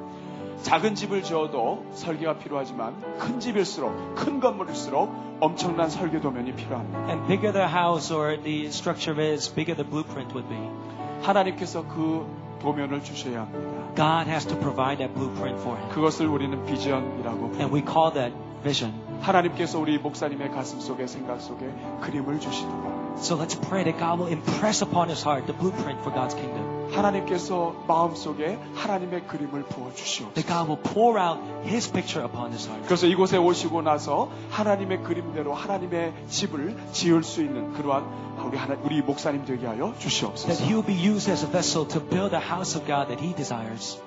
작은 0.63 0.93
집을 0.93 1.23
지어도 1.23 1.83
설계가 1.93 2.37
필요하지만 2.37 2.93
큰 3.17 3.39
집일수록 3.39 4.15
큰 4.15 4.39
건물일수록 4.39 5.11
엄청난 5.39 5.89
설계 5.89 6.19
도면이 6.21 6.53
필요합니다. 6.53 6.99
And 7.09 7.27
bigger 7.27 7.51
the 7.51 7.67
house 7.67 8.13
or 8.13 8.41
the 8.41 8.67
structure 8.67 9.19
is, 9.19 9.53
bigger 9.53 9.75
the 9.75 9.89
blueprint 9.89 10.33
would 10.35 10.47
be. 10.47 10.59
하나님께서 11.23 11.83
그 11.87 12.25
도면을 12.61 13.03
주셔야 13.03 13.41
합니다. 13.41 13.95
God 13.95 14.29
has 14.29 14.45
to 14.47 14.55
provide 14.59 14.99
that 14.99 15.13
blueprint 15.15 15.59
for 15.61 15.77
him. 15.77 15.89
그것을 15.89 16.27
우리는 16.27 16.63
비전이라고. 16.65 17.57
And 17.57 17.73
we 17.73 17.81
call 17.81 18.13
that 18.13 18.31
vision. 18.61 18.93
하나님께서 19.21 19.79
우리 19.79 19.97
목사님의 19.97 20.51
가슴 20.51 20.79
속에 20.79 21.07
생각 21.07 21.39
속에 21.41 21.69
그림을 22.01 22.39
주시도록 22.39 23.01
So 23.17 23.37
let's 23.37 23.59
pray 23.59 23.83
that 23.83 23.99
God 23.99 24.19
will 24.21 24.31
impress 24.31 24.81
upon 24.83 25.09
his 25.09 25.21
heart 25.27 25.45
the 25.45 25.53
blueprint 25.57 25.99
for 26.01 26.11
God's 26.15 26.33
kingdom. 26.33 26.89
하나님께서 26.91 27.75
마음 27.87 28.15
속에 28.15 28.57
하나님의 28.75 29.27
그림을 29.27 29.63
부어 29.63 29.91
That 29.91 30.03
주시옵소서. 30.03 30.47
God 30.47 30.71
will 30.71 30.81
pour 30.81 31.19
out 31.19 31.39
his 31.67 31.91
picture 31.91 32.25
upon 32.25 32.51
his 32.51 32.67
heart. 32.67 32.85
그래서 32.87 33.05
이곳에 33.07 33.37
오시고 33.37 33.81
나서 33.81 34.29
하나님의 34.49 35.03
그림대로 35.03 35.53
하나님의 35.53 36.13
집을 36.29 36.75
지을 36.93 37.23
수 37.23 37.41
있는 37.41 37.73
그러한 37.73 38.31
우리 38.47 38.57
하나 38.57 38.75
우리 38.81 39.01
목사님 39.01 39.45
되게 39.45 39.67
하여 39.67 39.93
That 39.93 39.99
주시옵소서. 39.99 40.63
he 40.63 40.73
will 40.73 40.85
be 40.85 40.95
used 40.95 41.29
as 41.29 41.45
a 41.45 41.51
vessel 41.51 41.87
to 41.87 42.01
build 42.01 42.33
a 42.35 42.41
house 42.41 42.75
of 42.79 42.87
God 42.87 43.07
that 43.13 43.21
he 43.23 43.35
desires. 43.35 44.01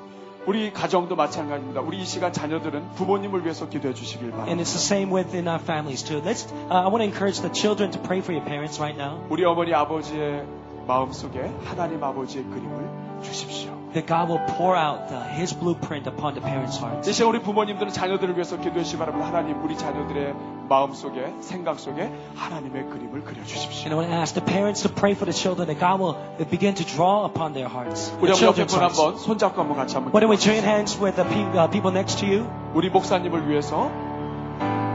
우리 0.47 0.73
가정도 0.73 1.17
마찬가지입니다. 1.17 1.81
우리 1.81 2.01
이 2.01 2.05
시간 2.05 2.33
자녀들은 2.33 2.91
부모님을 2.97 3.45
위해서 3.45 3.69
기도해 3.69 3.95
주시길 3.95 4.27
And 4.29 4.37
바랍니다. 4.37 4.63
it's 4.63 4.73
the 4.75 4.85
same 4.85 5.11
within 5.15 5.49
our 5.49 5.63
families 5.63 6.05
too. 6.05 6.21
Let's. 6.23 6.47
Uh, 6.69 6.85
I 6.85 6.89
want 6.89 6.99
to 7.01 7.05
encourage 7.05 7.41
the 7.41 7.51
children 7.53 7.91
to 7.93 8.01
pray 8.01 8.21
for 8.21 8.33
your 8.37 8.45
parents 8.45 8.79
right 8.81 8.97
now. 8.99 9.25
우리 9.31 9.45
어머니 9.45 9.73
아버지의 9.73 10.45
마음 10.87 11.13
속에 11.13 11.51
하나님 11.65 12.03
아버지의 12.05 12.45
그림을 12.45 13.23
주십시오. 13.23 13.73
That 13.94 14.06
God 14.06 14.30
will 14.30 14.42
pour 14.58 14.76
out 14.78 15.10
uh, 15.12 15.24
His 15.34 15.54
blueprint 15.58 16.06
upon 16.08 16.36
the 16.36 16.42
parents' 16.42 16.78
hearts. 16.78 17.10
이 17.10 17.14
시간 17.14 17.30
우리 17.30 17.42
부모님들은 17.42 17.92
자녀들을 17.92 18.36
위해서 18.36 18.58
기도해 18.58 18.84
주시기 18.84 19.00
바랍니다. 19.00 19.28
하나님 19.28 19.64
우리 19.64 19.76
자녀들의 19.78 20.34
마음 20.70 20.94
속에 20.94 21.34
생각 21.42 21.80
속에 21.80 22.12
하나님의 22.36 22.86
그림을 22.90 23.24
그려 23.24 23.38
And 23.42 23.48
주십시오. 23.50 23.90
I 23.90 23.98
want 23.98 24.12
to 24.12 24.20
ask 24.22 24.36
the 24.38 24.46
parents 24.46 24.84
to 24.86 24.94
pray 24.94 25.14
for 25.18 25.26
the 25.26 25.34
children 25.34 25.66
that 25.66 25.82
God 25.82 25.98
will 25.98 26.14
begin 26.50 26.76
to 26.76 26.86
draw 26.86 27.26
upon 27.26 27.54
their 27.54 27.66
hearts. 27.68 28.14
우리 28.22 28.30
The 28.30 28.38
어머니 28.38 28.46
옆에 28.54 28.66
children's 28.70 28.70
분 28.70 28.80
hearts. 28.86 29.02
한번 29.02 29.18
손잡고 29.18 29.58
한번 29.62 29.78
같이 29.78 29.96
한번 29.98 30.14
Why 30.14 30.22
don't 30.22 30.30
we 30.30 30.38
기도합시다. 30.38 30.54
join 30.54 30.62
hands 30.62 30.94
with 31.02 31.16
the 31.18 31.26
pe- 31.26 31.58
uh, 31.58 31.66
people 31.74 31.90
next 31.90 32.22
to 32.22 32.30
you? 32.30 32.46
우리 32.78 32.90
목사님을 32.94 33.50
위해서 33.50 33.90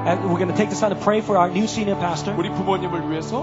And 0.06 0.20
we're 0.28 0.36
going 0.38 0.52
to 0.52 0.54
take 0.54 0.68
this 0.68 0.78
time 0.80 0.92
to 0.94 1.00
pray 1.02 1.18
for 1.24 1.34
our 1.38 1.48
new 1.50 1.64
senior 1.64 1.98
pastor, 1.98 2.36
우리 2.38 2.50
부모님을 2.50 3.10
위해서 3.10 3.42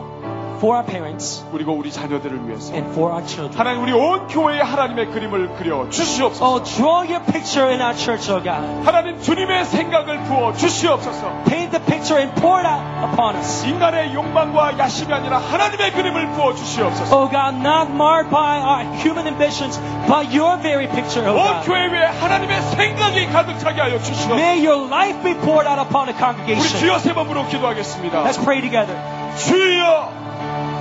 For 0.57 0.77
our 0.77 0.85
parents, 0.87 1.45
그리고 1.53 1.73
우리 1.73 1.91
자녀들을 1.93 2.49
위해서 2.49 2.73
and 2.75 2.91
for 2.93 3.13
our 3.13 3.25
children. 3.27 3.59
하나님 3.59 3.83
우리 3.83 3.93
온 3.93 4.27
교회에 4.29 4.61
하나님의 4.61 5.11
그림을 5.11 5.57
그려 5.57 5.89
주시옵소서. 5.91 6.45
Oh, 6.45 6.63
draw 6.65 7.05
your 7.07 7.21
picture 7.25 7.69
in 7.71 7.81
our 7.81 7.95
church, 7.97 8.31
oh 8.31 8.43
God. 8.43 8.63
하나님 8.85 9.21
주님의 9.21 9.65
생각을 9.67 10.23
부어 10.25 10.53
주시옵소서. 10.55 11.45
Paint 11.47 11.71
the 11.71 11.85
picture 11.87 12.19
and 12.21 12.33
pour 12.41 12.59
it 12.59 12.67
out 12.67 12.83
upon 13.13 13.37
us. 13.37 13.65
인간의 13.67 14.15
욕망과 14.15 14.79
야심이 14.79 15.13
아니라 15.13 15.39
하나님의 15.39 15.93
그림을 15.93 16.33
부어 16.33 16.55
주시옵소서. 16.55 17.15
Oh 17.17 17.31
God, 17.31 17.57
not 17.57 17.91
marred 17.93 18.31
by 18.31 18.59
our 18.61 18.85
human 19.03 19.27
ambitions, 19.27 19.79
but 20.07 20.29
your 20.35 20.57
very 20.61 20.89
picture, 20.89 21.23
oh 21.29 21.37
온 21.37 21.63
God. 21.63 21.67
교회 21.67 21.87
위에 21.89 22.07
하나님의 22.21 22.63
생각이 22.63 23.27
가득 23.27 23.59
차게 23.59 23.81
하여 23.81 23.99
주시옵소서. 23.99 24.35
May 24.35 24.67
your 24.67 24.87
life 24.87 25.23
be 25.23 25.35
poured 25.45 25.69
out 25.69 25.81
upon 25.81 26.07
the 26.07 26.17
우리 26.17 26.19
congregation. 26.19 26.79
주여 26.81 26.99
세 26.99 27.13
번으로 27.15 27.47
기도하겠습니다. 27.47 28.25
Let's 28.25 28.43
pray 28.43 28.61
together. 28.61 28.97
주여, 29.37 30.26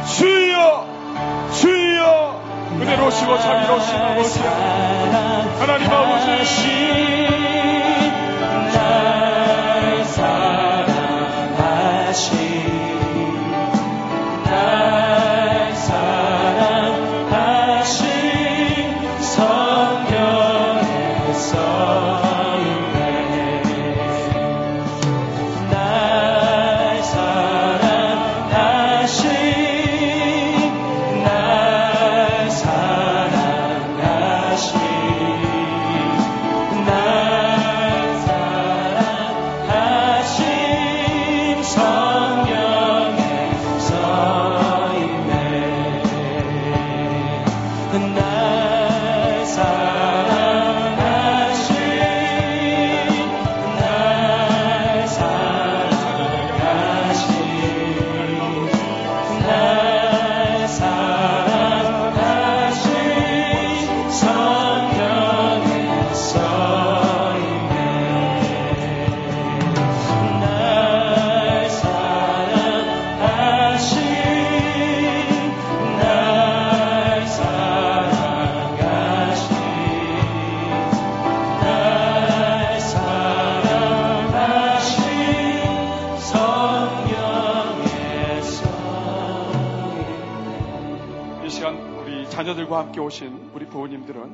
주여, 0.05 0.87
주여. 1.53 2.35
은혜로시고 2.79 3.39
자비로우신 3.39 3.95
아버지, 3.95 4.39
하나님 5.59 5.91
아버지. 5.91 7.54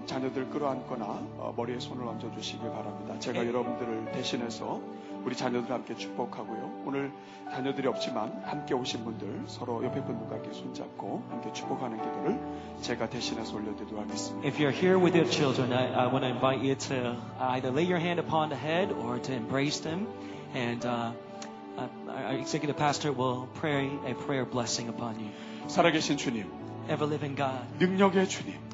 부모님들은 0.02 0.08
자녀들 0.08 0.50
끌어안거나 0.50 1.06
어, 1.38 1.54
머리에 1.56 1.80
손을 1.80 2.08
얹어주시기 2.08 2.60
바랍니다. 2.60 3.20
제가 3.20 3.46
여러분들을 3.46 4.12
대신해서 4.12 4.82
우리 5.24 5.36
자녀들 5.36 5.72
함께 5.72 5.96
축복하고요. 5.96 6.84
오늘 6.86 7.12
자녀들이 7.52 7.88
없지만 7.88 8.42
함께 8.44 8.74
오신 8.74 9.04
분들 9.04 9.44
서로 9.48 9.84
옆에 9.84 10.04
분들과 10.04 10.36
함께 10.36 10.52
손잡고 10.52 11.24
함께 11.30 11.52
축복하는 11.54 11.98
기도를 11.98 12.40
제가 12.82 13.10
대신해서 13.10 13.56
올려드리도록 13.56 14.04
하겠습니다. 14.04 14.48
If 14.48 14.58
you're 14.58 14.74
here 14.74 14.98
with 14.98 15.16
your 15.16 15.30
children, 15.30 15.72
I, 15.74 15.94
I 15.94 16.08
want 16.08 16.26
to 16.26 16.30
invite 16.30 16.62
you 16.62 16.76
to 16.76 17.18
either 17.54 17.72
lay 17.72 17.86
your 17.86 18.00
hand 18.00 18.20
upon 18.20 18.50
the 18.50 18.60
head 18.60 18.92
or 18.92 19.22
to 19.22 19.34
embrace 19.34 19.82
them. 19.82 20.08
And 20.54 20.86
uh, 20.86 21.14
uh, 21.78 21.88
our 22.10 22.34
executive 22.34 22.76
pastor 22.76 23.14
will 23.14 23.48
pray 23.54 23.90
a 24.06 24.14
prayer 24.16 24.46
blessing 24.46 24.90
upon 24.90 25.20
you. 25.20 25.30
살아계신 25.68 26.18
주님, 26.18 26.50
Ever 26.90 27.06
living 27.06 27.38
God, 27.38 27.62
능력의 27.80 28.28
주님, 28.28 28.71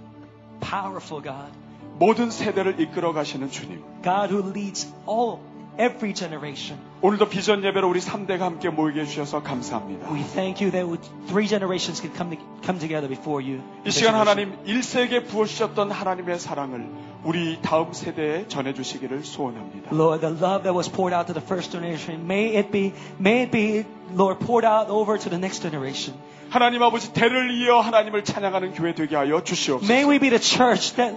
powerful 0.60 1.24
God, 1.24 1.52
모든 2.00 2.30
세대를 2.30 2.80
이끌어 2.80 3.14
가시는 3.14 3.50
주님. 3.50 3.84
God 4.04 4.34
who 4.34 4.52
leads 4.52 4.94
all, 5.08 5.40
every 5.80 6.14
generation. 6.14 6.80
오늘도 7.02 7.30
비전 7.30 7.64
예배로 7.64 7.88
우리 7.88 8.00
3대가 8.00 8.40
함께 8.40 8.70
모이게 8.70 9.02
해주셔서 9.02 9.44
감사합니다. 9.44 10.12
We 10.12 10.24
thank 10.24 10.66
you 10.66 10.72
that 10.72 11.10
three 11.28 11.48
generations 11.48 12.02
can 12.02 12.16
come, 12.16 12.38
come 12.64 12.80
together 12.80 13.08
before 13.08 13.44
you. 13.44 13.62
이 13.86 13.92
시간 13.92 14.16
하나님 14.16 14.58
1세기에 14.66 15.28
부어주셨던 15.28 15.92
하나님의 15.92 16.40
사랑을 16.40 16.90
우리 17.28 17.60
다음 17.62 17.92
세대에 17.92 18.48
전해 18.48 18.74
주시기를 18.74 19.26
소원합니다. 19.26 19.92
Lord, 19.92 20.22
the 20.22 20.34
love 20.34 20.64
that 20.64 20.72
was 20.72 20.90
poured 20.90 21.14
out 21.14 21.28
to 21.28 21.34
the 21.34 21.44
first 21.44 21.74
generation, 21.74 22.24
may 22.24 22.56
it 22.56 22.72
be, 22.72 22.94
may 23.20 23.44
it 23.44 23.52
be, 23.52 23.84
Lord, 24.16 24.40
poured 24.40 24.64
out 24.64 24.88
over 24.88 25.20
to 25.20 25.30
the 25.30 25.36
next 25.36 25.60
generation. 25.60 26.16
하나님 26.50 26.82
아버지 26.82 27.12
대를 27.12 27.52
이어 27.52 27.82
하나님을 27.82 28.24
찬양하는 28.24 28.76
교회 28.76 28.96
되게 28.96 29.18
하여 29.18 29.44
주시옵소서. 29.44 29.92
May 29.92 30.08
we 30.10 30.20
be 30.20 30.30
the 30.30 30.40
church 30.40 30.96
that, 30.96 31.14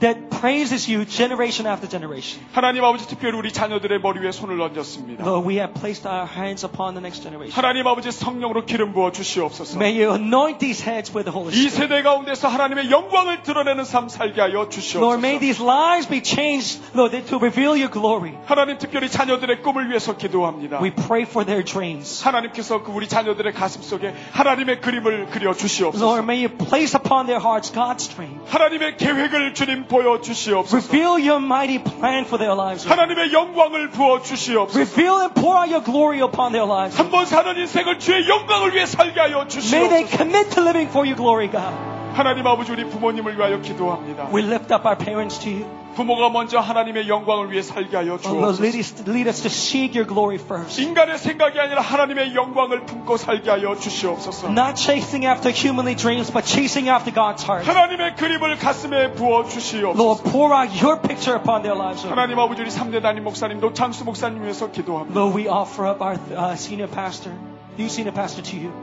that 0.00 0.30
praises 0.30 0.88
you 0.90 1.04
generation 1.04 1.66
after 1.70 1.88
generation. 1.88 2.40
하나님 2.52 2.82
아버지 2.84 3.06
특별히 3.06 3.36
우리 3.36 3.52
자녀들의 3.52 4.00
머리 4.00 4.20
위에 4.20 4.32
손을 4.32 4.60
얹었습니다. 4.60 5.22
Lord, 5.24 5.46
we 5.46 5.56
have 5.60 5.74
placed 5.74 6.08
our 6.08 6.24
hands 6.26 6.64
upon 6.64 6.94
the 6.94 7.02
next 7.04 7.22
generation. 7.22 7.52
하나님 7.52 7.86
아버지 7.86 8.10
성령으로 8.10 8.64
기름 8.64 8.92
부어 8.94 9.12
주시옵소서. 9.12 9.76
May 9.76 9.92
you 10.02 10.14
anoint 10.14 10.58
these 10.58 10.80
heads 10.80 11.12
with 11.14 11.28
the 11.28 11.32
Holy 11.36 11.52
이 11.52 11.66
Spirit. 11.68 11.76
세대 11.76 12.02
가운데서 12.02 12.48
하나님의 12.48 12.90
영광을 12.90 13.42
드러내는 13.42 13.84
삶 13.84 14.08
살게 14.08 14.40
하여 14.40 14.64
Lord, 14.64 14.72
may 15.20 15.36
주시옵소서. 15.36 15.40
these 15.40 15.60
lives 15.62 16.08
be 16.08 16.22
changed, 16.24 16.80
Lord, 16.96 17.12
to 17.28 17.36
reveal 17.36 17.76
your 17.76 17.92
glory. 17.92 18.32
하나님 18.46 18.78
특별히 18.78 19.10
자녀들의 19.10 19.60
꿈을 19.62 19.90
위해서 19.90 20.16
기도합니다. 20.16 20.80
We 20.80 20.90
pray 20.92 21.22
for 21.28 21.44
their 21.44 21.62
dreams. 21.62 22.24
하나님께서 22.24 22.82
그 22.82 22.90
우리 22.92 23.06
자녀들의 23.06 23.52
가슴 23.52 23.82
속에 23.82 24.14
하나님의 24.32 24.80
그림을 24.80 25.26
그려 25.26 25.52
Lord, 25.52 25.60
주시옵소서. 25.60 26.22
may 26.24 26.40
you 26.44 26.48
place 26.56 26.96
upon 26.96 27.26
their 27.26 27.44
hearts 27.44 27.70
God's 27.72 28.08
dream. 28.08 28.40
하나님의 28.46 28.96
계획을 28.96 29.52
주님 29.52 29.89
보여 29.90 30.20
주시옵소서. 30.22 30.78
Reveal 30.88 31.18
your 31.20 31.42
mighty 31.44 31.82
plan 31.82 32.24
for 32.24 32.38
their 32.38 32.54
lives. 32.56 32.86
하나님의 32.88 33.32
영광을 33.34 33.90
부어 33.90 34.22
주시옵소서. 34.22 34.78
Reveal 34.78 35.20
and 35.20 35.34
pour 35.34 35.58
out 35.58 35.68
your 35.68 35.84
glory 35.84 36.22
upon 36.22 36.52
their 36.52 36.64
lives. 36.70 36.96
한번 36.96 37.26
사는 37.26 37.50
인생을 37.58 37.98
주의 37.98 38.26
영광을 38.28 38.72
위해 38.74 38.86
살게 38.86 39.18
하여 39.20 39.44
May 39.44 39.88
they 39.90 40.06
주시옵소서. 40.06 40.16
commit 40.16 40.50
to 40.54 40.62
living 40.62 40.88
for 40.88 41.04
your 41.04 41.16
glory, 41.18 41.50
God. 41.50 41.74
하나님 42.14 42.46
아버지 42.46 42.70
우리 42.72 42.84
부모님을 42.88 43.36
위하여 43.36 43.60
기도합니다. 43.60 44.28
We 44.32 44.42
lift 44.42 44.72
up 44.72 44.86
our 44.86 44.96
parents 44.96 45.38
to 45.42 45.50
you. 45.50 45.79
부모가 45.95 46.29
먼저 46.29 46.59
하나님의 46.59 47.07
영광을 47.07 47.51
위해 47.53 47.61
살게 47.61 47.95
하여 47.95 48.17
Oh, 48.25 48.35
Lord, 48.35 48.59
lead 48.61 48.75
주옵소서. 48.75 48.99
us, 48.99 49.09
lead 49.09 49.29
us 49.29 49.41
to 49.43 49.49
seek 49.49 49.95
your 49.95 50.05
glory 50.05 50.35
first. 50.35 50.81
인간의 50.81 51.17
생각이 51.17 51.57
아니라 51.57 51.79
하나님의 51.79 52.35
영광을 52.35 52.85
품고 52.85 53.15
살게 53.15 53.49
하여 53.49 53.75
주시옵소서. 53.77 54.49
Not 54.51 54.75
chasing 54.75 55.25
after 55.25 55.49
humanly 55.55 55.95
dreams, 55.95 56.29
but 56.33 56.43
chasing 56.45 56.89
after 56.91 57.13
God's 57.15 57.47
heart. 57.47 57.65
하나님의 57.65 58.17
그림을 58.17 58.57
가슴에 58.57 59.13
부어 59.13 59.45
주시옵소서. 59.47 59.95
Lord, 59.95 60.23
pour 60.29 60.51
out 60.53 60.67
your 60.83 60.99
picture 60.99 61.39
upon 61.39 61.63
their 61.63 61.79
lives. 61.79 62.03
Lord. 62.03 62.11
하나님 62.19 62.39
아버지 62.39 62.61
우리 62.61 62.69
3대 62.69 63.01
담임 63.01 63.23
목사님 63.23 63.61
노창수 63.61 64.03
목사님 64.03 64.43
위해서 64.43 64.69
기도합니다. 64.69 65.17
Lord, 65.17 65.31
we 65.39 65.47
offer 65.47 65.87
up 65.87 66.03
our 66.03 66.19
uh, 66.35 66.59
senior 66.59 66.91
pastor, 66.91 67.31
new 67.79 67.87
senior 67.87 68.11
pastor 68.13 68.43
to 68.43 68.59
you. 68.59 68.73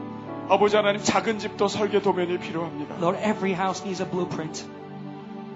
아버지 0.49 0.77
하나님 0.77 1.03
작은 1.03 1.39
집도 1.39 1.69
설계 1.69 2.01
도면이 2.01 2.39
필요합니다. 2.39 2.97
Lord, 3.05 3.21
every 3.21 3.53
house 3.53 3.85
needs 3.85 4.01
a 4.03 4.09
blueprint. 4.09 4.65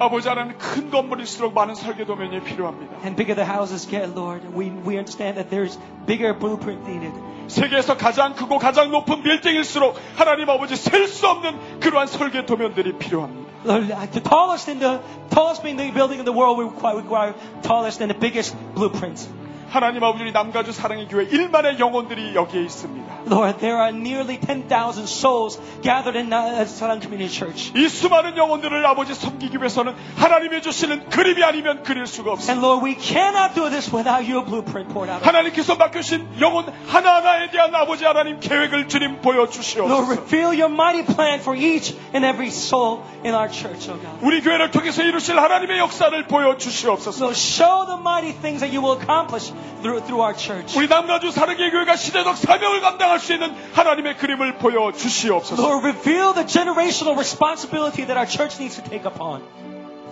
아버지 0.00 0.28
하나님 0.28 0.58
큰 0.58 0.90
건물일수록 0.90 1.54
많은 1.54 1.74
설계 1.74 2.04
도면이 2.04 2.42
필요합니다. 2.44 2.96
And 3.04 3.16
bigger 3.16 3.34
the 3.34 3.48
houses 3.48 3.88
get, 3.88 4.12
Lord, 4.14 4.44
we, 4.54 4.68
we 4.84 4.98
understand 4.98 5.40
that 5.40 5.48
there's 5.48 5.78
bigger 6.06 6.36
blueprint 6.38 6.84
needed. 6.86 7.12
세계에서 7.48 7.96
가장 7.96 8.34
크고 8.34 8.58
가장 8.58 8.90
높은 8.90 9.22
빌딩일수록 9.22 9.96
하나님 10.16 10.50
아버지 10.50 10.76
셀 10.76 11.08
수 11.08 11.26
없는 11.28 11.80
그러한 11.80 12.08
설계 12.08 12.44
도면들이 12.44 12.98
필요합니다. 12.98 13.46
Lord, 13.64 13.90
uh, 13.90 14.06
the 14.10 14.22
tallest 14.22 14.70
in 14.70 14.78
the 14.78 15.00
tallest 15.30 15.62
being 15.62 15.78
the 15.78 15.90
building 15.90 16.20
in 16.20 16.24
the 16.24 16.32
world, 16.32 16.58
we 16.58 16.66
require, 16.68 16.96
require 16.98 17.34
tallest 17.62 18.02
and 18.02 18.12
the 18.12 18.18
biggest 18.18 18.54
blueprints. 18.74 19.28
하나님 19.71 20.03
아버지 20.03 20.29
남가주 20.33 20.73
사랑의 20.73 21.07
교회 21.07 21.25
1만의 21.27 21.79
영혼들이 21.79 22.35
여기에 22.35 22.61
있습니다. 22.63 23.15
Lord, 23.31 23.59
there 23.59 23.77
are 23.79 23.95
nearly 23.95 24.37
10,000 24.37 25.07
souls 25.07 25.57
gathered 25.81 26.17
in 26.19 26.33
uh, 26.33 26.65
Saran 26.67 26.99
Community 26.99 27.31
Church. 27.31 27.71
이 27.73 27.87
수많은 27.87 28.35
영혼들을 28.35 28.85
아버지 28.85 29.13
섬기기 29.13 29.59
위해서는 29.59 29.95
하나님이 30.17 30.61
주시는 30.61 31.07
그림이 31.07 31.41
아니면 31.45 31.83
그릴 31.83 32.05
수가 32.05 32.33
없습니다. 32.33 32.51
And 32.51 32.59
Lord, 32.65 32.83
we 32.83 32.99
cannot 32.99 33.55
do 33.55 33.69
this 33.69 33.87
without 33.95 34.27
your 34.27 34.43
blueprint 34.43 34.91
poured 34.91 35.09
out. 35.09 35.23
하나님께서 35.23 35.75
맡겨주신 35.75 36.41
영혼 36.41 36.65
하나하나에 36.87 37.49
대한 37.51 37.73
아버지 37.73 38.03
하나님 38.03 38.41
계획을 38.41 38.89
주님 38.89 39.21
Lord, 39.23 39.23
보여주시옵소서. 39.23 40.11
reveal 40.11 40.51
your 40.51 40.67
mighty 40.67 41.05
plan 41.05 41.39
for 41.39 41.55
each 41.55 41.95
and 42.13 42.27
every 42.27 42.51
soul 42.51 43.03
in 43.23 43.33
our 43.33 43.47
church, 43.47 43.87
oh 43.87 43.95
God. 43.95 44.19
우리 44.19 44.41
교회를 44.41 44.71
통해서 44.71 45.01
이루실 45.01 45.39
하나님의 45.39 45.79
역사를 45.79 46.11
보여주시옵소서. 46.27 47.23
Lord, 47.23 47.39
show 47.39 47.85
the 47.87 47.95
mighty 47.95 48.35
things 48.35 48.59
that 48.59 48.75
you 48.75 48.83
will 48.83 48.99
accomplish 48.99 49.53
through, 49.81 50.03
through 50.05 50.21
our 50.21 50.35
church. 50.37 50.77
우리 50.77 50.87
남가주 50.87 51.31
사랑의 51.31 51.71
교회가 51.71 51.95
시대적 51.95 52.37
사명을 52.37 52.81
감당할 52.81 53.19
수 53.19 53.33
있는 53.33 53.53
하나님의 53.73 54.17
그림을 54.17 54.57
보여 54.57 54.91
주시옵소서. 54.91 55.61
Lord, 55.61 55.87
reveal 55.87 56.33
the 56.33 56.45
generational 56.47 57.15
responsibility 57.15 58.05
that 58.05 58.17
our 58.17 58.27
church 58.27 58.59
needs 58.59 58.81
to 58.81 58.83
take 58.89 59.05
upon. 59.05 59.41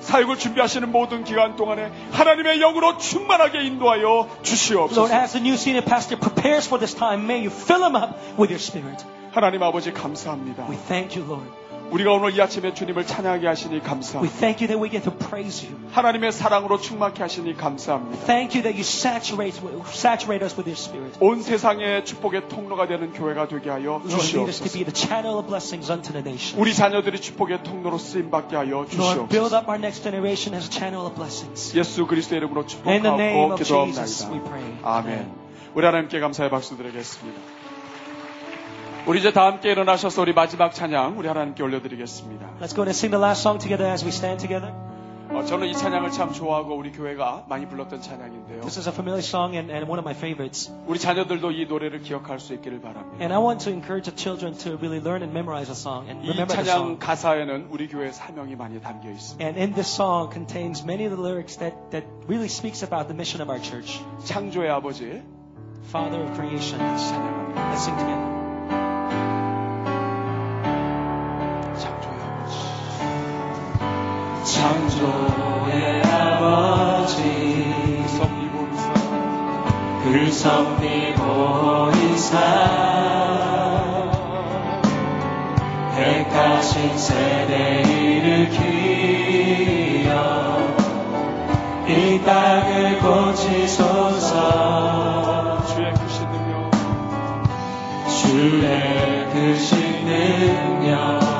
사역을 0.01 0.37
준비하시는 0.39 0.89
모든 0.91 1.25
기간 1.25 1.57
동안에 1.57 1.91
하나님의 2.11 2.59
영으로 2.59 2.97
충만하게 2.97 3.63
인도하여 3.65 4.01
Lord, 4.01 4.43
주시옵소서. 4.43 5.13
as 5.13 5.33
the 5.33 5.43
new 5.43 5.55
senior 5.55 5.83
pastor 5.85 6.17
prepares 6.19 6.67
for 6.67 6.79
this 6.79 6.95
time, 6.95 7.25
may 7.25 7.43
you 7.43 7.51
fill 7.51 7.83
him 7.83 7.95
up 7.95 8.15
with 8.39 8.47
your 8.49 8.59
spirit. 8.63 9.03
하나님 9.31 9.61
아버지 9.61 9.91
감사합니다. 9.91 10.67
We 10.69 10.77
thank 10.87 11.19
you, 11.19 11.27
Lord. 11.27 11.58
우리가 11.91 12.11
오늘 12.11 12.35
이 12.35 12.41
아침에 12.41 12.73
주님을 12.73 13.05
찬양하게 13.07 13.47
하시니 13.47 13.73
We 13.75 13.81
감사합니다. 13.81 14.35
thank 14.39 14.61
you 14.61 14.67
that 14.67 14.77
we 14.77 14.89
get 14.89 15.03
to 15.09 15.11
praise 15.11 15.65
you. 15.65 15.75
하나님의 15.91 16.31
사랑으로 16.31 16.77
충만케 16.79 17.21
하시니 17.23 17.55
감사합니다. 17.57 18.25
Thank 18.25 18.53
you 18.59 18.63
that 18.63 18.77
you 18.77 18.81
saturate, 18.85 19.57
saturate 19.89 20.45
us 20.45 20.53
with 20.55 20.69
your 20.69 20.77
spirit. 20.77 21.17
온 21.19 21.41
세상의 21.41 22.05
축복의 22.05 22.47
통로가 22.47 22.87
되는 22.87 23.11
교회가 23.11 23.47
되게 23.47 23.69
하여 23.69 24.01
Lord, 24.05 24.09
주시옵소서. 24.09 24.63
be 24.73 24.85
the 24.85 24.93
channel 24.93 25.37
of 25.37 25.47
blessings 25.47 25.91
unto 25.91 26.13
the 26.13 26.21
nation. 26.21 26.61
우리 26.61 26.73
자녀들이 26.75 27.19
축복의 27.19 27.63
통로로 27.63 27.97
쓰임 27.97 28.29
받게 28.29 28.55
하여 28.55 28.85
Lord, 28.85 28.91
주시옵소서. 28.91 29.27
up 29.57 29.65
our 29.67 29.79
next 29.81 30.03
generation 30.03 30.53
as 30.53 30.69
a 30.69 30.71
channel 30.71 31.05
of 31.05 31.15
blessings. 31.15 31.75
예수 31.75 32.05
그리스도의 32.05 32.37
이름으로 32.37 32.65
축복하고 32.67 33.17
we 33.17 33.55
기도합니다. 33.57 34.03
아멘. 34.83 35.31
우리 35.73 35.85
하나님께 35.85 36.19
감사의 36.19 36.49
박수 36.49 36.77
드리겠습니다. 36.77 37.58
우리 39.09 39.17
이제 39.21 39.33
다 39.33 39.47
함께 39.47 39.71
일어나셔서 39.71 40.21
우리 40.21 40.33
마지막 40.33 40.71
찬양 40.71 41.17
우리 41.17 41.27
하나님께 41.27 41.63
올려드리겠습니다. 41.63 42.45
Let's 42.61 42.75
go 42.75 42.83
and 42.83 42.91
sing 42.91 43.09
the 43.09 43.17
last 43.19 43.41
song 43.41 43.57
together 43.59 43.91
as 43.91 44.05
we 44.05 44.09
stand 44.11 44.37
together. 44.39 44.71
어, 45.31 45.43
저는 45.43 45.67
이 45.67 45.73
찬양을 45.73 46.11
참 46.11 46.31
좋아하고 46.31 46.75
우리 46.75 46.91
교회가 46.91 47.45
많이 47.49 47.67
불렀던 47.67 48.03
찬양인데요. 48.03 48.61
This 48.61 48.77
is 48.77 48.87
a 48.87 48.93
familiar 48.93 49.25
song 49.25 49.57
and, 49.57 49.73
and 49.73 49.89
one 49.89 49.97
of 49.97 50.05
my 50.05 50.13
favorites. 50.13 50.71
우리 50.85 50.99
자녀들도 50.99 51.49
이 51.49 51.65
노래를 51.65 52.01
기억할 52.01 52.39
수 52.39 52.53
있기를 52.53 52.81
바랍니다. 52.81 53.17
And 53.19 53.33
I 53.33 53.41
want 53.41 53.65
to 53.65 53.73
encourage 53.73 54.05
the 54.05 54.15
children 54.15 54.53
to 54.61 54.77
really 54.77 55.01
learn 55.01 55.25
and 55.25 55.33
memorize 55.33 55.73
the 55.73 55.73
song 55.73 56.05
and 56.05 56.21
이 56.21 56.29
remember 56.29 56.53
the 56.53 56.69
찬양 56.69 56.77
song. 56.77 56.99
가사에는 56.99 57.69
우리 57.71 57.87
교회 57.87 58.11
사명이 58.11 58.57
많이 58.57 58.79
담겨 58.79 59.09
있습니다. 59.09 59.41
And 59.43 59.57
in 59.57 59.73
this 59.73 59.89
song 59.89 60.29
contains 60.29 60.85
many 60.85 61.09
of 61.09 61.17
the 61.17 61.17
lyrics 61.17 61.57
that, 61.57 61.73
that 61.89 62.05
really 62.29 62.45
speaks 62.45 62.85
about 62.85 63.09
the 63.09 63.17
mission 63.17 63.41
of 63.41 63.49
our 63.49 63.57
church. 63.57 64.05
창조의 64.29 64.69
아버지 64.69 65.25
Father 65.89 66.21
of 66.21 66.37
creation. 66.37 66.77
찬양합니다. 66.77 67.73
Let's 67.73 67.81
sing 67.81 67.97
together. 67.97 68.38
창조의 74.51 76.01
아버지. 76.05 78.03
섭리보리사 78.07 78.93
그 80.03 80.31
섭리보이사. 80.31 81.19
택하신 85.95 86.97
세대 86.97 87.83
일으키어 87.83 88.49
이 91.87 92.21
땅을 92.25 92.99
고치소서. 92.99 94.33
주의 95.67 95.93
크신 95.93 96.27
능력. 96.31 96.71
주의 98.07 99.29
크신 99.31 100.05
능력 100.05 101.38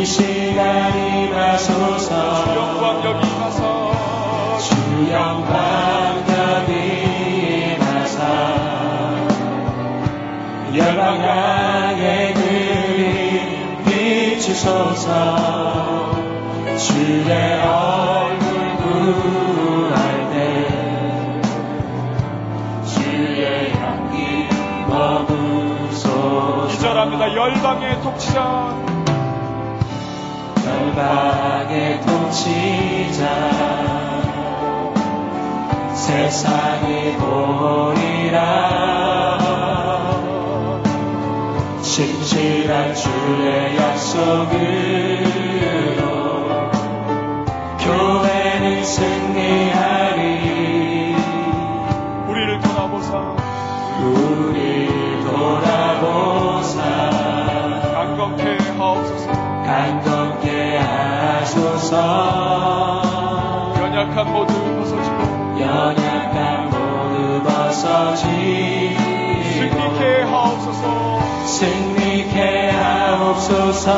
이 0.00 0.04
시간이 0.06 1.28
주 1.28 1.30
가소서 1.30 2.56
영광 2.56 3.04
여기 3.04 3.20
가서 3.38 3.92
주 4.58 5.12
영광 5.12 6.24
여기 6.26 7.76
나사 7.78 8.18
열방 10.74 11.20
향의 11.20 12.32
그림 12.32 13.84
비추소서 13.84 15.10
주의 16.78 17.30
얼굴 17.60 18.76
구할 18.78 20.30
때 20.32 20.64
주의 22.86 23.70
향기 23.74 24.48
머무소서. 24.88 26.68
기절합니다. 26.68 27.34
열방의 27.34 28.00
독치자 28.00 28.89
열방의 31.00 32.00
통치자. 32.02 33.24
세상이 35.94 37.16
보리라. 37.16 38.38
진실한 41.82 42.94
주의 42.94 43.76
약속으로 43.76 44.60
교회는 47.78 48.84
승리하리. 48.84 50.20
우리를 52.28 52.60
돌아보사. 52.60 53.36
우리 54.02 54.88
돌아보사. 55.24 56.82
강건케 57.94 58.58
하옵소서. 58.78 59.32
강 59.32 60.02
나타나소 60.80 61.60
연약한 63.80 64.32
모두 64.32 64.52
벗어지고 64.76 65.60
연약한 65.60 66.70
모두 66.70 67.42
벗어지.고 67.42 69.10
승리케 69.60 70.22
하옵소서. 70.22 71.20
승리케 71.46 72.70
하옵소서. 72.70 73.90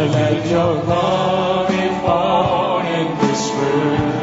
Let 0.00 0.46
your 0.50 0.80
glory 0.86 1.88
fall 2.02 2.80
in 2.80 3.18
this 3.18 3.52
room. 3.52 4.20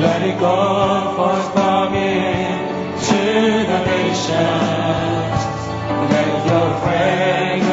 Let 0.00 0.22
it 0.22 0.38
go 0.38 1.14
forth 1.16 1.52
from 1.52 1.94
in 1.94 2.62
to 2.96 3.22
the 3.66 3.78
nations 3.86 5.40
Let 6.10 6.46
your 6.46 6.68
praise 6.80 7.71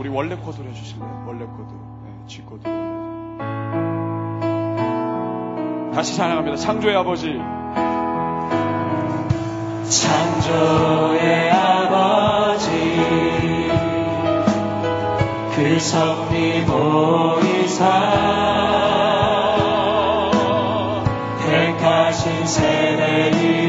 우리 0.00 0.08
원래 0.08 0.34
코드로 0.34 0.66
해주실래요? 0.70 1.24
원래 1.26 1.44
코드. 1.44 1.74
네, 2.04 2.26
G 2.26 2.40
코드. 2.40 2.62
다시 5.94 6.16
찬양합니다. 6.16 6.56
창조의 6.56 6.96
아버지. 6.96 7.34
창조의 9.90 11.50
아버지 11.50 12.70
그 15.54 15.78
섭리 15.78 16.64
보이사 16.64 17.84
택하신 21.44 22.46
세대를 22.46 23.59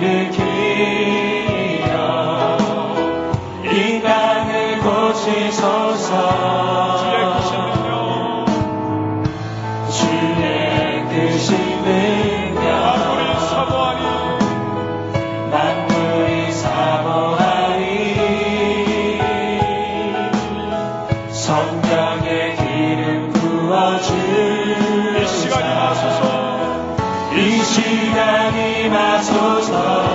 이 27.42 27.64
시간이 27.64 28.88
마소서 28.90 30.11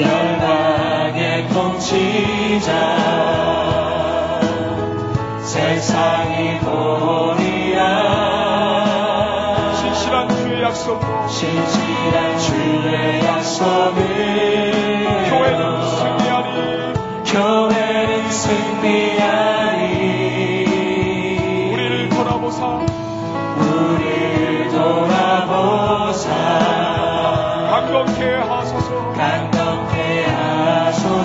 열방의 0.00 1.48
통치자. 1.48 2.70
세상이 5.42 6.58
보리야. 6.60 7.82
신실한 9.74 10.28
주의 10.28 10.62
약속으로 10.62 11.28
신실한 11.28 12.38
주의 12.38 13.24
약속을 13.24 14.72
교회는 15.30 15.62
승리하니 15.96 16.92
교회는 17.24 18.30
승리하리. 18.30 19.86
우리를 21.72 22.08
돌아보사. 22.10 22.80
우리를 23.58 24.68
돌아보사. 24.70 26.30
강건케 27.70 28.34
하소서 28.34 28.95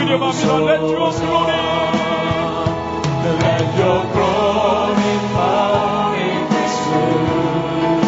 우려합니다 0.00 0.32
Let 0.64 0.80
your 0.82 1.12
glory 1.12 1.82
Let 3.22 3.68
your 3.78 4.00
glory 4.12 5.12
fall 5.34 6.12
in 6.14 6.40
this 6.50 6.74
room. 6.90 8.00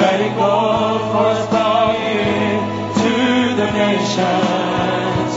Let 0.00 0.18
it 0.20 0.34
go 0.36 0.54
forth 1.12 1.44
from 1.50 1.90
it 1.96 2.60
to 3.02 3.12
the 3.60 3.68
nations. 3.76 5.32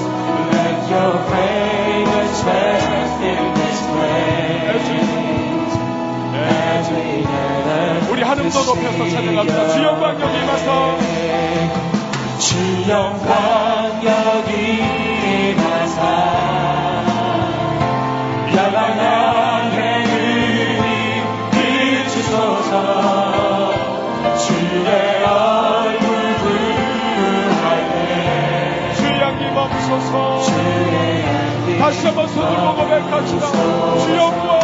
Let 0.55 0.77
your 0.93 1.11
fragrance 1.27 2.39
rest 2.47 3.19
in 3.31 3.41
this 3.59 3.79
place. 3.91 4.91
As 6.33 6.85
we 6.89 7.05
gather 7.23 8.11
우리 8.11 8.21
하늘도 8.23 8.57
높여서 8.63 9.09
찬양합니다 9.09 9.67
주 9.69 9.83
영광 9.83 10.21
여기 10.21 10.37
임하사 10.39 10.97
주 12.39 12.89
영광 12.89 13.80
다시 31.91 32.05
한번 32.05 32.27
손을 32.27 32.55
보고 32.55 32.87
백합시다. 32.87 33.51
주 33.51 34.15
영광 34.15 34.59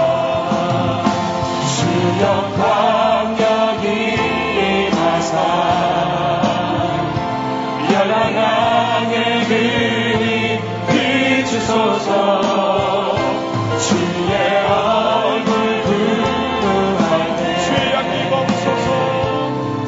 주 1.76 1.80
영광 2.23 3.35
여기 3.39 4.15
임하사. 4.88 5.34
열방 7.91 8.56
향의 9.47 9.55
은이 10.13 10.59
비추소서. 10.89 12.11
주의 13.79 14.31
얼굴 14.65 15.51
구할 15.83 17.11
때 17.37 17.41
주의 17.63 17.79
향기 17.93 18.15
멈소서. 18.29 18.87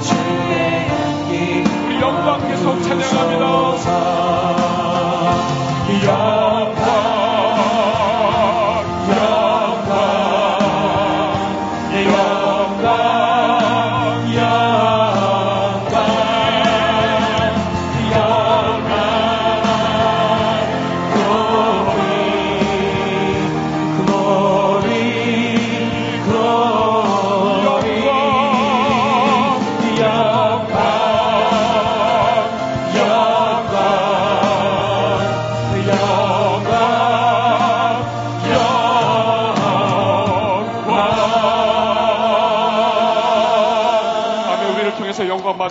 주의 0.02 0.50
향기 0.88 1.64
우리 1.86 1.92
영광 2.02 2.48
계속 2.48 2.82
찬양합니다 2.84 3.50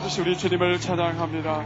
받으시 0.08 0.20
우리 0.22 0.36
주님을 0.38 0.80
찬양합니다 0.80 1.62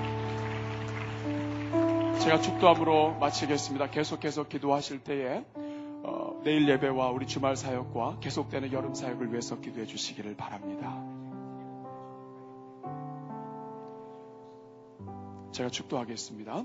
제가 2.21 2.41
축도함으로 2.41 3.15
마치겠습니다 3.15 3.91
계속해서 3.91 4.49
기도하실 4.49 5.05
때에 5.05 5.45
어, 5.55 6.41
내일 6.45 6.69
예배와 6.69 7.11
우리 7.11 7.27
주말 7.27 7.57
사역과 7.57 8.19
계속되는 8.21 8.73
여름 8.73 8.95
사역을 8.95 9.31
위해서 9.31 9.61
기도해 9.61 9.87
주시기를 9.87 10.37
바랍니다 10.37 11.01
제가 15.53 15.71
축도하겠습니다 15.71 16.65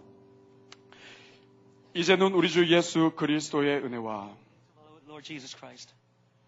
이제는 1.93 2.33
우리 2.33 2.49
주 2.49 2.67
예수 2.73 3.13
그리스도의 3.15 3.83
은혜와. 3.83 4.29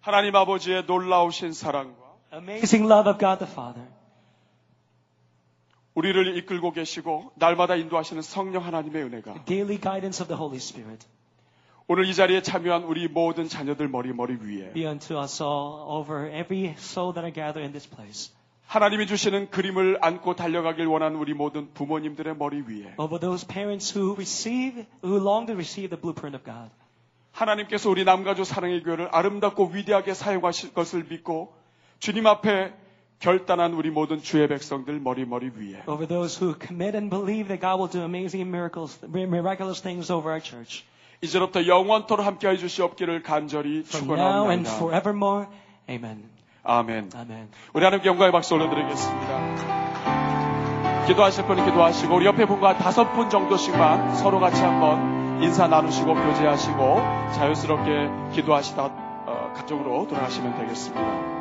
하나님 0.02 0.36
아버지의 0.36 0.86
놀라우신 0.86 1.54
사랑과 1.54 2.18
Amazing 2.32 2.92
love 2.92 3.12
of 3.12 3.20
God 3.20 3.40
the 3.40 3.52
Father. 3.52 3.99
우리를 6.00 6.38
이끌고 6.38 6.72
계시고 6.72 7.34
날마다 7.36 7.76
인도하시는 7.76 8.22
성령 8.22 8.64
하나님의 8.64 9.04
은혜가 9.04 9.44
Daily 9.44 9.78
guidance 9.78 10.24
of 10.24 10.30
the 10.30 10.40
Holy 10.40 10.56
Spirit. 10.56 11.06
오늘 11.88 12.06
이 12.06 12.14
자리에 12.14 12.42
참여한 12.42 12.84
우리 12.84 13.10
모든 13.10 13.50
자녀들 13.50 13.90
머리 13.90 14.14
머리 14.14 14.36
위에 14.36 14.72
Be 14.72 14.86
unto 14.86 15.20
us 15.20 15.44
all 15.44 15.84
over 15.90 16.28
every 16.34 16.74
soul 16.78 17.14
that 17.14 17.26
are 17.28 17.34
gathered 17.34 17.60
in 17.60 17.74
this 17.74 17.90
place. 17.90 18.32
하나님이 18.68 19.08
주시는 19.08 19.50
그림을 19.50 19.98
안고 20.00 20.36
달려가길 20.38 20.86
원하는 20.86 21.18
우리 21.18 21.34
모든 21.34 21.74
부모님들의 21.74 22.38
머리 22.38 22.62
위에 22.62 22.94
Over 22.98 23.20
those 23.20 23.46
parents 23.46 23.92
who 23.98 24.14
receive, 24.14 24.86
who 25.04 25.20
long 25.20 25.48
to 25.48 25.54
receive 25.56 25.90
the 25.90 26.00
blueprint 26.00 26.38
of 26.38 26.46
God. 26.46 26.72
하나님께서 27.34 27.90
우리 27.90 28.06
남가주 28.06 28.46
사랑의 28.46 28.84
교회를 28.84 29.10
아름답고 29.12 29.72
위대하게 29.74 30.14
사용하실 30.14 30.74
것을 30.74 31.08
믿고 31.10 31.54
주님 32.00 32.26
앞에 32.26 32.72
결단한 33.20 33.74
우리 33.74 33.90
모든 33.90 34.22
주의 34.22 34.48
백성들 34.48 35.00
머리 35.02 35.26
머리 35.26 35.52
위에 35.54 35.84
Over 35.88 36.08
those 36.08 36.40
who 36.42 36.56
commit 36.58 36.96
and 36.96 37.10
believe 37.10 37.48
that 37.50 37.60
God 37.60 37.78
will 37.80 37.92
do 37.92 38.02
amazing 38.02 38.48
miracles, 38.50 38.98
miraculous 39.04 39.82
things 39.82 40.12
over 40.12 40.32
our 40.32 40.42
church. 40.42 40.84
이제부터 41.22 41.68
영원토록 41.68 42.26
함께해 42.26 42.56
주시옵기를 42.56 43.24
간절히 43.24 43.84
축원합니다. 43.84 44.72
아멘. 46.64 47.10
Amen. 47.14 47.50
우리 47.74 47.84
하나님께 47.84 48.08
영광의 48.08 48.32
박수 48.32 48.56
올려드리겠습니다. 48.56 49.80
기도하실 51.08 51.46
분이 51.46 51.66
기도하시고 51.66 52.16
우리 52.16 52.26
옆에 52.26 52.46
분과 52.46 52.78
다섯 52.78 53.12
분 53.14 53.30
정도씩만 53.30 54.16
서로 54.16 54.40
같이 54.40 54.62
한번 54.62 55.44
인사 55.44 55.68
나누시고 55.68 56.14
교제하시고 56.14 56.96
자유스럽게 57.36 58.10
기도하시다 58.36 58.84
어, 59.26 59.54
가정으로 59.56 60.08
돌아가시면 60.08 60.58
되겠습니다. 60.60 61.40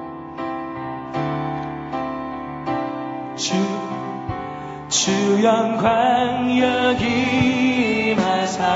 주, 3.38 3.54
주 4.88 5.44
영광 5.44 6.50
여기 6.58 8.12
마사. 8.16 8.66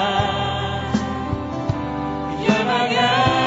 열망하 2.49 3.42